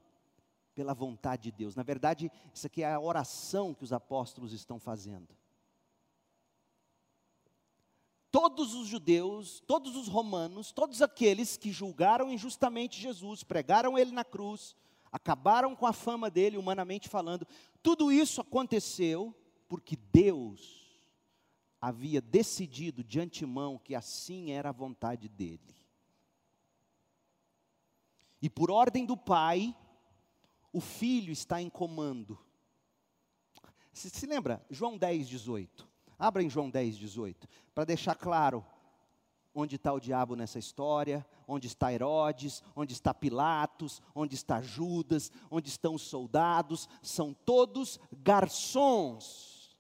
pela 0.77 0.93
vontade 0.93 1.45
de 1.45 1.51
Deus. 1.51 1.75
Na 1.75 1.81
verdade, 1.81 2.31
isso 2.53 2.67
aqui 2.67 2.83
é 2.83 2.93
a 2.93 2.99
oração 2.99 3.73
que 3.73 3.83
os 3.83 3.91
apóstolos 3.91 4.53
estão 4.53 4.79
fazendo. 4.79 5.35
Todos 8.29 8.75
os 8.75 8.87
judeus, 8.87 9.59
todos 9.65 9.95
os 9.95 10.07
romanos, 10.07 10.71
todos 10.71 11.01
aqueles 11.01 11.57
que 11.57 11.71
julgaram 11.71 12.31
injustamente 12.31 13.01
Jesus, 13.01 13.41
pregaram 13.41 13.97
ele 13.97 14.11
na 14.11 14.23
cruz, 14.23 14.75
acabaram 15.11 15.75
com 15.75 15.87
a 15.87 15.93
fama 15.93 16.29
dele, 16.29 16.59
humanamente 16.59 17.09
falando, 17.09 17.47
tudo 17.81 18.11
isso 18.11 18.39
aconteceu 18.39 19.35
porque 19.67 19.95
Deus 19.95 20.85
havia 21.81 22.21
decidido 22.21 23.03
de 23.03 23.19
antemão 23.19 23.79
que 23.79 23.95
assim 23.95 24.51
era 24.51 24.69
a 24.69 24.73
vontade 24.73 25.27
dele. 25.27 25.75
E 28.39 28.47
por 28.47 28.69
ordem 28.69 29.07
do 29.07 29.17
Pai, 29.17 29.75
o 30.77 30.79
filho 30.79 31.31
está 31.31 31.59
em 31.59 31.71
comando. 31.71 32.37
Se, 33.91 34.11
se 34.11 34.27
lembra, 34.27 34.63
João 34.69 34.95
10, 34.95 35.27
18. 35.27 35.87
Abra 36.19 36.43
em 36.43 36.49
João 36.51 36.69
10, 36.69 36.97
18, 36.97 37.47
para 37.73 37.83
deixar 37.83 38.13
claro 38.13 38.63
onde 39.55 39.75
está 39.75 39.91
o 39.91 39.99
diabo 39.99 40.35
nessa 40.35 40.59
história, 40.59 41.25
onde 41.47 41.65
está 41.65 41.91
Herodes, 41.91 42.61
onde 42.75 42.93
está 42.93 43.11
Pilatos, 43.11 44.03
onde 44.13 44.35
está 44.35 44.61
Judas, 44.61 45.31
onde 45.49 45.67
estão 45.67 45.95
os 45.95 46.03
soldados, 46.03 46.87
são 47.01 47.33
todos 47.33 47.99
garçons, 48.11 49.75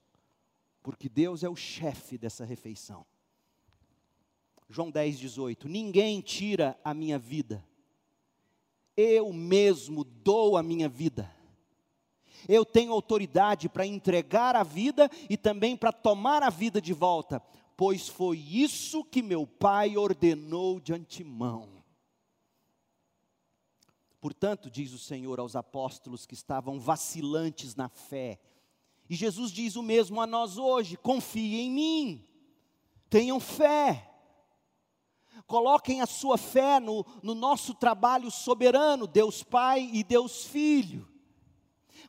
porque 0.81 1.07
Deus 1.07 1.43
é 1.43 1.49
o 1.49 1.55
chefe 1.55 2.17
dessa 2.17 2.43
refeição. 2.43 3.05
João 4.67 4.89
10, 4.89 5.19
18: 5.19 5.69
Ninguém 5.69 6.21
tira 6.21 6.75
a 6.83 6.91
minha 6.91 7.19
vida, 7.19 7.63
eu 8.97 9.31
mesmo 9.31 10.03
dou 10.03 10.57
a 10.57 10.63
minha 10.63 10.89
vida. 10.89 11.31
Eu 12.49 12.65
tenho 12.65 12.91
autoridade 12.91 13.69
para 13.69 13.85
entregar 13.85 14.55
a 14.55 14.63
vida 14.63 15.09
e 15.29 15.37
também 15.37 15.77
para 15.77 15.91
tomar 15.91 16.41
a 16.41 16.49
vida 16.49 16.81
de 16.81 16.93
volta, 16.93 17.39
pois 17.75 18.09
foi 18.09 18.37
isso 18.37 19.03
que 19.03 19.21
meu 19.21 19.45
Pai 19.45 19.95
ordenou 19.95 20.79
de 20.79 20.93
antemão. 20.93 21.83
Portanto, 24.19 24.69
diz 24.69 24.93
o 24.93 24.99
Senhor 24.99 25.39
aos 25.39 25.55
apóstolos 25.55 26.25
que 26.25 26.33
estavam 26.33 26.79
vacilantes 26.79 27.75
na 27.75 27.87
fé, 27.87 28.39
e 29.09 29.15
Jesus 29.15 29.51
diz 29.51 29.75
o 29.75 29.83
mesmo 29.83 30.19
a 30.19 30.27
nós 30.27 30.57
hoje: 30.57 30.97
confiem 30.97 31.67
em 31.67 31.71
mim, 31.71 32.27
tenham 33.09 33.39
fé, 33.39 34.06
coloquem 35.47 36.01
a 36.01 36.05
sua 36.05 36.37
fé 36.37 36.79
no, 36.79 37.05
no 37.23 37.33
nosso 37.33 37.73
trabalho 37.73 38.29
soberano, 38.29 39.07
Deus 39.07 39.41
Pai 39.41 39.89
e 39.91 40.03
Deus 40.03 40.45
Filho. 40.45 41.07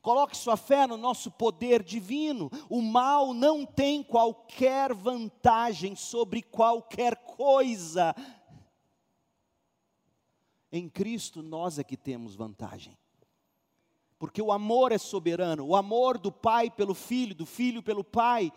Coloque 0.02 0.36
sua 0.36 0.56
fé 0.56 0.86
no 0.86 0.96
nosso 0.96 1.30
poder 1.30 1.82
divino. 1.82 2.50
O 2.68 2.82
mal 2.82 3.32
não 3.32 3.64
tem 3.64 4.02
qualquer 4.02 4.92
vantagem 4.92 5.96
sobre 5.96 6.42
qualquer 6.42 7.16
coisa. 7.16 8.14
Em 10.70 10.88
Cristo 10.88 11.42
nós 11.42 11.78
é 11.78 11.84
que 11.84 11.96
temos 11.96 12.34
vantagem 12.34 12.96
porque 14.18 14.42
o 14.42 14.50
amor 14.50 14.90
é 14.90 14.98
soberano, 14.98 15.64
o 15.64 15.76
amor 15.76 16.18
do 16.18 16.32
pai 16.32 16.68
pelo 16.70 16.92
filho, 16.92 17.34
do 17.34 17.46
filho 17.46 17.82
pelo 17.82 18.02
pai. 18.02 18.52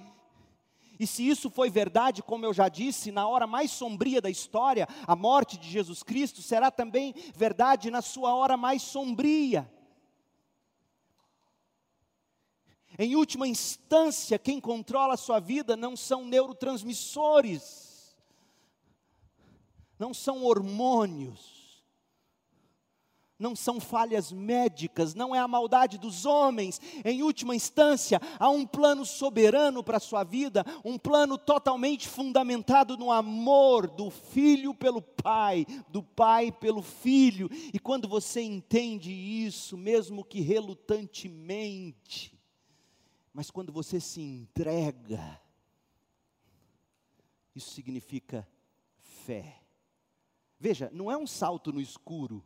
E 1.02 1.08
se 1.08 1.28
isso 1.28 1.50
foi 1.50 1.68
verdade, 1.68 2.22
como 2.22 2.46
eu 2.46 2.54
já 2.54 2.70
disse, 2.70 3.12
na 3.12 3.28
hora 3.28 3.48
mais 3.48 3.72
sombria 3.72 4.22
da 4.22 4.30
história, 4.30 4.88
a 5.08 5.16
morte 5.16 5.58
de 5.58 5.68
Jesus 5.68 6.04
Cristo, 6.04 6.44
será 6.44 6.70
também 6.70 7.16
verdade 7.36 7.90
na 7.90 8.04
sua 8.04 8.36
hora 8.36 8.56
mais 8.56 8.84
sombria. 8.84 9.68
Em 13.00 13.16
última 13.16 13.48
instância, 13.48 14.38
quem 14.38 14.62
controla 14.62 15.16
a 15.16 15.18
sua 15.18 15.40
vida 15.40 15.76
não 15.76 15.98
são 15.98 16.24
neurotransmissores, 16.24 18.16
não 19.98 20.14
são 20.14 20.44
hormônios, 20.44 21.61
não 23.42 23.56
são 23.56 23.80
falhas 23.80 24.32
médicas, 24.32 25.16
não 25.16 25.36
é 25.36 25.40
a 25.40 25.48
maldade 25.48 25.98
dos 25.98 26.26
homens. 26.26 26.80
Em 27.04 27.24
última 27.24 27.56
instância, 27.56 28.22
há 28.40 28.50
um 28.50 28.66
plano 28.66 29.06
soberano 29.06 29.84
para 29.84 29.98
a 29.98 30.00
sua 30.00 30.24
vida, 30.24 30.64
um 30.86 30.98
plano 30.98 31.38
totalmente 31.38 32.08
fundamentado 32.08 32.96
no 32.96 33.12
amor 33.12 33.88
do 33.88 34.12
filho 34.12 34.76
pelo 34.76 35.02
pai, 35.02 35.66
do 35.90 36.04
pai 36.04 36.52
pelo 36.52 36.84
filho. 36.84 37.50
E 37.74 37.80
quando 37.80 38.08
você 38.08 38.42
entende 38.42 39.12
isso, 39.12 39.76
mesmo 39.76 40.24
que 40.24 40.40
relutantemente, 40.40 42.40
mas 43.34 43.50
quando 43.50 43.74
você 43.74 44.00
se 44.00 44.22
entrega, 44.22 45.42
isso 47.56 47.72
significa 47.72 48.48
fé. 49.00 49.58
Veja, 50.60 50.92
não 50.94 51.12
é 51.12 51.18
um 51.18 51.26
salto 51.26 51.74
no 51.74 51.82
escuro 51.82 52.46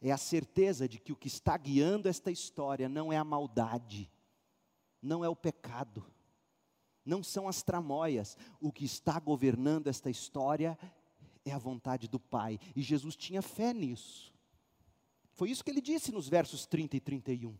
é 0.00 0.10
a 0.10 0.16
certeza 0.16 0.88
de 0.88 0.98
que 0.98 1.12
o 1.12 1.16
que 1.16 1.28
está 1.28 1.56
guiando 1.56 2.08
esta 2.08 2.30
história 2.30 2.88
não 2.88 3.12
é 3.12 3.16
a 3.16 3.24
maldade, 3.24 4.10
não 5.02 5.24
é 5.24 5.28
o 5.28 5.36
pecado, 5.36 6.04
não 7.04 7.22
são 7.22 7.48
as 7.48 7.62
tramóias. 7.62 8.36
O 8.60 8.72
que 8.72 8.84
está 8.84 9.18
governando 9.18 9.88
esta 9.88 10.10
história 10.10 10.78
é 11.44 11.52
a 11.52 11.58
vontade 11.58 12.08
do 12.08 12.20
Pai. 12.20 12.58
E 12.74 12.82
Jesus 12.82 13.16
tinha 13.16 13.42
fé 13.42 13.74
nisso. 13.74 14.32
Foi 15.32 15.50
isso 15.50 15.64
que 15.64 15.70
ele 15.70 15.80
disse 15.80 16.12
nos 16.12 16.28
versos 16.28 16.66
30 16.66 16.96
e 16.96 17.00
31. 17.00 17.56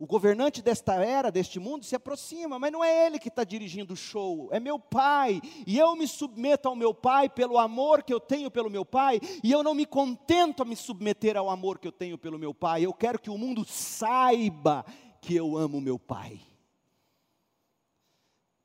O 0.00 0.06
governante 0.06 0.62
desta 0.62 0.94
era, 0.94 1.30
deste 1.30 1.60
mundo, 1.60 1.84
se 1.84 1.94
aproxima, 1.94 2.58
mas 2.58 2.72
não 2.72 2.82
é 2.82 3.06
ele 3.06 3.18
que 3.18 3.28
está 3.28 3.44
dirigindo 3.44 3.92
o 3.92 3.96
show, 3.96 4.48
é 4.50 4.58
meu 4.58 4.78
pai, 4.78 5.42
e 5.66 5.76
eu 5.78 5.94
me 5.94 6.08
submeto 6.08 6.70
ao 6.70 6.74
meu 6.74 6.94
pai 6.94 7.28
pelo 7.28 7.58
amor 7.58 8.02
que 8.02 8.14
eu 8.14 8.18
tenho 8.18 8.50
pelo 8.50 8.70
meu 8.70 8.82
pai, 8.82 9.20
e 9.44 9.52
eu 9.52 9.62
não 9.62 9.74
me 9.74 9.84
contento 9.84 10.62
a 10.62 10.64
me 10.64 10.74
submeter 10.74 11.36
ao 11.36 11.50
amor 11.50 11.78
que 11.78 11.86
eu 11.86 11.92
tenho 11.92 12.16
pelo 12.16 12.38
meu 12.38 12.54
pai, 12.54 12.86
eu 12.86 12.94
quero 12.94 13.18
que 13.18 13.28
o 13.28 13.36
mundo 13.36 13.62
saiba 13.62 14.86
que 15.20 15.34
eu 15.34 15.58
amo 15.58 15.82
meu 15.82 15.98
pai. 15.98 16.40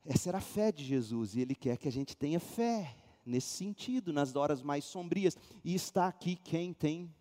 Essa 0.05 0.29
era 0.29 0.37
a 0.37 0.41
fé 0.41 0.71
de 0.71 0.85
Jesus, 0.85 1.35
e 1.35 1.41
ele 1.41 1.53
quer 1.53 1.77
que 1.77 1.89
a 1.89 1.91
gente 1.91 2.15
tenha 2.15 2.39
fé 2.39 2.95
nesse 3.25 3.49
sentido, 3.57 4.13
nas 4.13 4.37
horas 4.37 4.63
mais 4.63 4.85
sombrias, 4.85 5.37
e 5.65 5.75
está 5.75 6.07
aqui 6.07 6.37
quem 6.37 6.71
tem 6.71 7.13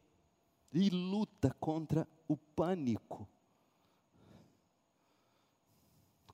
e 0.73 0.89
luta 0.89 1.53
contra 1.59 2.07
o 2.29 2.37
pânico 2.37 3.29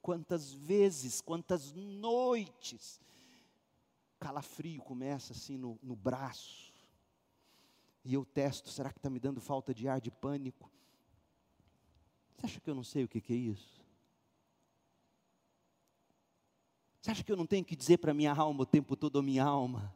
quantas 0.01 0.51
vezes, 0.51 1.21
quantas 1.21 1.73
noites. 1.73 2.99
Calafrio 4.19 4.81
começa 4.81 5.33
assim 5.33 5.57
no, 5.57 5.79
no 5.81 5.95
braço. 5.95 6.73
E 8.03 8.13
eu 8.13 8.25
testo, 8.25 8.69
será 8.69 8.91
que 8.91 8.97
está 8.97 9.09
me 9.09 9.19
dando 9.19 9.39
falta 9.39 9.73
de 9.73 9.87
ar, 9.87 10.01
de 10.01 10.11
pânico? 10.11 10.71
Você 12.35 12.45
acha 12.45 12.59
que 12.59 12.69
eu 12.69 12.75
não 12.75 12.83
sei 12.83 13.03
o 13.03 13.07
que, 13.07 13.21
que 13.21 13.33
é 13.33 13.35
isso? 13.35 13.81
Você 16.99 17.11
acha 17.11 17.23
que 17.23 17.31
eu 17.31 17.37
não 17.37 17.47
tenho 17.47 17.65
que 17.65 17.75
dizer 17.75 17.97
para 17.97 18.13
minha 18.13 18.33
alma 18.33 18.63
o 18.63 18.65
tempo 18.65 18.95
todo, 18.95 19.21
minha 19.23 19.43
alma? 19.43 19.93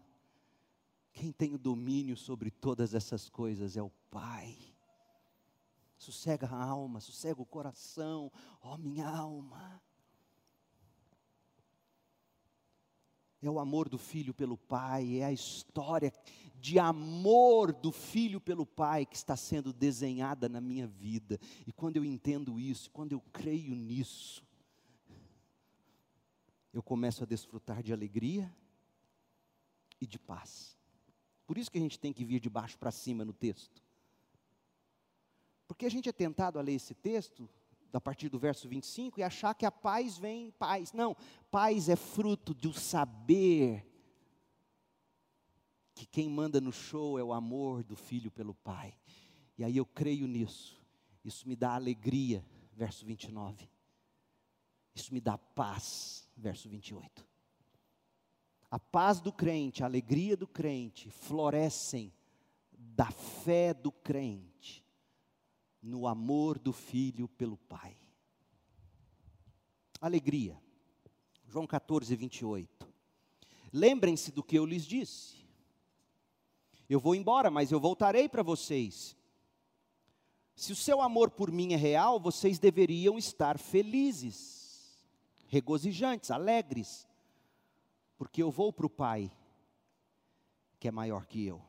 Quem 1.13 1.31
tem 1.31 1.53
o 1.53 1.57
domínio 1.57 2.17
sobre 2.17 2.51
todas 2.51 2.93
essas 2.93 3.29
coisas 3.29 3.77
é 3.77 3.81
o 3.81 3.91
Pai. 4.09 4.57
Sossega 5.97 6.47
a 6.47 6.63
alma, 6.63 6.99
sossega 6.99 7.41
o 7.41 7.45
coração, 7.45 8.31
ó 8.61 8.73
oh, 8.73 8.77
minha 8.77 9.07
alma. 9.07 9.81
É 13.47 13.51
o 13.51 13.59
amor 13.59 13.89
do 13.89 13.97
filho 13.97 14.33
pelo 14.33 14.57
pai, 14.57 15.17
é 15.17 15.25
a 15.25 15.31
história 15.31 16.11
de 16.59 16.79
amor 16.79 17.71
do 17.71 17.91
filho 17.91 18.41
pelo 18.41 18.65
pai 18.65 19.05
que 19.05 19.15
está 19.15 19.35
sendo 19.35 19.71
desenhada 19.71 20.49
na 20.49 20.59
minha 20.59 20.87
vida. 20.87 21.39
E 21.67 21.71
quando 21.71 21.97
eu 21.97 22.05
entendo 22.05 22.59
isso, 22.59 22.89
quando 22.91 23.11
eu 23.11 23.21
creio 23.31 23.75
nisso, 23.75 24.43
eu 26.73 26.81
começo 26.81 27.23
a 27.23 27.25
desfrutar 27.25 27.83
de 27.83 27.93
alegria 27.93 28.53
e 30.01 30.07
de 30.07 30.19
paz. 30.19 30.75
Por 31.45 31.57
isso 31.57 31.71
que 31.71 31.77
a 31.77 31.81
gente 31.81 31.99
tem 31.99 32.11
que 32.11 32.25
vir 32.25 32.39
de 32.39 32.49
baixo 32.49 32.77
para 32.77 32.91
cima 32.91 33.23
no 33.23 33.33
texto. 33.33 33.83
Porque 35.67 35.85
a 35.85 35.89
gente 35.89 36.09
é 36.09 36.11
tentado 36.11 36.59
a 36.59 36.61
ler 36.61 36.73
esse 36.73 36.93
texto 36.93 37.49
a 37.93 38.01
partir 38.01 38.29
do 38.29 38.37
verso 38.37 38.67
25, 38.67 39.19
e 39.19 39.23
achar 39.23 39.53
que 39.53 39.65
a 39.65 39.71
paz 39.71 40.17
vem 40.17 40.51
paz. 40.51 40.91
Não, 40.91 41.15
paz 41.49 41.89
é 41.89 41.95
fruto 41.95 42.53
do 42.53 42.73
saber 42.73 43.85
que 45.93 46.05
quem 46.05 46.29
manda 46.29 46.59
no 46.59 46.71
show 46.71 47.17
é 47.17 47.23
o 47.23 47.31
amor 47.33 47.83
do 47.83 47.95
filho 47.95 48.29
pelo 48.29 48.53
pai. 48.53 48.93
E 49.57 49.63
aí 49.63 49.77
eu 49.77 49.85
creio 49.85 50.27
nisso. 50.27 50.81
Isso 51.23 51.47
me 51.47 51.55
dá 51.55 51.73
alegria, 51.73 52.45
verso 52.73 53.05
29. 53.05 53.69
Isso 54.93 55.13
me 55.13 55.21
dá 55.21 55.37
paz, 55.37 56.29
verso 56.35 56.69
28. 56.69 57.25
A 58.69 58.77
paz 58.79 59.21
do 59.21 59.31
crente, 59.31 59.83
a 59.83 59.85
alegria 59.85 60.35
do 60.35 60.47
crente 60.47 61.09
florescem 61.09 62.13
da 62.71 63.09
fé 63.09 63.73
do 63.73 63.91
crente 63.91 64.84
no 65.85 66.07
amor 66.07 66.57
do 66.57 66.73
filho 66.73 67.27
pelo 67.27 67.57
pai. 67.57 67.95
Alegria. 70.01 70.59
João 71.45 71.67
14, 71.67 72.15
28. 72.15 72.87
Lembrem-se 73.71 74.31
do 74.31 74.41
que 74.41 74.57
eu 74.57 74.65
lhes 74.65 74.83
disse. 74.83 75.45
Eu 76.89 76.99
vou 76.99 77.13
embora, 77.13 77.51
mas 77.51 77.71
eu 77.71 77.79
voltarei 77.79 78.27
para 78.27 78.41
vocês. 78.41 79.15
Se 80.55 80.71
o 80.71 80.75
seu 80.75 81.01
amor 81.01 81.29
por 81.29 81.51
mim 81.51 81.73
é 81.73 81.77
real, 81.77 82.19
vocês 82.19 82.57
deveriam 82.57 83.17
estar 83.17 83.59
felizes, 83.59 84.99
regozijantes, 85.47 86.31
alegres, 86.31 87.07
porque 88.17 88.41
eu 88.41 88.49
vou 88.49 88.73
para 88.73 88.87
o 88.87 88.89
Pai, 88.89 89.31
que 90.79 90.87
é 90.87 90.91
maior 90.91 91.27
que 91.27 91.45
eu. 91.45 91.61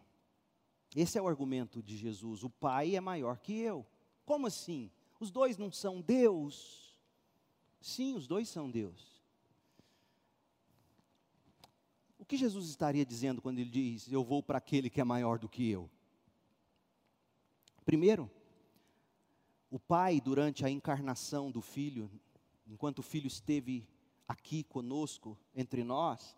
Esse 0.95 1.19
é 1.19 1.23
o 1.23 1.29
argumento 1.29 1.83
de 1.83 1.97
Jesus: 1.97 2.43
o 2.45 2.49
Pai 2.49 2.97
é 2.97 3.01
maior 3.01 3.39
que 3.39 3.59
eu. 3.59 3.85
Como 4.27 4.49
assim? 4.49 4.91
Os 5.19 5.31
dois 5.31 5.57
não 5.57 5.71
são 5.73 6.03
Deus? 6.03 6.95
Sim, 7.81 8.15
os 8.15 8.27
dois 8.27 8.49
são 8.49 8.69
Deus. 8.69 9.23
O 12.19 12.25
que 12.25 12.37
Jesus 12.37 12.69
estaria 12.69 13.07
dizendo 13.07 13.41
quando 13.41 13.61
ele 13.61 13.71
diz: 13.71 14.11
Eu 14.11 14.25
vou 14.25 14.43
para 14.43 14.59
aquele 14.59 14.91
que 14.91 15.01
é 15.01 15.05
maior 15.05 15.39
do 15.39 15.49
que 15.49 15.71
eu? 15.71 15.89
Primeiro, 17.85 18.29
o 19.71 19.79
Pai, 19.79 20.21
durante 20.21 20.65
a 20.65 20.71
encarnação 20.71 21.53
do 21.53 21.61
Filho, 21.61 22.11
enquanto 22.67 22.99
o 22.99 23.03
Filho 23.03 23.29
esteve 23.29 23.87
aqui 24.27 24.65
conosco, 24.65 25.39
entre 25.55 25.85
nós, 25.85 26.37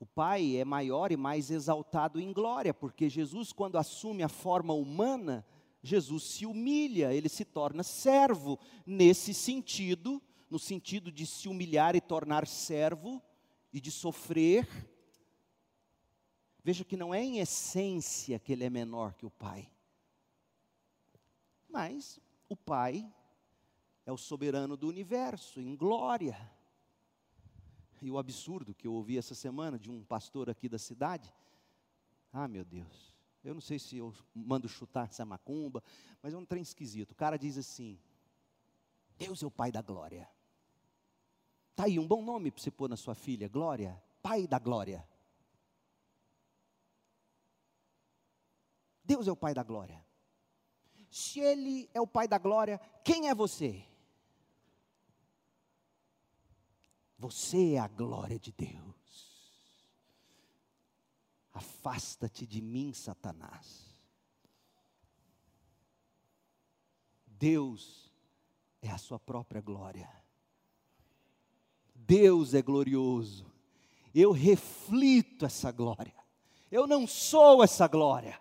o 0.00 0.06
Pai 0.06 0.56
é 0.56 0.64
maior 0.64 1.12
e 1.12 1.16
mais 1.16 1.50
exaltado 1.50 2.20
em 2.20 2.32
glória, 2.32 2.74
porque 2.74 3.08
Jesus, 3.08 3.52
quando 3.52 3.78
assume 3.78 4.24
a 4.24 4.28
forma 4.28 4.74
humana, 4.74 5.46
Jesus 5.84 6.22
se 6.24 6.46
humilha, 6.46 7.12
ele 7.12 7.28
se 7.28 7.44
torna 7.44 7.82
servo, 7.82 8.58
nesse 8.86 9.34
sentido, 9.34 10.20
no 10.48 10.58
sentido 10.58 11.12
de 11.12 11.26
se 11.26 11.46
humilhar 11.46 11.94
e 11.94 12.00
tornar 12.00 12.46
servo, 12.46 13.22
e 13.70 13.82
de 13.82 13.90
sofrer. 13.90 14.66
Veja 16.62 16.86
que 16.86 16.96
não 16.96 17.12
é 17.12 17.22
em 17.22 17.38
essência 17.38 18.38
que 18.38 18.54
ele 18.54 18.64
é 18.64 18.70
menor 18.70 19.12
que 19.12 19.26
o 19.26 19.30
Pai. 19.30 19.70
Mas 21.68 22.18
o 22.48 22.56
Pai 22.56 23.06
é 24.06 24.12
o 24.12 24.16
soberano 24.16 24.78
do 24.78 24.88
universo, 24.88 25.60
em 25.60 25.76
glória. 25.76 26.50
E 28.00 28.10
o 28.10 28.16
absurdo 28.16 28.74
que 28.74 28.86
eu 28.86 28.94
ouvi 28.94 29.18
essa 29.18 29.34
semana 29.34 29.78
de 29.78 29.90
um 29.90 30.02
pastor 30.02 30.48
aqui 30.48 30.66
da 30.66 30.78
cidade. 30.78 31.30
Ah, 32.32 32.48
meu 32.48 32.64
Deus. 32.64 33.13
Eu 33.44 33.52
não 33.52 33.60
sei 33.60 33.78
se 33.78 33.98
eu 33.98 34.14
mando 34.34 34.66
chutar 34.66 35.06
essa 35.06 35.24
macumba, 35.24 35.82
mas 36.22 36.32
é 36.32 36.36
um 36.36 36.46
trem 36.46 36.62
esquisito. 36.62 37.12
O 37.12 37.14
cara 37.14 37.36
diz 37.36 37.58
assim: 37.58 38.00
Deus 39.18 39.42
é 39.42 39.46
o 39.46 39.50
Pai 39.50 39.70
da 39.70 39.82
glória. 39.82 40.28
Está 41.70 41.84
aí 41.84 41.98
um 41.98 42.06
bom 42.06 42.22
nome 42.22 42.50
para 42.50 42.62
você 42.62 42.70
pôr 42.70 42.88
na 42.88 42.96
sua 42.96 43.14
filha, 43.14 43.48
Glória, 43.48 44.02
Pai 44.22 44.46
da 44.46 44.58
glória. 44.58 45.06
Deus 49.04 49.28
é 49.28 49.32
o 49.32 49.36
Pai 49.36 49.52
da 49.52 49.62
glória. 49.62 50.02
Se 51.10 51.40
Ele 51.40 51.90
é 51.92 52.00
o 52.00 52.06
Pai 52.06 52.26
da 52.26 52.38
glória, 52.38 52.78
quem 53.04 53.28
é 53.28 53.34
você? 53.34 53.84
Você 57.18 57.74
é 57.74 57.78
a 57.78 57.88
glória 57.88 58.38
de 58.38 58.52
Deus. 58.52 58.93
Afasta-te 61.54 62.44
de 62.44 62.60
mim, 62.60 62.92
Satanás. 62.92 63.94
Deus 67.26 68.12
é 68.82 68.90
a 68.90 68.98
sua 68.98 69.20
própria 69.20 69.60
glória. 69.60 70.10
Deus 71.94 72.54
é 72.54 72.60
glorioso. 72.60 73.46
Eu 74.12 74.32
reflito 74.32 75.46
essa 75.46 75.70
glória. 75.70 76.14
Eu 76.70 76.86
não 76.86 77.06
sou 77.06 77.62
essa 77.62 77.86
glória. 77.86 78.40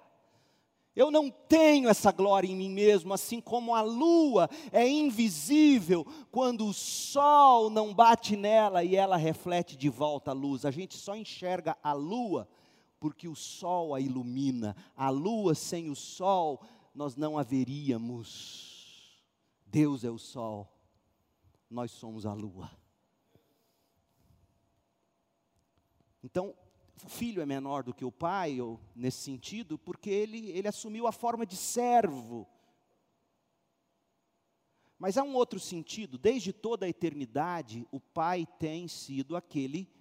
Eu 0.95 1.09
não 1.09 1.29
tenho 1.29 1.89
essa 1.89 2.11
glória 2.11 2.47
em 2.47 2.55
mim 2.55 2.69
mesmo, 2.69 3.13
assim 3.13 3.41
como 3.41 3.73
a 3.73 3.81
lua 3.81 4.47
é 4.71 4.87
invisível 4.87 6.05
quando 6.31 6.67
o 6.67 6.73
sol 6.73 7.69
não 7.69 7.93
bate 7.93 8.35
nela 8.35 8.83
e 8.83 8.95
ela 8.95 9.17
reflete 9.17 9.75
de 9.75 9.89
volta 9.89 10.31
a 10.31 10.35
luz. 10.35 10.65
A 10.65 10.71
gente 10.71 10.95
só 10.95 11.15
enxerga 11.15 11.75
a 11.81 11.93
lua 11.93 12.47
porque 13.03 13.27
o 13.27 13.35
sol 13.35 13.93
a 13.93 13.99
ilumina. 13.99 14.77
A 14.95 15.09
lua 15.09 15.53
sem 15.53 15.89
o 15.89 15.95
sol, 15.95 16.63
nós 16.95 17.17
não 17.17 17.37
haveríamos. 17.37 19.21
Deus 19.65 20.05
é 20.05 20.09
o 20.09 20.17
sol, 20.17 20.73
nós 21.69 21.91
somos 21.91 22.25
a 22.25 22.33
lua. 22.33 22.71
Então, 26.23 26.55
o 27.03 27.09
filho 27.09 27.41
é 27.41 27.45
menor 27.45 27.83
do 27.83 27.93
que 27.93 28.05
o 28.05 28.11
pai, 28.11 28.61
ou, 28.61 28.79
nesse 28.95 29.17
sentido, 29.17 29.77
porque 29.77 30.09
ele, 30.09 30.51
ele 30.51 30.69
assumiu 30.69 31.05
a 31.05 31.11
forma 31.11 31.45
de 31.45 31.57
servo. 31.57 32.47
Mas 34.97 35.17
há 35.17 35.23
um 35.23 35.35
outro 35.35 35.59
sentido, 35.59 36.17
desde 36.17 36.53
toda 36.53 36.85
a 36.85 36.89
eternidade, 36.89 37.85
o 37.91 37.99
pai 37.99 38.47
tem 38.57 38.87
sido 38.87 39.35
aquele 39.35 39.91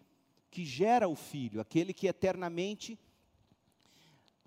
que 0.52 0.66
gera 0.66 1.08
o 1.08 1.16
filho, 1.16 1.62
aquele 1.62 1.94
que 1.94 2.06
eternamente 2.06 2.98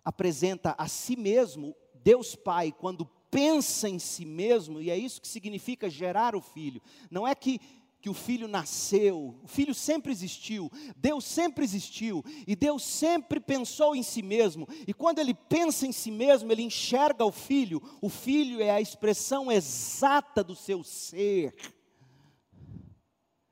apresenta 0.03 0.75
a 0.77 0.87
si 0.87 1.15
mesmo, 1.15 1.75
Deus 1.95 2.35
Pai, 2.35 2.71
quando 2.71 3.07
pensa 3.31 3.89
em 3.89 3.97
si 3.97 4.23
mesmo, 4.23 4.79
e 4.79 4.91
é 4.91 4.97
isso 4.97 5.19
que 5.19 5.27
significa 5.27 5.89
gerar 5.89 6.35
o 6.35 6.41
filho. 6.41 6.81
Não 7.09 7.27
é 7.27 7.33
que 7.33 7.59
que 7.99 8.09
o 8.09 8.13
filho 8.13 8.47
nasceu, 8.47 9.35
o 9.43 9.47
filho 9.47 9.73
sempre 9.73 10.11
existiu, 10.11 10.71
Deus 10.95 11.25
sempre 11.25 11.63
existiu, 11.63 12.23
e 12.45 12.55
Deus 12.55 12.83
sempre 12.83 13.39
pensou 13.39 13.95
em 13.95 14.03
si 14.03 14.21
mesmo, 14.21 14.67
e 14.87 14.93
quando 14.93 15.17
ele 15.17 15.33
pensa 15.33 15.87
em 15.87 15.91
si 15.91 16.11
mesmo, 16.11 16.51
ele 16.51 16.61
enxerga 16.61 17.25
o 17.25 17.31
filho, 17.31 17.81
o 17.99 18.07
filho 18.07 18.61
é 18.61 18.69
a 18.69 18.79
expressão 18.79 19.51
exata 19.51 20.43
do 20.43 20.55
seu 20.55 20.83
ser. 20.83 21.55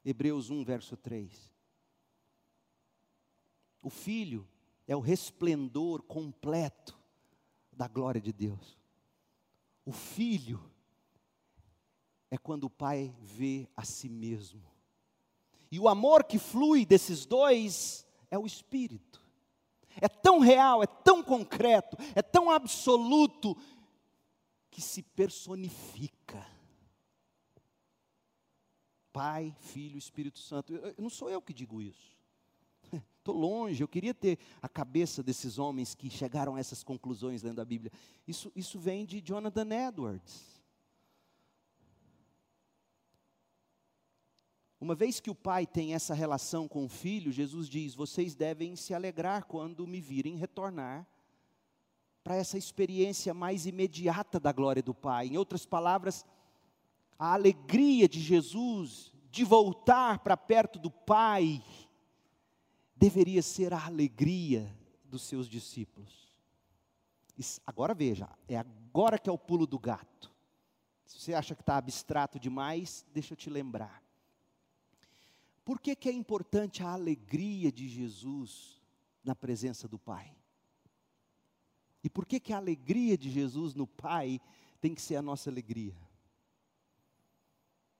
Hebreus 0.05 0.51
1, 0.51 0.63
verso 0.63 0.95
3. 0.97 1.52
O 3.83 3.89
filho 3.89 4.47
é 4.87 4.95
o 4.95 5.01
resplendor 5.01 6.01
completo 6.03 6.97
da 7.71 7.87
glória 7.87 8.21
de 8.21 8.31
Deus. 8.31 8.79
O 9.85 9.91
filho 9.91 10.63
é 12.31 12.37
quando 12.37 12.63
o 12.63 12.69
pai 12.69 13.13
vê 13.19 13.67
a 13.75 13.83
si 13.83 14.07
mesmo. 14.07 14.63
E 15.69 15.79
o 15.79 15.89
amor 15.89 16.23
que 16.23 16.39
flui 16.39 16.85
desses 16.85 17.25
dois 17.25 18.07
é 18.31 18.37
o 18.39 18.45
espírito. 18.45 19.21
É 19.99 20.07
tão 20.07 20.39
real, 20.39 20.81
é 20.81 20.87
tão 20.87 21.21
concreto, 21.21 21.97
é 22.15 22.21
tão 22.21 22.49
absoluto 22.49 23.55
que 24.71 24.81
se 24.81 25.03
personifica. 25.03 26.43
Pai, 29.11 29.55
Filho, 29.59 29.97
Espírito 29.97 30.39
Santo. 30.39 30.73
não 30.97 31.09
sou 31.09 31.29
eu 31.29 31.41
que 31.41 31.53
digo 31.53 31.79
isso. 31.79 32.17
Estou 33.23 33.37
longe, 33.37 33.81
eu 33.81 33.87
queria 33.87 34.13
ter 34.13 34.37
a 34.61 34.67
cabeça 34.67 35.23
desses 35.23 35.57
homens 35.57 35.95
que 35.95 36.09
chegaram 36.09 36.55
a 36.55 36.59
essas 36.59 36.83
conclusões 36.83 37.41
lendo 37.41 37.61
a 37.61 37.63
Bíblia. 37.63 37.89
Isso, 38.27 38.51
isso 38.53 38.77
vem 38.77 39.05
de 39.05 39.21
Jonathan 39.21 39.87
Edwards. 39.87 40.61
Uma 44.77 44.93
vez 44.93 45.21
que 45.21 45.29
o 45.29 45.35
pai 45.35 45.65
tem 45.65 45.93
essa 45.93 46.13
relação 46.13 46.67
com 46.67 46.83
o 46.83 46.89
filho, 46.89 47.31
Jesus 47.31 47.69
diz: 47.69 47.95
vocês 47.95 48.35
devem 48.35 48.75
se 48.75 48.93
alegrar 48.93 49.45
quando 49.45 49.87
me 49.87 50.01
virem 50.01 50.35
retornar 50.35 51.07
para 52.25 52.35
essa 52.35 52.57
experiência 52.57 53.33
mais 53.33 53.65
imediata 53.65 54.37
da 54.37 54.51
glória 54.51 54.83
do 54.83 54.93
Pai. 54.93 55.27
Em 55.27 55.37
outras 55.37 55.65
palavras, 55.65 56.25
a 57.17 57.31
alegria 57.33 58.09
de 58.09 58.19
Jesus 58.19 59.13
de 59.31 59.45
voltar 59.45 60.19
para 60.19 60.35
perto 60.35 60.77
do 60.77 60.91
Pai 60.91 61.63
deveria 63.03 63.41
ser 63.41 63.73
a 63.73 63.85
alegria 63.85 64.73
dos 65.03 65.23
seus 65.23 65.49
discípulos. 65.49 66.33
Agora 67.67 67.93
veja, 67.93 68.29
é 68.47 68.55
agora 68.55 69.19
que 69.19 69.29
é 69.29 69.33
o 69.33 69.37
pulo 69.37 69.67
do 69.67 69.77
gato. 69.77 70.33
Se 71.05 71.19
você 71.19 71.33
acha 71.33 71.53
que 71.53 71.61
está 71.61 71.75
abstrato 71.75 72.39
demais, 72.39 73.05
deixa 73.13 73.33
eu 73.33 73.37
te 73.37 73.49
lembrar. 73.49 74.01
Por 75.65 75.81
que, 75.81 75.97
que 75.97 76.07
é 76.07 76.13
importante 76.13 76.81
a 76.81 76.93
alegria 76.93 77.73
de 77.73 77.89
Jesus 77.89 78.81
na 79.21 79.35
presença 79.35 79.85
do 79.85 79.99
Pai? 79.99 80.33
E 82.01 82.09
por 82.09 82.25
que, 82.25 82.39
que 82.39 82.53
a 82.53 82.57
alegria 82.57 83.17
de 83.17 83.29
Jesus 83.29 83.75
no 83.75 83.85
Pai 83.85 84.39
tem 84.79 84.95
que 84.95 85.01
ser 85.01 85.17
a 85.17 85.21
nossa 85.21 85.49
alegria? 85.49 85.97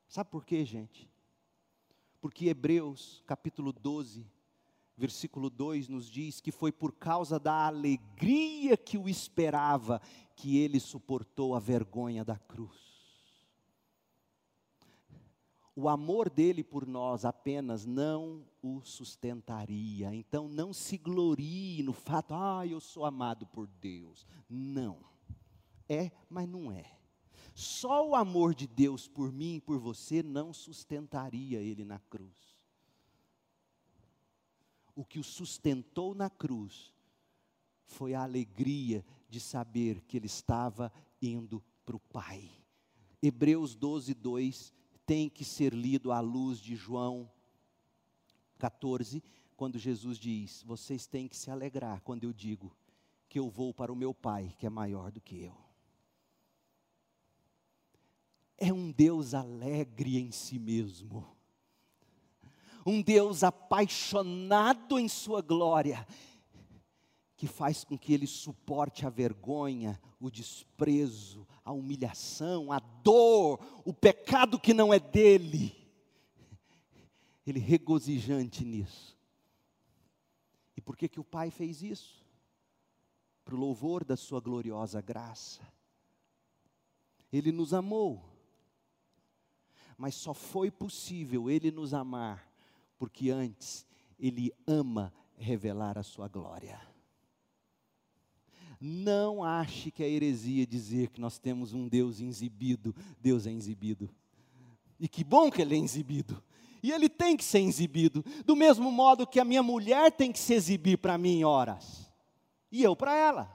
Sabe 0.07 0.29
por 0.29 0.45
quê, 0.45 0.63
gente? 0.63 1.11
Porque 2.21 2.47
Hebreus, 2.47 3.21
capítulo 3.27 3.73
12, 3.73 4.25
versículo 4.95 5.49
2 5.49 5.87
nos 5.87 6.09
diz 6.09 6.39
que 6.39 6.51
foi 6.51 6.71
por 6.71 6.93
causa 6.93 7.39
da 7.39 7.65
alegria 7.65 8.77
que 8.77 8.97
o 8.97 9.09
esperava 9.09 10.01
que 10.35 10.57
ele 10.57 10.79
suportou 10.79 11.55
a 11.55 11.59
vergonha 11.59 12.23
da 12.23 12.37
cruz. 12.37 12.81
O 15.75 15.89
amor 15.89 16.29
dele 16.29 16.63
por 16.63 16.85
nós 16.85 17.25
apenas 17.25 17.83
não 17.83 18.45
o 18.61 18.81
sustentaria. 18.81 20.13
Então 20.13 20.47
não 20.47 20.71
se 20.71 20.97
glorie 20.97 21.81
no 21.81 21.93
fato, 21.93 22.35
ah, 22.35 22.65
eu 22.65 22.79
sou 22.79 23.05
amado 23.05 23.47
por 23.47 23.65
Deus. 23.65 24.27
Não. 24.47 24.99
É, 25.89 26.11
mas 26.29 26.47
não 26.47 26.71
é. 26.71 26.85
Só 27.55 28.07
o 28.07 28.15
amor 28.15 28.53
de 28.53 28.67
Deus 28.67 29.07
por 29.07 29.31
mim 29.31 29.55
e 29.55 29.61
por 29.61 29.79
você 29.79 30.21
não 30.21 30.53
sustentaria 30.53 31.59
ele 31.59 31.83
na 31.83 31.99
cruz 31.99 32.52
o 34.95 35.03
que 35.03 35.19
o 35.19 35.23
sustentou 35.23 36.13
na 36.13 36.29
cruz 36.29 36.93
foi 37.85 38.13
a 38.13 38.23
alegria 38.23 39.05
de 39.29 39.39
saber 39.39 40.01
que 40.01 40.17
ele 40.17 40.27
estava 40.27 40.91
indo 41.21 41.63
para 41.85 41.95
o 41.95 41.99
Pai. 41.99 42.49
Hebreus 43.21 43.75
12, 43.75 44.13
2 44.13 44.73
tem 45.05 45.29
que 45.29 45.43
ser 45.43 45.73
lido 45.73 46.11
à 46.11 46.19
luz 46.19 46.59
de 46.59 46.75
João 46.75 47.29
14, 48.57 49.23
quando 49.55 49.77
Jesus 49.77 50.17
diz: 50.17 50.63
Vocês 50.63 51.05
têm 51.05 51.27
que 51.27 51.35
se 51.35 51.49
alegrar 51.49 52.01
quando 52.01 52.23
eu 52.23 52.33
digo 52.33 52.75
que 53.27 53.39
eu 53.39 53.49
vou 53.49 53.73
para 53.73 53.91
o 53.91 53.95
meu 53.95 54.13
Pai, 54.13 54.53
que 54.57 54.65
é 54.65 54.69
maior 54.69 55.11
do 55.11 55.19
que 55.19 55.41
eu. 55.41 55.57
É 58.57 58.71
um 58.71 58.91
Deus 58.91 59.33
alegre 59.33 60.17
em 60.17 60.31
si 60.31 60.59
mesmo 60.59 61.32
um 62.85 63.01
Deus 63.01 63.43
apaixonado 63.43 64.99
em 64.99 65.07
Sua 65.07 65.41
glória, 65.41 66.05
que 67.35 67.47
faz 67.47 67.83
com 67.83 67.97
que 67.97 68.13
ele 68.13 68.27
suporte 68.27 69.05
a 69.05 69.09
vergonha, 69.09 69.99
o 70.19 70.29
desprezo, 70.29 71.47
a 71.63 71.71
humilhação, 71.71 72.71
a 72.71 72.79
dor, 72.79 73.59
o 73.85 73.93
pecado 73.93 74.59
que 74.59 74.73
não 74.73 74.93
é 74.93 74.99
dele. 74.99 75.75
Ele 77.45 77.59
regozijante 77.59 78.63
nisso. 78.63 79.17
E 80.77 80.81
por 80.81 80.95
que 80.95 81.09
que 81.09 81.19
o 81.19 81.23
Pai 81.23 81.51
fez 81.51 81.81
isso? 81.81 82.23
Para 83.43 83.55
o 83.55 83.59
louvor 83.59 84.05
da 84.05 84.15
sua 84.15 84.39
gloriosa 84.39 85.01
graça. 85.01 85.61
Ele 87.31 87.51
nos 87.51 87.73
amou. 87.73 88.23
Mas 89.97 90.15
só 90.15 90.33
foi 90.33 90.71
possível 90.71 91.49
ele 91.49 91.71
nos 91.71 91.93
amar 91.93 92.52
porque 93.03 93.31
antes 93.31 93.85
ele 94.17 94.53
ama 94.65 95.13
revelar 95.35 95.97
a 95.97 96.03
sua 96.03 96.29
glória. 96.29 96.79
Não 98.79 99.43
ache 99.43 99.91
que 99.91 100.01
é 100.01 100.09
heresia 100.09 100.65
dizer 100.65 101.09
que 101.09 101.19
nós 101.19 101.37
temos 101.37 101.73
um 101.73 101.85
Deus 101.85 102.21
exibido. 102.21 102.95
Deus 103.19 103.45
é 103.45 103.51
exibido. 103.51 104.09
E 104.97 105.09
que 105.09 105.21
bom 105.21 105.51
que 105.51 105.61
ele 105.61 105.75
é 105.75 105.79
exibido. 105.79 106.41
E 106.81 106.93
ele 106.93 107.09
tem 107.09 107.35
que 107.35 107.43
ser 107.43 107.59
exibido. 107.59 108.23
Do 108.45 108.55
mesmo 108.55 108.89
modo 108.89 109.27
que 109.27 109.41
a 109.41 109.43
minha 109.43 109.61
mulher 109.61 110.09
tem 110.09 110.31
que 110.31 110.39
se 110.39 110.53
exibir 110.53 110.97
para 110.97 111.17
mim 111.17 111.39
em 111.39 111.43
horas. 111.43 112.09
E 112.71 112.81
eu 112.81 112.95
para 112.95 113.13
ela. 113.13 113.53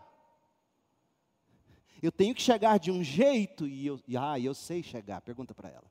Eu 2.02 2.12
tenho 2.12 2.34
que 2.34 2.42
chegar 2.42 2.78
de 2.78 2.90
um 2.90 3.02
jeito, 3.02 3.66
e 3.66 3.86
eu, 3.86 3.98
e, 4.06 4.14
ah, 4.14 4.38
eu 4.38 4.52
sei 4.52 4.82
chegar, 4.82 5.22
pergunta 5.22 5.54
para 5.54 5.70
ela. 5.70 5.90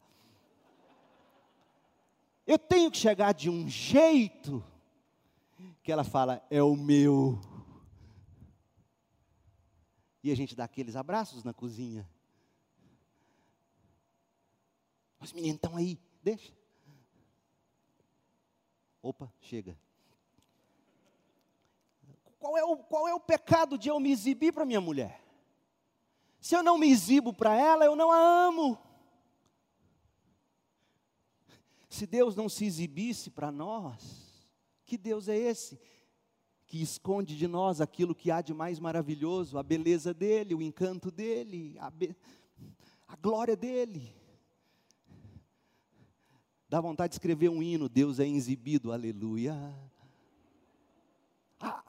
Eu 2.47 2.57
tenho 2.57 2.89
que 2.89 2.97
chegar 2.97 3.33
de 3.33 3.49
um 3.49 3.67
jeito 3.67 4.63
que 5.83 5.91
ela 5.91 6.05
fala, 6.05 6.41
é 6.49 6.63
o 6.63 6.77
meu. 6.77 7.37
E 10.23 10.31
a 10.31 10.35
gente 10.35 10.55
dá 10.55 10.63
aqueles 10.63 10.95
abraços 10.95 11.43
na 11.43 11.53
cozinha. 11.53 12.09
Os 15.19 15.33
meninos 15.33 15.55
estão 15.57 15.75
aí, 15.75 15.99
deixa. 16.23 16.53
Opa, 19.01 19.29
chega. 19.41 19.77
Qual 22.39 22.57
é 22.57 22.63
o, 22.63 22.77
qual 22.77 23.09
é 23.09 23.13
o 23.13 23.19
pecado 23.19 23.77
de 23.77 23.89
eu 23.89 23.99
me 23.99 24.09
exibir 24.09 24.53
para 24.53 24.65
minha 24.65 24.79
mulher? 24.79 25.21
Se 26.39 26.55
eu 26.55 26.63
não 26.63 26.77
me 26.77 26.89
exibo 26.89 27.33
para 27.33 27.53
ela, 27.53 27.83
eu 27.83 27.95
não 27.95 28.09
a 28.09 28.17
amo. 28.17 28.86
Se 31.97 32.05
Deus 32.05 32.35
não 32.35 32.47
se 32.47 32.63
exibisse 32.63 33.31
para 33.31 33.51
nós, 33.51 34.47
que 34.85 34.99
Deus 34.99 35.27
é 35.27 35.35
esse? 35.35 35.79
Que 36.67 36.79
esconde 36.79 37.35
de 37.35 37.47
nós 37.47 37.81
aquilo 37.81 38.13
que 38.13 38.29
há 38.29 38.39
de 38.39 38.53
mais 38.53 38.79
maravilhoso, 38.79 39.57
a 39.57 39.63
beleza 39.63 40.13
dEle, 40.13 40.53
o 40.53 40.61
encanto 40.61 41.09
dEle, 41.09 41.75
a, 41.79 41.89
be... 41.89 42.15
a 43.07 43.15
glória 43.15 43.55
dEle. 43.55 44.15
Dá 46.69 46.79
vontade 46.79 47.13
de 47.13 47.15
escrever 47.15 47.49
um 47.49 47.63
hino, 47.63 47.89
Deus 47.89 48.19
é 48.19 48.27
exibido, 48.27 48.91
aleluia. 48.91 49.55
A, 51.59 51.83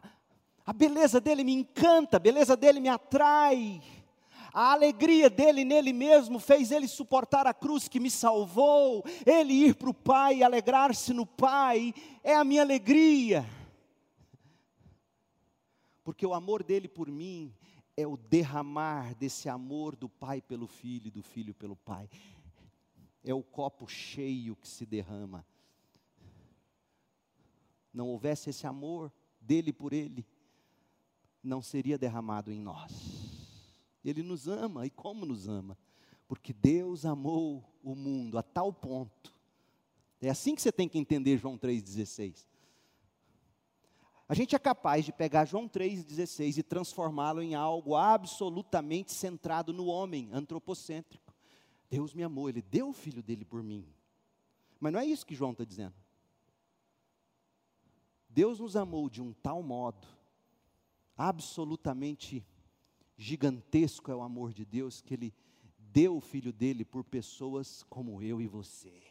a 0.64 0.72
beleza 0.72 1.20
dele 1.20 1.44
me 1.44 1.52
encanta, 1.52 2.16
a 2.16 2.20
beleza 2.20 2.56
dele 2.56 2.80
me 2.80 2.88
atrai. 2.88 3.82
A 4.52 4.72
alegria 4.72 5.28
dele 5.28 5.64
nele 5.64 5.92
mesmo 5.92 6.38
fez 6.38 6.70
ele 6.70 6.88
suportar 6.88 7.46
a 7.46 7.54
cruz 7.54 7.88
que 7.88 8.00
me 8.00 8.10
salvou, 8.10 9.04
ele 9.26 9.52
ir 9.52 9.74
para 9.74 9.90
o 9.90 9.94
Pai, 9.94 10.42
alegrar-se 10.42 11.12
no 11.12 11.26
Pai, 11.26 11.94
é 12.22 12.34
a 12.34 12.44
minha 12.44 12.62
alegria. 12.62 13.44
Porque 16.02 16.26
o 16.26 16.32
amor 16.32 16.62
dele 16.62 16.88
por 16.88 17.10
mim 17.10 17.54
é 17.96 18.06
o 18.06 18.16
derramar 18.16 19.14
desse 19.14 19.48
amor 19.48 19.94
do 19.94 20.08
Pai 20.08 20.40
pelo 20.40 20.66
Filho 20.66 21.08
e 21.08 21.10
do 21.10 21.22
Filho 21.22 21.52
pelo 21.52 21.76
Pai. 21.76 22.08
É 23.24 23.34
o 23.34 23.42
copo 23.42 23.86
cheio 23.86 24.56
que 24.56 24.68
se 24.68 24.86
derrama. 24.86 25.44
Não 27.92 28.06
houvesse 28.06 28.50
esse 28.50 28.66
amor 28.66 29.12
dele 29.40 29.72
por 29.72 29.92
ele, 29.92 30.24
não 31.42 31.60
seria 31.60 31.98
derramado 31.98 32.52
em 32.52 32.60
nós. 32.60 33.27
Ele 34.08 34.22
nos 34.22 34.48
ama, 34.48 34.86
e 34.86 34.90
como 34.90 35.24
nos 35.24 35.48
ama? 35.48 35.76
Porque 36.26 36.52
Deus 36.52 37.04
amou 37.04 37.64
o 37.82 37.94
mundo 37.94 38.38
a 38.38 38.42
tal 38.42 38.72
ponto. 38.72 39.34
É 40.20 40.28
assim 40.28 40.54
que 40.54 40.62
você 40.62 40.72
tem 40.72 40.88
que 40.88 40.98
entender 40.98 41.38
João 41.38 41.56
3,16. 41.56 42.46
A 44.28 44.34
gente 44.34 44.54
é 44.54 44.58
capaz 44.58 45.04
de 45.04 45.12
pegar 45.12 45.46
João 45.46 45.66
3,16 45.66 46.58
e 46.58 46.62
transformá-lo 46.62 47.40
em 47.40 47.54
algo 47.54 47.96
absolutamente 47.96 49.12
centrado 49.12 49.72
no 49.72 49.86
homem, 49.86 50.28
antropocêntrico. 50.32 51.34
Deus 51.88 52.12
me 52.12 52.22
amou, 52.22 52.48
Ele 52.48 52.60
deu 52.60 52.90
o 52.90 52.92
filho 52.92 53.22
dele 53.22 53.44
por 53.44 53.62
mim. 53.62 53.86
Mas 54.78 54.92
não 54.92 55.00
é 55.00 55.06
isso 55.06 55.24
que 55.24 55.34
João 55.34 55.52
está 55.52 55.64
dizendo. 55.64 55.94
Deus 58.28 58.60
nos 58.60 58.76
amou 58.76 59.08
de 59.08 59.22
um 59.22 59.32
tal 59.32 59.62
modo, 59.62 60.06
absolutamente 61.16 62.44
gigantesco 63.18 64.12
é 64.12 64.14
o 64.14 64.22
amor 64.22 64.54
de 64.54 64.64
Deus 64.64 65.02
que 65.02 65.12
Ele 65.12 65.34
deu 65.76 66.16
o 66.16 66.20
Filho 66.20 66.52
dele 66.52 66.84
por 66.84 67.02
pessoas 67.02 67.82
como 67.90 68.22
eu 68.22 68.40
e 68.40 68.46
você. 68.46 69.02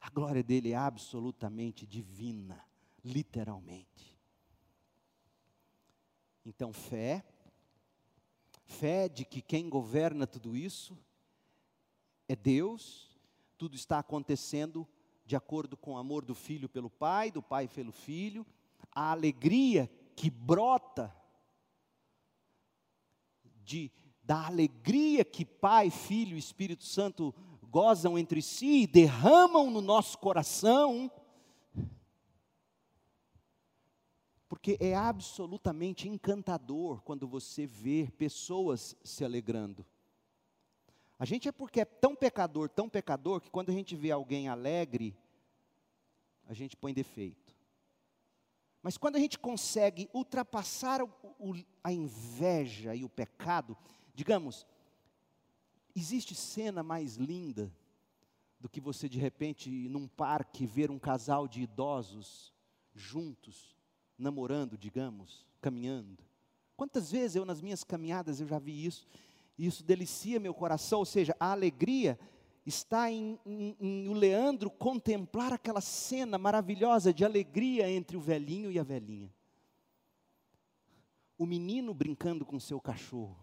A 0.00 0.08
glória 0.08 0.42
dele 0.42 0.70
é 0.70 0.76
absolutamente 0.76 1.84
divina, 1.84 2.64
literalmente. 3.04 4.18
Então, 6.46 6.72
fé, 6.72 7.24
fé 8.64 9.08
de 9.08 9.24
que 9.24 9.42
quem 9.42 9.68
governa 9.68 10.26
tudo 10.26 10.56
isso 10.56 10.96
é 12.28 12.36
Deus, 12.36 13.18
tudo 13.58 13.74
está 13.74 13.98
acontecendo 13.98 14.88
de 15.26 15.36
acordo 15.36 15.76
com 15.76 15.94
o 15.94 15.98
amor 15.98 16.24
do 16.24 16.34
filho 16.34 16.68
pelo 16.68 16.88
pai, 16.88 17.30
do 17.30 17.42
pai 17.42 17.68
pelo 17.68 17.92
filho, 17.92 18.46
a 18.92 19.10
alegria 19.10 19.90
que 20.20 20.28
brota 20.28 21.16
de, 23.64 23.90
da 24.22 24.48
alegria 24.48 25.24
que 25.24 25.46
Pai, 25.46 25.88
Filho 25.88 26.36
e 26.36 26.38
Espírito 26.38 26.84
Santo 26.84 27.34
gozam 27.62 28.18
entre 28.18 28.42
si 28.42 28.82
e 28.82 28.86
derramam 28.86 29.70
no 29.70 29.80
nosso 29.80 30.18
coração, 30.18 31.10
porque 34.46 34.76
é 34.78 34.94
absolutamente 34.94 36.06
encantador 36.06 37.00
quando 37.00 37.26
você 37.26 37.64
vê 37.64 38.12
pessoas 38.18 38.94
se 39.02 39.24
alegrando. 39.24 39.86
A 41.18 41.24
gente 41.24 41.48
é 41.48 41.52
porque 41.52 41.80
é 41.80 41.86
tão 41.86 42.14
pecador, 42.14 42.68
tão 42.68 42.90
pecador, 42.90 43.40
que 43.40 43.48
quando 43.48 43.70
a 43.70 43.74
gente 43.74 43.96
vê 43.96 44.10
alguém 44.10 44.50
alegre, 44.50 45.16
a 46.46 46.52
gente 46.52 46.76
põe 46.76 46.92
defeito. 46.92 47.58
Mas 48.82 48.96
quando 48.96 49.16
a 49.16 49.18
gente 49.18 49.38
consegue 49.38 50.08
ultrapassar 50.12 51.02
o, 51.02 51.10
o, 51.38 51.54
a 51.84 51.92
inveja 51.92 52.94
e 52.94 53.04
o 53.04 53.08
pecado, 53.08 53.76
digamos, 54.14 54.66
existe 55.94 56.34
cena 56.34 56.82
mais 56.82 57.16
linda 57.16 57.72
do 58.58 58.68
que 58.68 58.80
você 58.80 59.08
de 59.08 59.18
repente 59.18 59.70
num 59.88 60.06
parque 60.06 60.66
ver 60.66 60.90
um 60.90 60.98
casal 60.98 61.48
de 61.48 61.62
idosos 61.62 62.52
juntos, 62.94 63.76
namorando, 64.18 64.76
digamos, 64.76 65.46
caminhando. 65.60 66.24
Quantas 66.76 67.10
vezes 67.10 67.36
eu 67.36 67.44
nas 67.44 67.60
minhas 67.60 67.84
caminhadas 67.84 68.40
eu 68.40 68.46
já 68.46 68.58
vi 68.58 68.84
isso, 68.84 69.06
e 69.58 69.66
isso 69.66 69.84
delicia 69.84 70.40
meu 70.40 70.54
coração, 70.54 71.00
ou 71.00 71.04
seja, 71.04 71.36
a 71.38 71.52
alegria 71.52 72.18
está 72.64 73.10
em, 73.10 73.38
em, 73.44 73.76
em, 73.80 74.08
o 74.08 74.12
Leandro 74.12 74.70
contemplar 74.70 75.52
aquela 75.52 75.80
cena 75.80 76.38
maravilhosa 76.38 77.12
de 77.12 77.24
alegria 77.24 77.90
entre 77.90 78.16
o 78.16 78.20
velhinho 78.20 78.70
e 78.70 78.78
a 78.78 78.82
velhinha. 78.82 79.32
O 81.38 81.46
menino 81.46 81.94
brincando 81.94 82.44
com 82.44 82.60
seu 82.60 82.80
cachorro. 82.80 83.36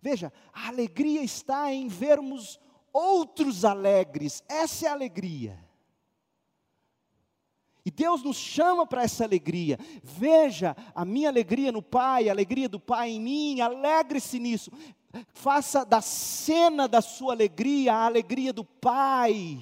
Veja, 0.00 0.32
a 0.52 0.68
alegria 0.68 1.22
está 1.22 1.72
em 1.72 1.86
vermos 1.86 2.58
outros 2.92 3.64
alegres, 3.64 4.42
essa 4.48 4.86
é 4.86 4.88
a 4.88 4.92
alegria. 4.92 5.58
E 7.84 7.90
Deus 7.90 8.22
nos 8.22 8.36
chama 8.36 8.86
para 8.86 9.02
essa 9.02 9.24
alegria. 9.24 9.76
Veja 10.02 10.76
a 10.94 11.04
minha 11.04 11.28
alegria 11.28 11.72
no 11.72 11.82
Pai, 11.82 12.28
a 12.28 12.32
alegria 12.32 12.68
do 12.68 12.78
Pai 12.78 13.10
em 13.10 13.20
mim, 13.20 13.60
alegre-se 13.60 14.38
nisso. 14.38 14.70
Faça 15.34 15.84
da 15.84 16.00
cena 16.00 16.88
da 16.88 17.02
sua 17.02 17.32
alegria 17.32 17.92
a 17.92 18.06
alegria 18.06 18.52
do 18.52 18.64
Pai. 18.64 19.60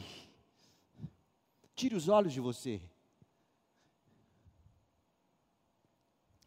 Tire 1.75 1.95
os 1.95 2.09
olhos 2.09 2.33
de 2.33 2.41
você. 2.41 2.81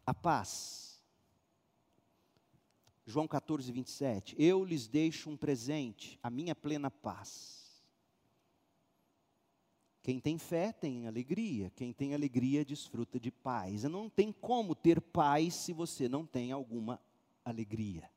A 0.06 0.14
paz. 0.14 1.02
João 3.06 3.28
14, 3.28 3.70
27. 3.70 4.34
Eu 4.38 4.64
lhes 4.64 4.86
deixo 4.86 5.28
um 5.28 5.36
presente, 5.36 6.18
a 6.22 6.30
minha 6.30 6.54
plena 6.54 6.90
paz. 6.90 7.82
Quem 10.02 10.20
tem 10.20 10.38
fé 10.38 10.72
tem 10.72 11.06
alegria, 11.06 11.70
quem 11.70 11.92
tem 11.92 12.14
alegria 12.14 12.64
desfruta 12.64 13.18
de 13.18 13.30
paz. 13.30 13.84
Não 13.84 14.08
tem 14.08 14.32
como 14.32 14.74
ter 14.74 15.00
paz 15.00 15.54
se 15.54 15.72
você 15.72 16.08
não 16.08 16.26
tem 16.26 16.52
alguma 16.52 17.00
alegria. 17.44 18.10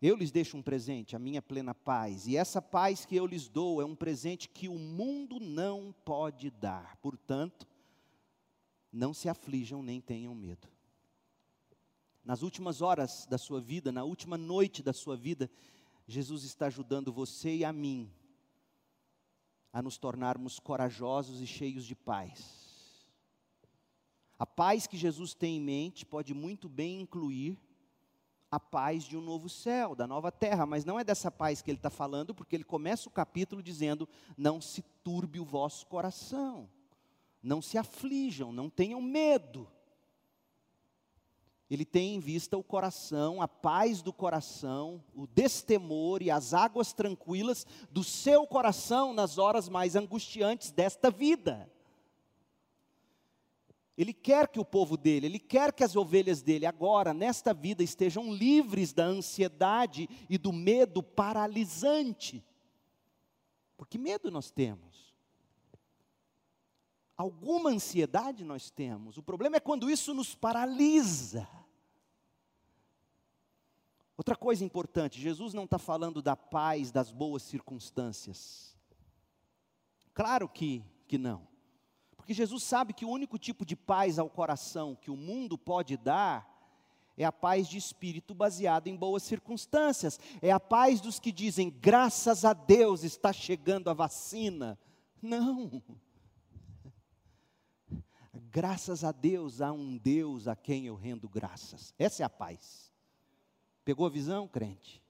Eu 0.00 0.16
lhes 0.16 0.30
deixo 0.30 0.56
um 0.56 0.62
presente, 0.62 1.14
a 1.14 1.18
minha 1.18 1.42
plena 1.42 1.74
paz, 1.74 2.26
e 2.26 2.36
essa 2.36 2.62
paz 2.62 3.04
que 3.04 3.14
eu 3.14 3.26
lhes 3.26 3.48
dou 3.48 3.82
é 3.82 3.84
um 3.84 3.94
presente 3.94 4.48
que 4.48 4.66
o 4.66 4.78
mundo 4.78 5.38
não 5.38 5.94
pode 6.04 6.50
dar. 6.50 6.96
Portanto, 6.96 7.68
não 8.90 9.12
se 9.12 9.28
aflijam 9.28 9.82
nem 9.82 10.00
tenham 10.00 10.34
medo. 10.34 10.68
Nas 12.24 12.42
últimas 12.42 12.80
horas 12.80 13.26
da 13.26 13.36
sua 13.36 13.60
vida, 13.60 13.92
na 13.92 14.02
última 14.02 14.38
noite 14.38 14.82
da 14.82 14.92
sua 14.92 15.16
vida, 15.16 15.50
Jesus 16.06 16.44
está 16.44 16.66
ajudando 16.66 17.12
você 17.12 17.56
e 17.56 17.64
a 17.64 17.72
mim 17.72 18.10
a 19.72 19.80
nos 19.80 19.98
tornarmos 19.98 20.58
corajosos 20.58 21.40
e 21.40 21.46
cheios 21.46 21.84
de 21.84 21.94
paz. 21.94 23.06
A 24.38 24.46
paz 24.46 24.86
que 24.86 24.96
Jesus 24.96 25.34
tem 25.34 25.58
em 25.58 25.60
mente 25.60 26.06
pode 26.06 26.34
muito 26.34 26.68
bem 26.68 27.02
incluir 27.02 27.58
a 28.50 28.58
paz 28.58 29.04
de 29.04 29.16
um 29.16 29.20
novo 29.20 29.48
céu, 29.48 29.94
da 29.94 30.06
nova 30.06 30.32
terra, 30.32 30.66
mas 30.66 30.84
não 30.84 30.98
é 30.98 31.04
dessa 31.04 31.30
paz 31.30 31.62
que 31.62 31.70
ele 31.70 31.78
está 31.78 31.90
falando, 31.90 32.34
porque 32.34 32.56
ele 32.56 32.64
começa 32.64 33.08
o 33.08 33.12
capítulo 33.12 33.62
dizendo: 33.62 34.08
Não 34.36 34.60
se 34.60 34.82
turbe 35.04 35.38
o 35.38 35.44
vosso 35.44 35.86
coração, 35.86 36.68
não 37.42 37.62
se 37.62 37.78
aflijam, 37.78 38.52
não 38.52 38.68
tenham 38.68 39.00
medo. 39.00 39.68
Ele 41.70 41.84
tem 41.84 42.16
em 42.16 42.18
vista 42.18 42.58
o 42.58 42.64
coração, 42.64 43.40
a 43.40 43.46
paz 43.46 44.02
do 44.02 44.12
coração, 44.12 45.00
o 45.14 45.24
destemor 45.28 46.20
e 46.20 46.28
as 46.28 46.52
águas 46.52 46.92
tranquilas 46.92 47.64
do 47.92 48.02
seu 48.02 48.44
coração 48.44 49.14
nas 49.14 49.38
horas 49.38 49.68
mais 49.68 49.94
angustiantes 49.94 50.72
desta 50.72 51.12
vida. 51.12 51.70
Ele 54.00 54.14
quer 54.14 54.48
que 54.48 54.58
o 54.58 54.64
povo 54.64 54.96
dele, 54.96 55.26
ele 55.26 55.38
quer 55.38 55.74
que 55.74 55.84
as 55.84 55.94
ovelhas 55.94 56.40
dele 56.40 56.64
agora, 56.64 57.12
nesta 57.12 57.52
vida, 57.52 57.82
estejam 57.82 58.32
livres 58.32 58.94
da 58.94 59.04
ansiedade 59.04 60.08
e 60.26 60.38
do 60.38 60.54
medo 60.54 61.02
paralisante. 61.02 62.42
Porque 63.76 63.98
medo 63.98 64.30
nós 64.30 64.50
temos. 64.50 65.14
Alguma 67.14 67.68
ansiedade 67.68 68.42
nós 68.42 68.70
temos. 68.70 69.18
O 69.18 69.22
problema 69.22 69.56
é 69.56 69.60
quando 69.60 69.90
isso 69.90 70.14
nos 70.14 70.34
paralisa. 70.34 71.46
Outra 74.16 74.34
coisa 74.34 74.64
importante, 74.64 75.20
Jesus 75.20 75.52
não 75.52 75.64
está 75.64 75.78
falando 75.78 76.22
da 76.22 76.34
paz 76.34 76.90
das 76.90 77.10
boas 77.10 77.42
circunstâncias. 77.42 78.74
Claro 80.14 80.48
que, 80.48 80.82
que 81.06 81.18
não. 81.18 81.49
Porque 82.30 82.42
Jesus 82.42 82.62
sabe 82.62 82.92
que 82.92 83.04
o 83.04 83.10
único 83.10 83.36
tipo 83.36 83.66
de 83.66 83.74
paz 83.74 84.16
ao 84.16 84.30
coração 84.30 84.94
que 84.94 85.10
o 85.10 85.16
mundo 85.16 85.58
pode 85.58 85.96
dar 85.96 86.48
é 87.16 87.24
a 87.24 87.32
paz 87.32 87.66
de 87.66 87.76
espírito 87.76 88.32
baseada 88.36 88.88
em 88.88 88.94
boas 88.94 89.24
circunstâncias. 89.24 90.16
É 90.40 90.52
a 90.52 90.60
paz 90.60 91.00
dos 91.00 91.18
que 91.18 91.32
dizem, 91.32 91.68
graças 91.68 92.44
a 92.44 92.52
Deus 92.52 93.02
está 93.02 93.32
chegando 93.32 93.90
a 93.90 93.94
vacina. 93.94 94.78
Não. 95.20 95.82
Graças 98.52 99.02
a 99.02 99.10
Deus 99.10 99.60
há 99.60 99.72
um 99.72 99.98
Deus 99.98 100.46
a 100.46 100.54
quem 100.54 100.86
eu 100.86 100.94
rendo 100.94 101.28
graças. 101.28 101.92
Essa 101.98 102.22
é 102.22 102.26
a 102.26 102.30
paz. 102.30 102.92
Pegou 103.84 104.06
a 104.06 104.10
visão, 104.10 104.46
crente? 104.46 105.02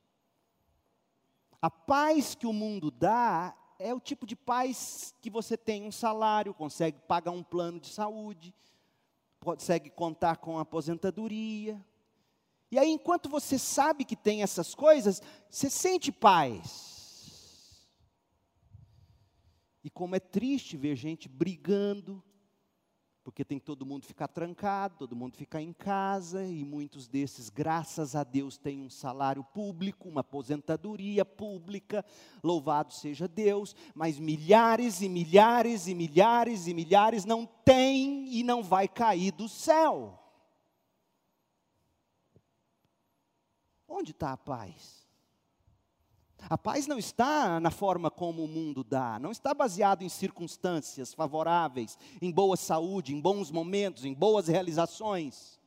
A 1.61 1.71
paz 1.71 2.35
que 2.35 2.47
o 2.47 2.53
mundo 2.53 2.91
dá 2.91 3.55
é 3.81 3.95
o 3.95 3.99
tipo 3.99 4.26
de 4.26 4.37
paz 4.37 5.14
que 5.22 5.31
você 5.31 5.57
tem 5.57 5.85
um 5.85 5.91
salário, 5.91 6.53
consegue 6.53 6.99
pagar 7.09 7.31
um 7.31 7.43
plano 7.43 7.81
de 7.81 7.89
saúde, 7.89 8.55
consegue 9.41 9.89
contar 9.89 10.37
com 10.37 10.59
aposentadoria. 10.59 11.83
E 12.70 12.78
aí, 12.78 12.91
enquanto 12.91 13.28
você 13.28 13.59
sabe 13.59 14.05
que 14.05 14.14
tem 14.14 14.43
essas 14.43 14.74
coisas, 14.74 15.22
você 15.49 15.70
sente 15.70 16.12
paz. 16.12 17.89
E 19.83 19.89
como 19.89 20.14
é 20.14 20.20
triste 20.20 20.76
ver 20.76 20.95
gente 20.95 21.26
brigando, 21.26 22.22
porque 23.23 23.45
tem 23.45 23.59
que 23.59 23.64
todo 23.64 23.85
mundo 23.85 24.07
ficar 24.07 24.29
trancado, 24.29 24.97
todo 24.99 25.14
mundo 25.14 25.37
ficar 25.37 25.61
em 25.61 25.73
casa, 25.73 26.45
e 26.45 26.64
muitos 26.64 27.07
desses, 27.07 27.51
graças 27.51 28.16
a 28.16 28.25
Deus, 28.25 28.57
têm 28.57 28.81
um 28.81 28.89
salário 28.89 29.45
público, 29.45 30.09
uma 30.09 30.23
aposentadoria 30.23 31.25
pública, 31.25 32.05
louvado 32.43 32.93
seja 32.93 33.29
Deus, 33.29 33.75
mas 33.95 34.18
milhares 34.18 35.03
e 35.03 35.09
milhares 35.09 35.87
e 35.87 35.95
milhares 35.95 36.66
e 36.66 36.75
milhares 36.75 37.25
não 37.25 37.45
têm 37.45 38.35
e 38.35 38.43
não 38.43 38.62
vai 38.62 38.89
cair 38.89 39.33
do 39.33 39.49
céu. 39.49 40.18
Onde 43.87 44.12
está 44.12 44.33
a 44.33 44.37
paz? 44.37 44.99
A 46.49 46.57
paz 46.57 46.86
não 46.86 46.99
está 46.99 47.61
na 47.61 47.70
forma 47.70 48.11
como 48.11 48.45
o 48.45 48.49
mundo 48.49 48.82
dá, 48.82 49.18
não 49.18 49.30
está 49.30 49.53
baseado 49.53 50.03
em 50.03 50.09
circunstâncias 50.09 51.12
favoráveis, 51.12 51.99
em 52.20 52.30
boa 52.30 52.57
saúde, 52.57 53.14
em 53.14 53.20
bons 53.20 53.51
momentos, 53.51 54.05
em 54.05 54.14
boas 54.14 54.49
realizações. 54.49 55.61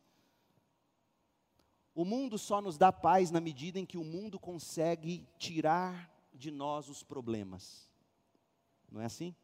O 1.95 2.03
mundo 2.03 2.37
só 2.37 2.59
nos 2.59 2.77
dá 2.77 2.91
paz 2.91 3.29
na 3.29 3.39
medida 3.39 3.79
em 3.79 3.85
que 3.85 3.97
o 3.97 4.03
mundo 4.03 4.39
consegue 4.39 5.27
tirar 5.37 6.11
de 6.33 6.49
nós 6.49 6.89
os 6.89 7.03
problemas. 7.03 7.87
Não 8.91 8.99
é 8.99 9.05
assim? 9.05 9.35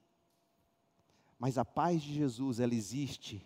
Mas 1.38 1.58
a 1.58 1.64
paz 1.64 2.02
de 2.02 2.14
Jesus, 2.14 2.60
ela 2.60 2.74
existe 2.74 3.46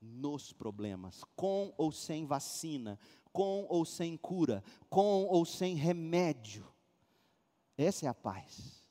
nos 0.00 0.52
problemas, 0.52 1.24
com 1.34 1.74
ou 1.76 1.90
sem 1.90 2.24
vacina, 2.24 2.98
com 3.32 3.66
ou 3.68 3.84
sem 3.84 4.16
cura, 4.16 4.62
com 4.88 5.24
ou 5.24 5.44
sem 5.44 5.74
remédio. 5.74 6.66
Essa 7.76 8.06
é 8.06 8.08
a 8.08 8.14
paz. 8.14 8.84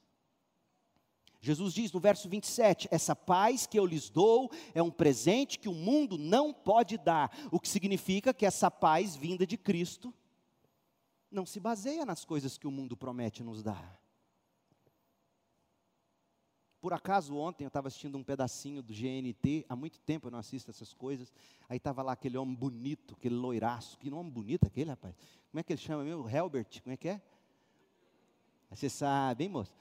Jesus 1.46 1.74
diz 1.74 1.92
no 1.92 2.00
verso 2.00 2.28
27: 2.28 2.88
Essa 2.92 3.16
paz 3.16 3.68
que 3.68 3.78
eu 3.78 3.86
lhes 3.86 4.10
dou 4.10 4.52
é 4.74 4.82
um 4.82 4.90
presente 4.90 5.60
que 5.60 5.70
o 5.70 5.74
mundo 5.74 6.18
não 6.18 6.52
pode 6.52 6.98
dar, 6.98 7.32
o 7.52 7.60
que 7.60 7.70
significa 7.70 8.34
que 8.34 8.46
essa 8.46 8.72
paz 8.72 9.16
vinda 9.16 9.46
de 9.46 9.58
Cristo 9.58 10.14
não 11.30 11.46
se 11.46 11.60
baseia 11.60 12.06
nas 12.06 12.26
coisas 12.26 12.58
que 12.58 12.66
o 12.66 12.72
mundo 12.72 12.98
promete 12.98 13.44
nos 13.44 13.62
dar. 13.62 14.02
Por 16.82 16.94
acaso 16.94 17.36
ontem 17.36 17.64
eu 17.64 17.68
estava 17.68 17.88
assistindo 17.88 18.18
um 18.18 18.24
pedacinho 18.24 18.82
do 18.82 18.94
GNT, 18.94 19.66
há 19.68 19.76
muito 19.76 20.00
tempo 20.00 20.28
eu 20.28 20.32
não 20.32 20.40
assisto 20.40 20.70
essas 20.70 20.94
coisas, 20.94 21.34
aí 21.68 21.78
estava 21.78 22.04
lá 22.04 22.14
aquele 22.14 22.38
homem 22.38 22.56
bonito, 22.56 23.16
aquele 23.16 23.36
loiraço, 23.36 23.98
que 23.98 24.10
nome 24.10 24.30
bonito 24.30 24.68
aquele 24.68 24.92
rapaz, 24.92 25.16
como 25.50 25.60
é 25.60 25.64
que 25.64 25.74
ele 25.74 25.82
chama 25.82 26.04
mesmo? 26.04 26.30
Helbert, 26.30 26.82
como 26.84 26.94
é 26.94 26.98
que 26.98 27.10
é? 27.10 27.22
Você 28.76 28.90
sabe, 28.90 29.46
hein, 29.46 29.50
moço? 29.50 29.74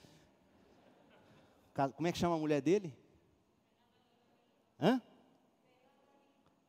Como 1.96 2.06
é 2.06 2.12
que 2.12 2.18
chama 2.18 2.36
a 2.36 2.38
mulher 2.38 2.62
dele? 2.62 2.96
Hã? 4.80 5.02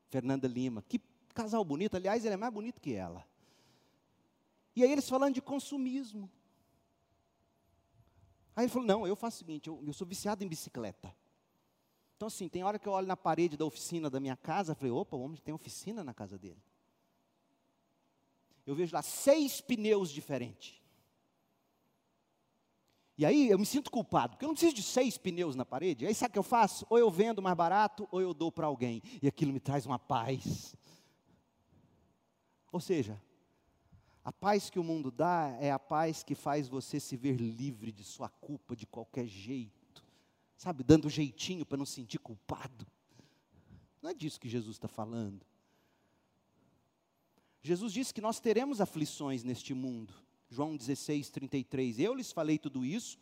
Fernanda 0.09 0.47
Lima. 0.47 0.81
Que 0.81 0.99
casal 1.33 1.63
bonito. 1.63 1.95
Aliás, 1.95 2.25
ele 2.25 2.33
é 2.33 2.37
mais 2.37 2.51
bonito 2.51 2.81
que 2.81 2.93
ela. 2.93 3.23
E 4.75 4.83
aí 4.83 4.91
eles 4.91 5.07
falando 5.07 5.35
de 5.35 5.41
consumismo. 5.41 6.29
Aí 8.55 8.65
ele 8.65 8.71
falou: 8.71 8.87
Não, 8.87 9.05
eu 9.05 9.15
faço 9.15 9.35
o 9.35 9.39
seguinte, 9.39 9.67
eu, 9.67 9.83
eu 9.85 9.93
sou 9.93 10.07
viciado 10.07 10.43
em 10.43 10.47
bicicleta. 10.47 11.15
Então, 12.15 12.27
assim, 12.27 12.47
tem 12.47 12.63
hora 12.63 12.79
que 12.79 12.87
eu 12.87 12.93
olho 12.93 13.05
na 13.05 13.17
parede 13.17 13.57
da 13.57 13.65
oficina 13.65 14.09
da 14.09 14.19
minha 14.19 14.37
casa, 14.37 14.73
falei: 14.73 14.91
opa, 14.91 15.15
o 15.15 15.21
homem 15.21 15.39
tem 15.43 15.53
oficina 15.53 16.03
na 16.03 16.13
casa 16.13 16.39
dele. 16.39 16.61
Eu 18.65 18.73
vejo 18.73 18.95
lá 18.95 19.03
seis 19.03 19.61
pneus 19.61 20.09
diferentes. 20.09 20.84
E 23.17 23.25
aí 23.25 23.49
eu 23.49 23.57
me 23.57 23.65
sinto 23.65 23.89
culpado, 23.89 24.31
porque 24.31 24.43
eu 24.43 24.47
não 24.47 24.55
preciso 24.55 24.75
de 24.75 24.83
seis 24.83 25.17
pneus 25.17 25.55
na 25.55 25.63
parede. 25.63 26.05
Aí 26.05 26.13
sabe 26.13 26.31
o 26.31 26.33
que 26.33 26.39
eu 26.39 26.43
faço? 26.43 26.85
Ou 26.89 26.97
eu 26.97 27.09
vendo 27.09 27.41
mais 27.41 27.55
barato, 27.55 28.07
ou 28.11 28.21
eu 28.21 28.33
dou 28.33 28.51
para 28.51 28.67
alguém. 28.67 29.01
E 29.21 29.27
aquilo 29.27 29.53
me 29.53 29.59
traz 29.59 29.85
uma 29.85 29.97
paz. 29.97 30.75
Ou 32.71 32.81
seja, 32.81 33.21
a 34.23 34.33
paz 34.33 34.69
que 34.69 34.79
o 34.79 34.83
mundo 34.83 35.11
dá 35.11 35.55
é 35.61 35.71
a 35.71 35.79
paz 35.79 36.23
que 36.23 36.35
faz 36.35 36.67
você 36.67 36.99
se 36.99 37.15
ver 37.15 37.37
livre 37.37 37.91
de 37.91 38.03
sua 38.03 38.27
culpa 38.27 38.75
de 38.75 38.85
qualquer 38.85 39.27
jeito. 39.27 40.03
Sabe, 40.57 40.83
dando 40.83 41.09
jeitinho 41.09 41.65
para 41.65 41.77
não 41.77 41.85
sentir 41.85 42.19
culpado. 42.19 42.85
Não 44.01 44.09
é 44.09 44.13
disso 44.13 44.39
que 44.39 44.49
Jesus 44.49 44.75
está 44.75 44.87
falando. 44.87 45.45
Jesus 47.61 47.93
disse 47.93 48.13
que 48.13 48.21
nós 48.21 48.39
teremos 48.39 48.81
aflições 48.81 49.43
neste 49.43 49.73
mundo. 49.73 50.13
João 50.49 50.75
16, 50.75 51.29
33. 51.29 51.99
Eu 51.99 52.13
lhes 52.13 52.31
falei 52.31 52.57
tudo 52.57 52.85
isso 52.85 53.17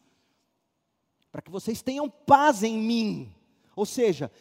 para 1.32 1.41
que 1.41 1.49
vocês 1.49 1.82
tenham 1.82 2.09
paz 2.09 2.61
em 2.61 2.78
mim. 2.78 3.34
Ou 3.76 3.86
seja, 3.88 4.32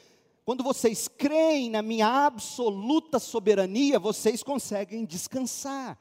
quando 0.45 0.63
vocês 0.63 1.09
creem 1.09 1.71
na 1.71 1.81
minha 1.81 2.07
absoluta 2.07 3.19
soberania, 3.19 3.99
vocês 3.99 4.43
conseguem 4.43 5.05
descansar. 5.07 5.99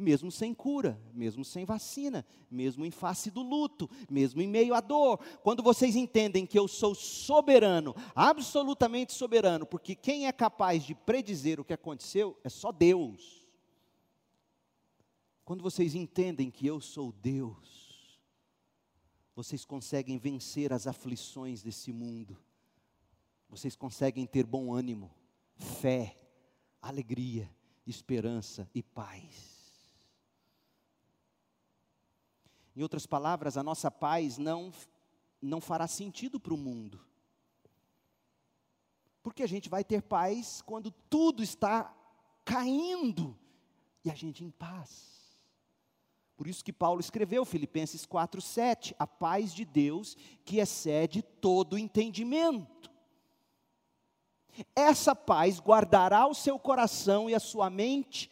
mesmo 0.00 0.30
sem 0.30 0.54
cura, 0.54 0.98
mesmo 1.12 1.44
sem 1.44 1.64
vacina, 1.64 2.24
mesmo 2.50 2.84
em 2.84 2.90
face 2.90 3.30
do 3.30 3.42
luto, 3.42 3.88
mesmo 4.08 4.40
em 4.40 4.48
meio 4.48 4.74
à 4.74 4.80
dor. 4.80 5.20
Quando 5.42 5.62
vocês 5.62 5.94
entendem 5.94 6.46
que 6.46 6.58
eu 6.58 6.66
sou 6.66 6.94
soberano, 6.94 7.94
absolutamente 8.14 9.12
soberano, 9.12 9.66
porque 9.66 9.94
quem 9.94 10.26
é 10.26 10.32
capaz 10.32 10.84
de 10.84 10.94
predizer 10.94 11.60
o 11.60 11.64
que 11.64 11.74
aconteceu 11.74 12.36
é 12.42 12.48
só 12.48 12.72
Deus. 12.72 13.39
Quando 15.50 15.64
vocês 15.64 15.96
entendem 15.96 16.48
que 16.48 16.64
eu 16.64 16.80
sou 16.80 17.10
Deus, 17.10 18.20
vocês 19.34 19.64
conseguem 19.64 20.16
vencer 20.16 20.72
as 20.72 20.86
aflições 20.86 21.60
desse 21.60 21.92
mundo, 21.92 22.40
vocês 23.48 23.74
conseguem 23.74 24.28
ter 24.28 24.46
bom 24.46 24.72
ânimo, 24.72 25.12
fé, 25.56 26.16
alegria, 26.80 27.52
esperança 27.84 28.70
e 28.72 28.80
paz. 28.80 29.92
Em 32.76 32.82
outras 32.84 33.04
palavras, 33.04 33.56
a 33.56 33.62
nossa 33.64 33.90
paz 33.90 34.38
não, 34.38 34.72
não 35.42 35.60
fará 35.60 35.88
sentido 35.88 36.38
para 36.38 36.54
o 36.54 36.56
mundo. 36.56 37.04
Porque 39.20 39.42
a 39.42 39.48
gente 39.48 39.68
vai 39.68 39.82
ter 39.82 40.00
paz 40.00 40.62
quando 40.62 40.92
tudo 40.92 41.42
está 41.42 41.92
caindo 42.44 43.36
e 44.04 44.10
a 44.12 44.14
gente 44.14 44.44
em 44.44 44.50
paz. 44.52 45.19
Por 46.40 46.48
isso 46.48 46.64
que 46.64 46.72
Paulo 46.72 47.00
escreveu 47.00 47.44
Filipenses 47.44 48.06
4:7, 48.06 48.94
a 48.98 49.06
paz 49.06 49.52
de 49.52 49.62
Deus 49.62 50.16
que 50.42 50.56
excede 50.56 51.20
todo 51.20 51.76
entendimento. 51.76 52.90
Essa 54.74 55.14
paz 55.14 55.60
guardará 55.60 56.26
o 56.26 56.32
seu 56.32 56.58
coração 56.58 57.28
e 57.28 57.34
a 57.34 57.38
sua 57.38 57.68
mente 57.68 58.30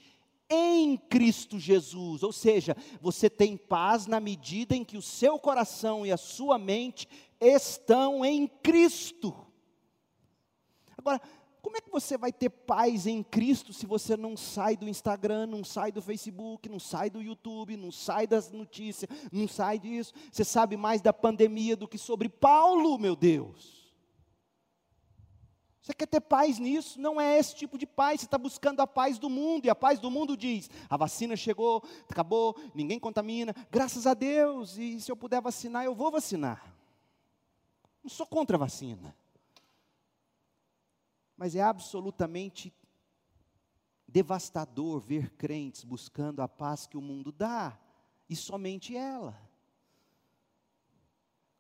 em 0.49 0.97
Cristo 0.97 1.59
Jesus, 1.59 2.23
ou 2.23 2.33
seja, 2.33 2.75
você 2.99 3.29
tem 3.29 3.59
paz 3.59 4.07
na 4.07 4.21
medida 4.21 4.75
em 4.75 4.87
que 4.87 4.97
o 4.97 5.03
seu 5.03 5.39
coração 5.39 6.07
e 6.07 6.11
a 6.11 6.17
sua 6.17 6.57
mente 6.57 7.07
estão 7.39 8.25
em 8.25 8.49
Cristo. 8.49 9.37
Agora, 10.97 11.21
como 11.69 11.77
é 11.77 11.83
que 11.83 11.91
você 11.91 12.17
vai 12.17 12.33
ter 12.33 12.49
paz 12.49 13.07
em 13.07 13.23
Cristo 13.23 13.75
se 13.75 13.85
você 13.85 14.17
não 14.17 14.39
sai 14.39 14.75
do 14.75 14.89
Instagram, 14.89 15.47
não 15.47 15.63
sai 15.63 15.93
do 15.93 16.01
Facebook, 16.01 16.67
não 16.67 16.81
sai 16.81 17.11
do 17.11 17.21
YouTube, 17.21 17.77
não 17.77 17.93
sai 17.93 18.27
das 18.27 18.51
notícias, 18.51 19.11
não 19.31 19.47
sai 19.47 19.79
disso? 19.79 20.15
Você 20.33 20.45
sabe 20.45 20.79
mais 20.79 21.03
da 21.03 21.13
pandemia 21.13 21.77
do 21.77 21.87
que 21.87 21.99
sobre 21.99 22.27
Paulo, 22.27 22.97
meu 22.97 23.15
Deus. 23.15 23.93
Você 25.83 25.93
quer 25.93 26.07
ter 26.07 26.23
paz 26.23 26.59
nisso? 26.59 26.99
Não 26.99 27.21
é 27.21 27.39
esse 27.39 27.55
tipo 27.55 27.77
de 27.77 27.87
paz. 27.87 28.21
Você 28.21 28.27
está 28.27 28.39
buscando 28.39 28.81
a 28.81 28.87
paz 28.87 29.19
do 29.19 29.29
mundo. 29.29 29.67
E 29.67 29.71
a 29.71 29.75
paz 29.75 29.99
do 29.99 30.11
mundo 30.11 30.39
diz: 30.39 30.71
a 30.89 30.97
vacina 30.97 31.37
chegou, 31.37 31.85
acabou, 32.09 32.57
ninguém 32.75 32.99
contamina. 32.99 33.55
Graças 33.71 34.07
a 34.07 34.15
Deus. 34.15 34.79
E 34.79 34.99
se 35.03 35.13
eu 35.13 35.17
puder 35.17 35.43
vacinar, 35.43 35.85
eu 35.85 35.95
vou 35.95 36.11
vacinar. 36.11 36.75
Não 38.03 38.09
sou 38.09 38.27
contra 38.27 38.57
a 38.57 38.61
vacina. 38.61 39.15
Mas 41.39 41.55
é 41.55 41.63
absolutamente 41.63 42.75
devastador 44.09 44.99
ver 44.99 45.31
crentes 45.37 45.85
buscando 45.85 46.43
a 46.43 46.49
paz 46.49 46.85
que 46.85 46.97
o 46.97 47.01
mundo 47.01 47.31
dá. 47.31 47.79
E 48.29 48.35
somente 48.35 48.97
ela. 48.97 49.41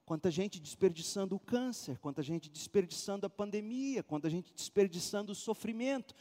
Quanta 0.04 0.30
gente 0.30 0.58
desperdiçando 0.58 1.36
o 1.36 1.38
câncer, 1.38 1.98
quanta 1.98 2.22
gente 2.22 2.50
desperdiçando 2.50 3.24
a 3.26 3.30
pandemia, 3.30 4.02
quanta 4.02 4.28
gente 4.28 4.52
desperdiçando 4.52 5.32
o 5.32 5.34
sofrimento, 5.34 6.14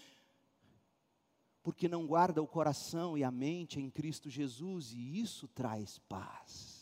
porque 1.64 1.88
não 1.88 2.06
guarda 2.06 2.44
o 2.44 2.48
coração 2.48 3.18
e 3.18 3.24
a 3.24 3.32
mente 3.32 3.80
em 3.80 3.90
Cristo 3.90 4.30
Jesus, 4.30 4.94
e 4.94 5.20
isso 5.20 5.48
traz 5.48 5.98
paz. 6.00 6.77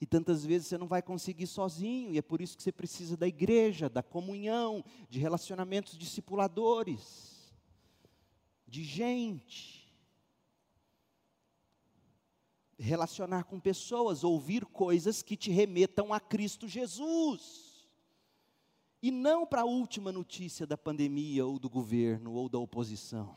E 0.00 0.06
tantas 0.06 0.44
vezes 0.44 0.68
você 0.68 0.78
não 0.78 0.88
vai 0.88 1.02
conseguir 1.02 1.46
sozinho, 1.46 2.14
e 2.14 2.18
é 2.18 2.22
por 2.22 2.40
isso 2.40 2.56
que 2.56 2.62
você 2.62 2.72
precisa 2.72 3.16
da 3.16 3.28
igreja, 3.28 3.88
da 3.88 4.02
comunhão, 4.02 4.82
de 5.10 5.18
relacionamentos 5.18 5.98
discipuladores, 5.98 7.52
de 8.66 8.82
gente 8.82 9.80
relacionar 12.78 13.44
com 13.44 13.60
pessoas, 13.60 14.24
ouvir 14.24 14.64
coisas 14.64 15.22
que 15.22 15.36
te 15.36 15.50
remetam 15.50 16.14
a 16.14 16.18
Cristo 16.18 16.66
Jesus. 16.66 17.88
E 19.02 19.10
não 19.10 19.46
para 19.46 19.62
a 19.62 19.66
última 19.66 20.10
notícia 20.10 20.66
da 20.66 20.76
pandemia, 20.76 21.44
ou 21.44 21.58
do 21.58 21.68
governo, 21.68 22.32
ou 22.32 22.48
da 22.48 22.58
oposição. 22.58 23.36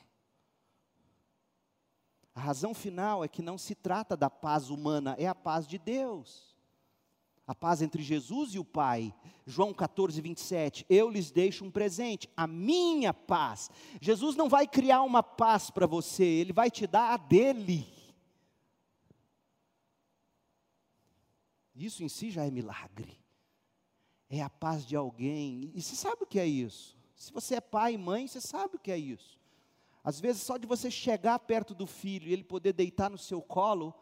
A 2.34 2.40
razão 2.40 2.74
final 2.74 3.24
é 3.24 3.28
que 3.28 3.42
não 3.42 3.58
se 3.58 3.76
trata 3.76 4.18
da 4.18 4.30
paz 4.30 4.70
humana, 4.70 5.16
é 5.20 5.28
a 5.28 5.36
paz 5.36 5.68
de 5.68 5.78
Deus. 5.78 6.53
A 7.54 7.56
paz 7.56 7.84
entre 7.84 8.02
Jesus 8.02 8.56
e 8.56 8.60
o 8.60 8.66
Pai. 8.66 9.14
João 9.46 9.76
14, 9.76 10.20
27. 10.20 10.88
Eu 10.90 11.08
lhes 11.08 11.30
deixo 11.30 11.64
um 11.64 11.70
presente, 11.70 12.28
a 12.36 12.48
minha 12.48 13.14
paz. 13.14 13.70
Jesus 14.02 14.36
não 14.36 14.50
vai 14.50 14.68
criar 14.68 15.04
uma 15.04 15.22
paz 15.22 15.70
para 15.70 15.86
você, 15.86 16.24
ele 16.24 16.52
vai 16.52 16.72
te 16.72 16.88
dar 16.88 17.14
a 17.14 17.18
dele. 17.18 17.86
Isso 21.76 22.04
em 22.04 22.10
si 22.10 22.32
já 22.32 22.44
é 22.44 22.50
milagre. 22.50 23.20
É 24.28 24.42
a 24.42 24.50
paz 24.50 24.84
de 24.84 24.96
alguém. 24.96 25.72
E 25.76 25.82
você 25.84 25.96
sabe 25.96 26.24
o 26.24 26.28
que 26.28 26.40
é 26.40 26.48
isso? 26.48 26.98
Se 27.16 27.32
você 27.32 27.58
é 27.58 27.62
pai 27.62 27.94
e 27.94 28.00
mãe, 28.00 28.28
você 28.28 28.42
sabe 28.42 28.78
o 28.78 28.80
que 28.80 28.92
é 28.92 28.98
isso. 28.98 29.40
Às 30.04 30.20
vezes, 30.20 30.42
só 30.42 30.58
de 30.58 30.66
você 30.66 30.90
chegar 30.90 31.38
perto 31.38 31.76
do 31.76 31.86
filho 31.86 32.28
e 32.28 32.34
ele 32.34 32.44
poder 32.44 32.74
deitar 32.74 33.12
no 33.12 33.18
seu 33.18 33.44
colo, 33.44 33.94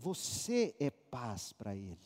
você 0.00 0.74
é 0.80 0.90
paz 0.90 1.52
para 1.52 1.76
ele. 1.76 1.98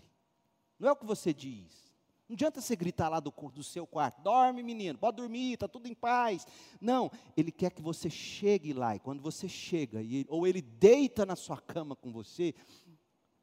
Não 0.78 0.88
é 0.88 0.92
o 0.92 0.96
que 0.96 1.06
você 1.06 1.32
diz. 1.32 1.94
Não 2.28 2.34
adianta 2.34 2.60
você 2.60 2.74
gritar 2.74 3.08
lá 3.08 3.20
do, 3.20 3.30
do 3.30 3.62
seu 3.62 3.86
quarto, 3.86 4.20
dorme 4.22 4.62
menino, 4.62 4.98
pode 4.98 5.18
dormir, 5.18 5.52
está 5.52 5.68
tudo 5.68 5.86
em 5.86 5.94
paz. 5.94 6.46
Não, 6.80 7.10
ele 7.36 7.52
quer 7.52 7.70
que 7.70 7.82
você 7.82 8.10
chegue 8.10 8.72
lá, 8.72 8.96
e 8.96 8.98
quando 8.98 9.22
você 9.22 9.48
chega, 9.48 10.02
e, 10.02 10.26
ou 10.28 10.46
ele 10.46 10.62
deita 10.62 11.24
na 11.24 11.36
sua 11.36 11.60
cama 11.60 11.94
com 11.94 12.10
você, 12.10 12.54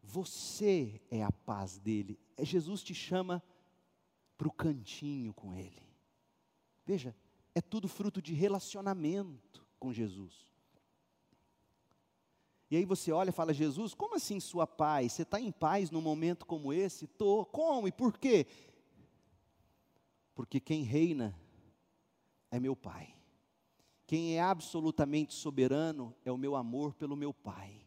você 0.01 0.99
é 1.09 1.23
a 1.23 1.31
paz 1.31 1.77
dele. 1.77 2.19
É, 2.35 2.43
Jesus 2.43 2.81
te 2.81 2.93
chama 2.93 3.41
para 4.35 4.47
o 4.47 4.51
cantinho 4.51 5.33
com 5.33 5.53
ele. 5.53 5.87
Veja, 6.85 7.15
é 7.53 7.61
tudo 7.61 7.87
fruto 7.87 8.21
de 8.21 8.33
relacionamento 8.33 9.65
com 9.79 9.93
Jesus. 9.93 10.50
E 12.71 12.77
aí 12.77 12.85
você 12.85 13.11
olha 13.11 13.29
e 13.29 13.33
fala, 13.33 13.53
Jesus, 13.53 13.93
como 13.93 14.15
assim 14.15 14.39
sua 14.39 14.65
paz? 14.65 15.11
Você 15.11 15.21
está 15.21 15.39
em 15.39 15.51
paz 15.51 15.91
num 15.91 16.01
momento 16.01 16.45
como 16.45 16.73
esse? 16.73 17.05
Estou. 17.05 17.45
Como 17.45 17.87
e 17.87 17.91
por 17.91 18.17
quê? 18.17 18.47
Porque 20.33 20.59
quem 20.59 20.81
reina 20.81 21.37
é 22.49 22.59
meu 22.59 22.75
Pai. 22.75 23.13
Quem 24.07 24.37
é 24.37 24.41
absolutamente 24.41 25.33
soberano 25.33 26.15
é 26.25 26.31
o 26.31 26.37
meu 26.37 26.55
amor 26.55 26.93
pelo 26.93 27.15
meu 27.15 27.33
Pai 27.33 27.81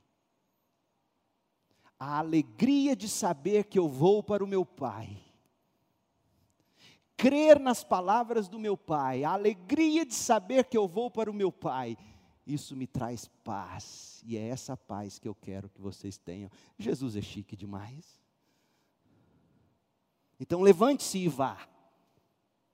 a 1.98 2.18
alegria 2.18 2.94
de 2.94 3.08
saber 3.08 3.64
que 3.64 3.78
eu 3.78 3.88
vou 3.88 4.22
para 4.22 4.44
o 4.44 4.46
meu 4.46 4.64
Pai, 4.64 5.16
crer 7.16 7.58
nas 7.58 7.82
palavras 7.82 8.46
do 8.48 8.58
meu 8.58 8.76
Pai, 8.76 9.24
a 9.24 9.30
alegria 9.30 10.04
de 10.04 10.14
saber 10.14 10.64
que 10.64 10.76
eu 10.76 10.86
vou 10.86 11.10
para 11.10 11.30
o 11.30 11.34
meu 11.34 11.50
Pai, 11.50 11.96
isso 12.46 12.76
me 12.76 12.86
traz 12.86 13.26
paz, 13.42 14.22
e 14.26 14.36
é 14.36 14.48
essa 14.48 14.76
paz 14.76 15.18
que 15.18 15.26
eu 15.26 15.34
quero 15.34 15.68
que 15.68 15.80
vocês 15.80 16.18
tenham. 16.18 16.50
Jesus 16.78 17.16
é 17.16 17.22
chique 17.22 17.56
demais. 17.56 18.20
Então 20.38 20.60
levante-se 20.60 21.18
e 21.18 21.28
vá. 21.28 21.68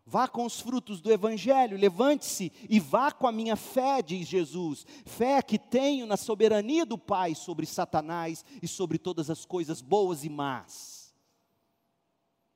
Vá 0.04 0.26
com 0.26 0.44
os 0.44 0.60
frutos 0.60 1.00
do 1.00 1.12
Evangelho, 1.12 1.76
levante-se 1.76 2.50
e 2.68 2.80
vá 2.80 3.12
com 3.12 3.28
a 3.28 3.32
minha 3.32 3.54
fé, 3.54 4.02
diz 4.02 4.26
Jesus. 4.26 4.84
Fé 5.06 5.40
que 5.40 5.56
tenho 5.56 6.04
na 6.04 6.16
soberania 6.16 6.84
do 6.84 6.98
Pai 6.98 7.34
sobre 7.36 7.64
Satanás 7.64 8.44
e 8.60 8.66
sobre 8.66 8.98
todas 8.98 9.30
as 9.30 9.44
coisas 9.44 9.80
boas 9.80 10.24
e 10.24 10.28
más. 10.28 11.14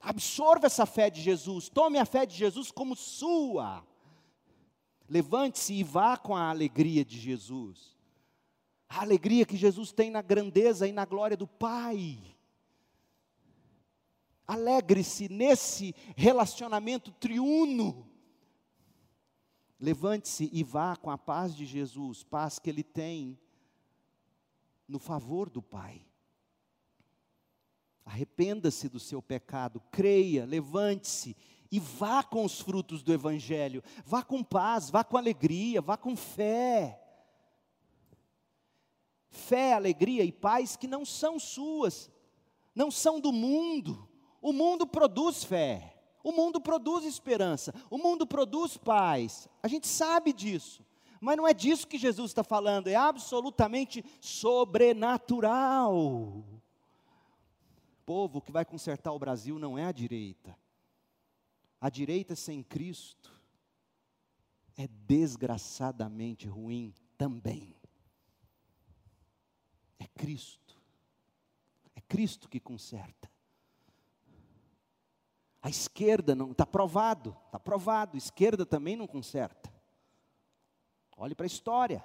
Absorva 0.01 0.67
essa 0.67 0.85
fé 0.85 1.09
de 1.09 1.23
Jesus, 1.23 1.69
tome 1.69 1.97
a 1.97 2.05
fé 2.05 2.27
de 2.27 2.35
Jesus 2.35 2.73
como 2.73 2.97
sua. 2.97 3.87
Levante-se 5.09 5.75
e 5.75 5.85
vá 5.85 6.17
com 6.17 6.35
a 6.35 6.49
alegria 6.49 7.05
de 7.05 7.19
Jesus. 7.19 7.97
A 8.89 9.03
alegria 9.03 9.45
que 9.45 9.57
Jesus 9.57 9.93
tem 9.93 10.11
na 10.11 10.23
grandeza 10.23 10.87
e 10.87 10.93
na 10.93 11.05
glória 11.05 11.37
do 11.37 11.47
Pai. 11.47 12.19
Alegre-se 14.47 15.29
nesse 15.29 15.95
relacionamento 16.17 17.11
triuno. 17.13 18.09
Levante-se 19.79 20.49
e 20.53 20.63
vá 20.63 20.97
com 20.97 21.11
a 21.11 21.19
paz 21.19 21.55
de 21.55 21.67
Jesus, 21.67 22.23
paz 22.23 22.59
que 22.59 22.71
ele 22.71 22.83
tem 22.83 23.39
no 24.89 24.99
favor 24.99 25.51
do 25.51 25.63
Pai. 25.63 26.07
Arrependa-se 28.05 28.89
do 28.89 29.01
seu 29.01 29.23
pecado, 29.23 29.81
creia, 29.91 30.45
levante-se 30.45 31.35
e 31.71 31.81
vá 31.81 32.23
com 32.23 32.45
os 32.45 32.61
frutos 32.61 33.03
do 33.03 33.13
Evangelho. 33.13 33.83
Vá 34.05 34.23
com 34.23 34.43
paz, 34.43 34.91
vá 34.91 35.03
com 35.03 35.17
alegria, 35.17 35.81
vá 35.81 35.97
com 35.97 36.17
fé. 36.17 37.01
fé, 39.29 39.73
alegria 39.73 40.23
e 40.23 40.31
paz 40.31 40.77
que 40.77 40.87
não 40.87 41.05
são 41.05 41.41
suas, 41.41 42.09
não 42.73 42.91
são 42.91 43.19
do 43.19 43.33
mundo. 43.33 44.09
O 44.41 44.53
mundo 44.53 44.87
produz 44.87 45.43
fé, 45.43 45.97
o 46.23 46.31
mundo 46.31 46.61
produz 46.61 47.05
esperança, 47.05 47.75
o 47.91 47.99
mundo 47.99 48.27
produz 48.27 48.77
paz. 48.77 49.49
A 49.63 49.69
gente 49.69 49.87
sabe 49.87 50.33
disso. 50.33 50.85
Mas 51.21 51.37
não 51.39 51.49
é 51.49 51.55
disso 51.55 51.87
que 51.87 51.97
Jesus 51.97 52.31
está 52.31 52.45
falando, 52.45 52.89
é 52.89 52.95
absolutamente 52.95 54.05
sobrenatural. 54.21 55.97
O 55.97 56.61
povo 58.05 58.43
que 58.43 58.53
vai 58.53 58.65
consertar 58.65 59.11
o 59.11 59.19
Brasil 59.19 59.59
não 59.59 59.79
é 59.79 59.87
a 59.87 59.93
direita. 59.93 60.55
A 61.85 61.91
direita 61.91 62.35
sem 62.35 62.63
Cristo 62.63 63.31
é 64.75 64.89
desgraçadamente 64.89 66.49
ruim 66.49 66.95
também. 67.19 67.77
É 69.99 70.07
Cristo. 70.07 70.81
É 71.95 72.01
Cristo 72.01 72.49
que 72.49 72.59
conserta. 72.59 73.31
A 75.61 75.69
esquerda 75.69 76.35
não 76.35 76.53
está 76.53 76.65
provado, 76.65 77.37
está 77.45 77.61
provado. 77.61 78.15
A 78.15 78.19
esquerda 78.19 78.65
também 78.65 78.97
não 78.97 79.07
conserta. 79.07 79.71
Olhe 81.19 81.35
para 81.35 81.45
a 81.45 81.47
história. 81.47 82.03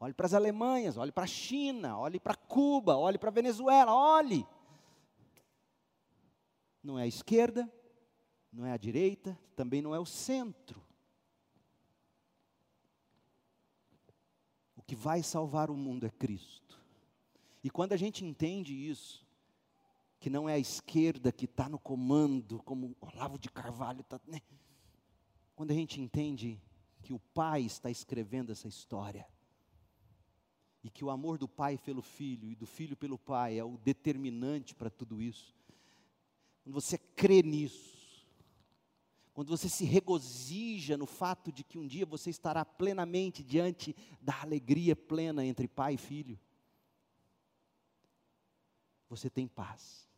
Olhe 0.00 0.14
para 0.14 0.24
as 0.24 0.32
Alemanhas, 0.32 0.96
olhe 0.96 1.12
para 1.12 1.24
a 1.24 1.26
China, 1.26 1.98
olhe 1.98 2.18
para 2.18 2.34
Cuba, 2.34 2.96
olhe 2.96 3.18
para 3.18 3.28
a 3.28 3.32
Venezuela, 3.32 3.92
olhe. 3.94 4.46
Não 6.82 6.98
é 6.98 7.02
a 7.02 7.06
esquerda, 7.06 7.70
não 8.52 8.66
é 8.66 8.72
a 8.72 8.76
direita, 8.76 9.38
também 9.56 9.80
não 9.80 9.94
é 9.94 9.98
o 9.98 10.04
centro. 10.04 10.82
O 14.76 14.82
que 14.82 14.94
vai 14.94 15.22
salvar 15.22 15.70
o 15.70 15.76
mundo 15.76 16.04
é 16.04 16.10
Cristo. 16.10 16.78
E 17.64 17.70
quando 17.70 17.92
a 17.92 17.96
gente 17.96 18.24
entende 18.24 18.74
isso, 18.74 19.26
que 20.20 20.28
não 20.28 20.48
é 20.48 20.54
a 20.54 20.58
esquerda 20.58 21.32
que 21.32 21.46
está 21.46 21.68
no 21.68 21.78
comando, 21.78 22.62
como 22.62 22.96
Olavo 23.00 23.38
de 23.38 23.48
Carvalho 23.48 24.02
está. 24.02 24.20
Né? 24.26 24.40
Quando 25.54 25.70
a 25.70 25.74
gente 25.74 26.00
entende 26.00 26.60
que 27.02 27.12
o 27.12 27.18
Pai 27.18 27.62
está 27.62 27.90
escrevendo 27.90 28.52
essa 28.52 28.68
história. 28.68 29.26
E 30.84 30.90
que 30.90 31.04
o 31.04 31.10
amor 31.10 31.38
do 31.38 31.48
Pai 31.48 31.78
pelo 31.78 32.02
Filho 32.02 32.50
e 32.50 32.54
do 32.54 32.66
Filho 32.66 32.96
pelo 32.96 33.18
Pai 33.18 33.58
é 33.58 33.64
o 33.64 33.76
determinante 33.78 34.74
para 34.74 34.90
tudo 34.90 35.22
isso. 35.22 35.54
Quando 36.62 36.74
você 36.74 36.98
crê 36.98 37.42
nisso, 37.42 38.01
quando 39.32 39.48
você 39.48 39.68
se 39.68 39.84
regozija 39.84 40.96
no 40.96 41.06
fato 41.06 41.50
de 41.50 41.64
que 41.64 41.78
um 41.78 41.86
dia 41.86 42.04
você 42.04 42.30
estará 42.30 42.64
plenamente 42.64 43.42
diante 43.42 43.96
da 44.20 44.42
alegria 44.42 44.94
plena 44.94 45.44
entre 45.44 45.66
pai 45.66 45.94
e 45.94 45.98
filho, 45.98 46.38
você 49.08 49.30
tem 49.30 49.46
paz. 49.46 50.08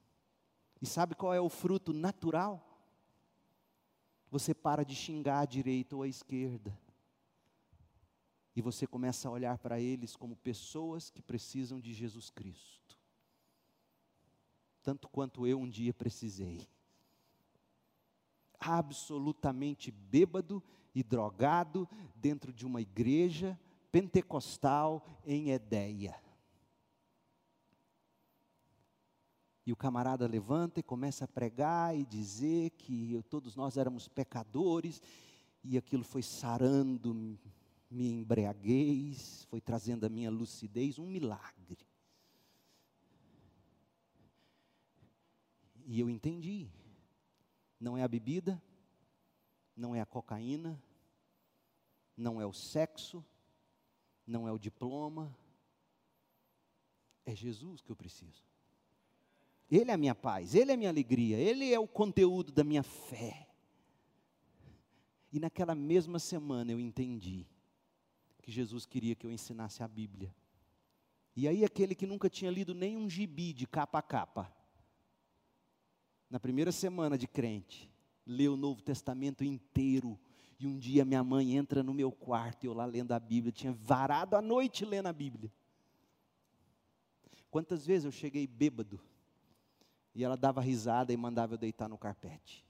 E 0.80 0.86
sabe 0.86 1.14
qual 1.14 1.32
é 1.32 1.40
o 1.40 1.48
fruto 1.48 1.92
natural? 1.92 2.74
você 4.34 4.52
para 4.52 4.84
de 4.84 4.96
xingar 4.96 5.42
à 5.42 5.44
direita 5.44 5.94
ou 5.94 6.02
à 6.02 6.08
esquerda. 6.08 6.76
E 8.56 8.60
você 8.60 8.84
começa 8.84 9.28
a 9.28 9.30
olhar 9.30 9.56
para 9.58 9.78
eles 9.78 10.16
como 10.16 10.34
pessoas 10.34 11.08
que 11.08 11.22
precisam 11.22 11.78
de 11.78 11.94
Jesus 11.94 12.30
Cristo. 12.30 12.98
Tanto 14.82 15.08
quanto 15.08 15.46
eu 15.46 15.60
um 15.60 15.70
dia 15.70 15.94
precisei. 15.94 16.68
Absolutamente 18.64 19.90
bêbado 19.90 20.62
e 20.94 21.02
drogado 21.02 21.88
dentro 22.16 22.52
de 22.52 22.64
uma 22.64 22.80
igreja 22.80 23.58
pentecostal 23.90 25.04
em 25.24 25.50
Edéia. 25.50 26.20
E 29.66 29.72
o 29.72 29.76
camarada 29.76 30.26
levanta 30.26 30.80
e 30.80 30.82
começa 30.82 31.24
a 31.24 31.28
pregar 31.28 31.96
e 31.96 32.04
dizer 32.04 32.70
que 32.70 33.22
todos 33.30 33.56
nós 33.56 33.76
éramos 33.76 34.08
pecadores, 34.08 35.00
e 35.62 35.78
aquilo 35.78 36.04
foi 36.04 36.22
sarando 36.22 37.38
minha 37.90 38.20
embriaguez, 38.20 39.44
foi 39.48 39.60
trazendo 39.60 40.04
a 40.04 40.08
minha 40.08 40.30
lucidez, 40.30 40.98
um 40.98 41.06
milagre. 41.06 41.78
E 45.86 46.00
eu 46.00 46.10
entendi. 46.10 46.68
Não 47.84 47.98
é 47.98 48.02
a 48.02 48.08
bebida, 48.08 48.58
não 49.76 49.94
é 49.94 50.00
a 50.00 50.06
cocaína, 50.06 50.82
não 52.16 52.40
é 52.40 52.46
o 52.46 52.52
sexo, 52.52 53.22
não 54.26 54.48
é 54.48 54.52
o 54.52 54.58
diploma, 54.58 55.36
é 57.26 57.36
Jesus 57.36 57.82
que 57.82 57.92
eu 57.92 57.94
preciso. 57.94 58.42
Ele 59.70 59.90
é 59.90 59.92
a 59.92 59.98
minha 59.98 60.14
paz, 60.14 60.54
Ele 60.54 60.70
é 60.70 60.74
a 60.74 60.78
minha 60.78 60.88
alegria, 60.88 61.36
Ele 61.36 61.74
é 61.74 61.78
o 61.78 61.86
conteúdo 61.86 62.50
da 62.50 62.64
minha 62.64 62.82
fé. 62.82 63.46
E 65.30 65.38
naquela 65.38 65.74
mesma 65.74 66.18
semana 66.18 66.72
eu 66.72 66.80
entendi 66.80 67.46
que 68.40 68.50
Jesus 68.50 68.86
queria 68.86 69.14
que 69.14 69.26
eu 69.26 69.30
ensinasse 69.30 69.82
a 69.82 69.88
Bíblia. 69.88 70.34
E 71.36 71.46
aí, 71.46 71.66
aquele 71.66 71.94
que 71.94 72.06
nunca 72.06 72.30
tinha 72.30 72.50
lido 72.50 72.72
nenhum 72.72 73.10
gibi 73.10 73.52
de 73.52 73.66
capa 73.66 73.98
a 73.98 74.02
capa, 74.02 74.50
na 76.34 76.40
primeira 76.40 76.72
semana 76.72 77.16
de 77.16 77.28
crente, 77.28 77.88
leu 78.26 78.54
o 78.54 78.56
Novo 78.56 78.82
Testamento 78.82 79.44
inteiro. 79.44 80.18
E 80.58 80.66
um 80.66 80.76
dia 80.76 81.04
minha 81.04 81.22
mãe 81.22 81.56
entra 81.56 81.80
no 81.80 81.94
meu 81.94 82.10
quarto 82.10 82.64
eu 82.64 82.74
lá 82.74 82.84
lendo 82.84 83.12
a 83.12 83.20
Bíblia, 83.20 83.52
tinha 83.52 83.72
varado 83.72 84.34
a 84.34 84.42
noite 84.42 84.84
lendo 84.84 85.06
a 85.06 85.12
Bíblia. 85.12 85.48
Quantas 87.52 87.86
vezes 87.86 88.04
eu 88.04 88.10
cheguei 88.10 88.48
bêbado 88.48 89.00
e 90.12 90.24
ela 90.24 90.36
dava 90.36 90.60
risada 90.60 91.12
e 91.12 91.16
mandava 91.16 91.54
eu 91.54 91.58
deitar 91.58 91.88
no 91.88 91.96
carpete. 91.96 92.66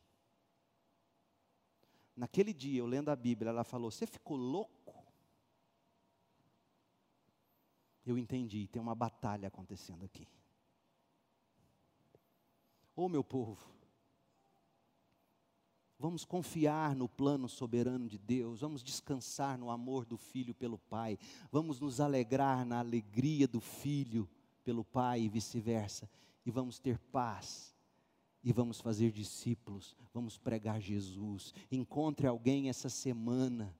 Naquele 2.14 2.52
dia, 2.52 2.80
eu 2.80 2.86
lendo 2.86 3.08
a 3.08 3.16
Bíblia, 3.16 3.48
ela 3.48 3.64
falou: 3.64 3.90
Você 3.90 4.06
ficou 4.06 4.36
louco? 4.36 5.02
Eu 8.04 8.18
entendi, 8.18 8.68
tem 8.68 8.82
uma 8.82 8.94
batalha 8.94 9.48
acontecendo 9.48 10.04
aqui. 10.04 10.28
Ô 12.96 13.04
oh, 13.04 13.08
meu 13.08 13.24
povo, 13.24 13.58
vamos 15.98 16.24
confiar 16.24 16.94
no 16.94 17.08
plano 17.08 17.48
soberano 17.48 18.08
de 18.08 18.16
Deus, 18.16 18.60
vamos 18.60 18.84
descansar 18.84 19.58
no 19.58 19.68
amor 19.68 20.04
do 20.04 20.16
Filho 20.16 20.54
pelo 20.54 20.78
Pai, 20.78 21.18
vamos 21.50 21.80
nos 21.80 22.00
alegrar 22.00 22.64
na 22.64 22.78
alegria 22.78 23.48
do 23.48 23.60
Filho 23.60 24.28
pelo 24.62 24.84
Pai 24.84 25.22
e 25.22 25.28
vice-versa 25.28 26.08
e 26.46 26.50
vamos 26.50 26.78
ter 26.78 26.98
paz. 26.98 27.74
E 28.46 28.52
vamos 28.52 28.78
fazer 28.78 29.10
discípulos, 29.10 29.96
vamos 30.12 30.36
pregar 30.36 30.78
Jesus. 30.78 31.54
Encontre 31.72 32.26
alguém 32.26 32.68
essa 32.68 32.90
semana 32.90 33.74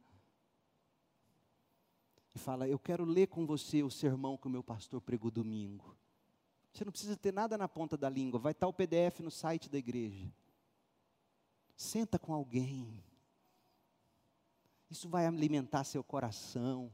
e 2.35 2.39
fala: 2.39 2.67
Eu 2.67 2.79
quero 2.79 3.05
ler 3.05 3.29
com 3.29 3.45
você 3.45 3.83
o 3.83 3.91
sermão 3.91 4.39
que 4.39 4.47
o 4.47 4.51
meu 4.51 4.63
pastor 4.63 5.03
pregou 5.03 5.31
domingo. 5.31 5.95
Você 6.75 6.85
não 6.85 6.91
precisa 6.91 7.17
ter 7.17 7.33
nada 7.33 7.57
na 7.57 7.69
ponta 7.69 7.97
da 7.97 8.11
língua, 8.11 8.41
vai 8.41 8.51
estar 8.51 8.67
o 8.67 8.73
PDF 8.73 9.21
no 9.21 9.31
site 9.31 9.71
da 9.71 9.79
igreja. 9.79 10.29
Senta 11.77 12.19
com 12.19 12.35
alguém. 12.35 13.01
Isso 14.91 15.09
vai 15.09 15.25
alimentar 15.25 15.85
seu 15.85 16.03
coração. 16.03 16.93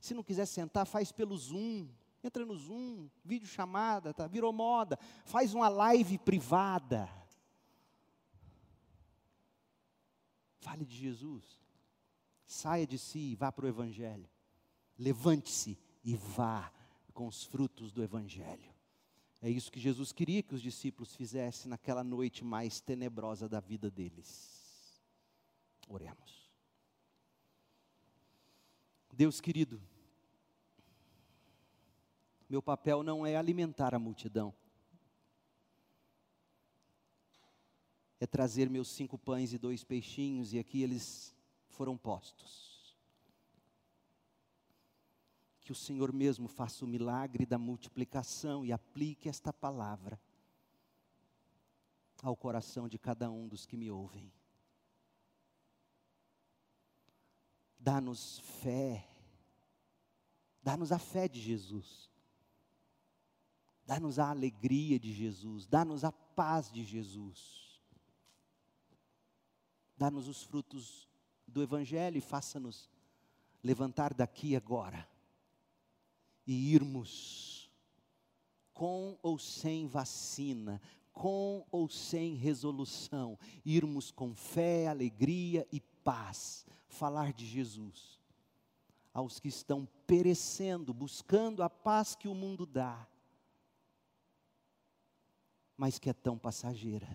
Se 0.00 0.14
não 0.14 0.22
quiser 0.22 0.46
sentar, 0.46 0.86
faz 0.86 1.10
pelo 1.10 1.36
Zoom. 1.36 1.88
Entra 2.22 2.46
no 2.46 2.56
Zoom, 2.56 3.10
vídeo 3.24 3.48
chamada, 3.48 4.14
tá? 4.14 4.28
virou 4.28 4.52
moda. 4.52 4.96
Faz 5.24 5.52
uma 5.54 5.68
live 5.68 6.18
privada. 6.18 7.08
Fale 10.60 10.84
de 10.84 10.96
Jesus. 10.96 11.60
Saia 12.46 12.86
de 12.86 12.96
si 12.96 13.32
e 13.32 13.34
vá 13.34 13.50
para 13.50 13.64
o 13.64 13.68
Evangelho. 13.68 14.28
Levante-se 14.96 15.76
e 16.04 16.14
vá 16.14 16.72
com 17.12 17.26
os 17.26 17.42
frutos 17.42 17.92
do 17.92 18.04
Evangelho. 18.04 18.75
É 19.40 19.50
isso 19.50 19.70
que 19.70 19.78
Jesus 19.78 20.12
queria 20.12 20.42
que 20.42 20.54
os 20.54 20.62
discípulos 20.62 21.14
fizessem 21.14 21.68
naquela 21.68 22.02
noite 22.02 22.44
mais 22.44 22.80
tenebrosa 22.80 23.48
da 23.48 23.60
vida 23.60 23.90
deles. 23.90 25.00
Oremos. 25.88 26.50
Deus 29.12 29.40
querido, 29.40 29.80
meu 32.48 32.62
papel 32.62 33.02
não 33.02 33.26
é 33.26 33.36
alimentar 33.36 33.94
a 33.94 33.98
multidão. 33.98 34.54
É 38.18 38.26
trazer 38.26 38.70
meus 38.70 38.88
cinco 38.88 39.18
pães 39.18 39.52
e 39.52 39.58
dois 39.58 39.84
peixinhos, 39.84 40.52
e 40.52 40.58
aqui 40.58 40.82
eles 40.82 41.34
foram 41.68 41.96
postos. 41.96 42.75
Que 45.66 45.72
o 45.72 45.74
Senhor 45.74 46.12
mesmo 46.12 46.46
faça 46.46 46.84
o 46.84 46.88
milagre 46.88 47.44
da 47.44 47.58
multiplicação 47.58 48.64
e 48.64 48.70
aplique 48.70 49.28
esta 49.28 49.52
palavra 49.52 50.16
ao 52.22 52.36
coração 52.36 52.88
de 52.88 52.96
cada 52.96 53.28
um 53.28 53.48
dos 53.48 53.66
que 53.66 53.76
me 53.76 53.90
ouvem. 53.90 54.32
Dá-nos 57.80 58.38
fé 58.38 59.08
Dá-nos 60.62 60.92
a 60.92 61.00
fé 61.00 61.26
de 61.26 61.40
Jesus. 61.40 62.08
Dá-nos 63.84 64.20
a 64.20 64.30
alegria 64.30 65.00
de 65.00 65.12
Jesus. 65.12 65.66
Dá-nos 65.66 66.04
a 66.04 66.12
paz 66.12 66.70
de 66.70 66.84
Jesus. 66.84 67.80
Dá-nos 69.96 70.28
os 70.28 70.44
frutos 70.44 71.08
do 71.44 71.60
Evangelho 71.60 72.18
e 72.18 72.20
faça-nos 72.20 72.88
levantar 73.64 74.14
daqui 74.14 74.54
agora 74.54 75.08
e 76.46 76.74
irmos 76.74 77.70
com 78.72 79.18
ou 79.22 79.38
sem 79.38 79.86
vacina, 79.86 80.80
com 81.12 81.66
ou 81.70 81.88
sem 81.88 82.34
resolução, 82.34 83.38
irmos 83.64 84.10
com 84.10 84.34
fé, 84.34 84.86
alegria 84.86 85.66
e 85.72 85.80
paz, 85.80 86.66
falar 86.88 87.32
de 87.32 87.46
Jesus 87.46 88.16
aos 89.16 89.40
que 89.40 89.48
estão 89.48 89.88
perecendo, 90.06 90.92
buscando 90.92 91.62
a 91.62 91.70
paz 91.70 92.14
que 92.14 92.28
o 92.28 92.34
mundo 92.34 92.66
dá, 92.66 93.08
mas 95.74 95.98
que 95.98 96.10
é 96.10 96.12
tão 96.12 96.36
passageira. 96.36 97.08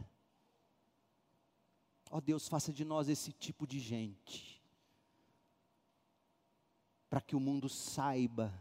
Ó 2.10 2.18
oh 2.18 2.22
Deus, 2.22 2.48
faça 2.48 2.74
de 2.74 2.84
nós 2.84 3.08
esse 3.08 3.32
tipo 3.32 3.68
de 3.68 3.80
gente, 3.80 4.60
para 7.08 7.22
que 7.22 7.36
o 7.36 7.40
mundo 7.40 7.70
saiba 7.70 8.52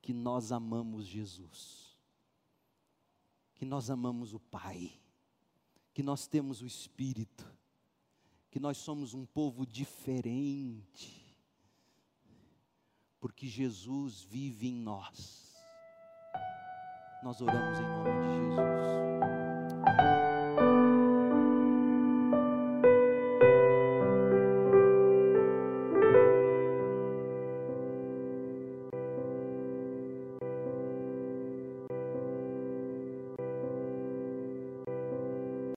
que 0.00 0.12
nós 0.12 0.52
amamos 0.52 1.06
Jesus, 1.06 1.96
que 3.54 3.64
nós 3.64 3.90
amamos 3.90 4.32
o 4.32 4.40
Pai, 4.40 4.92
que 5.92 6.02
nós 6.02 6.26
temos 6.26 6.62
o 6.62 6.66
Espírito, 6.66 7.46
que 8.50 8.58
nós 8.58 8.78
somos 8.78 9.14
um 9.14 9.26
povo 9.26 9.66
diferente, 9.66 11.36
porque 13.20 13.46
Jesus 13.46 14.22
vive 14.22 14.68
em 14.68 14.74
nós. 14.74 15.54
Nós 17.22 17.40
oramos 17.40 17.78
em 17.78 17.82
nome 17.82 18.10
de 18.22 18.56
Jesus. 18.56 20.29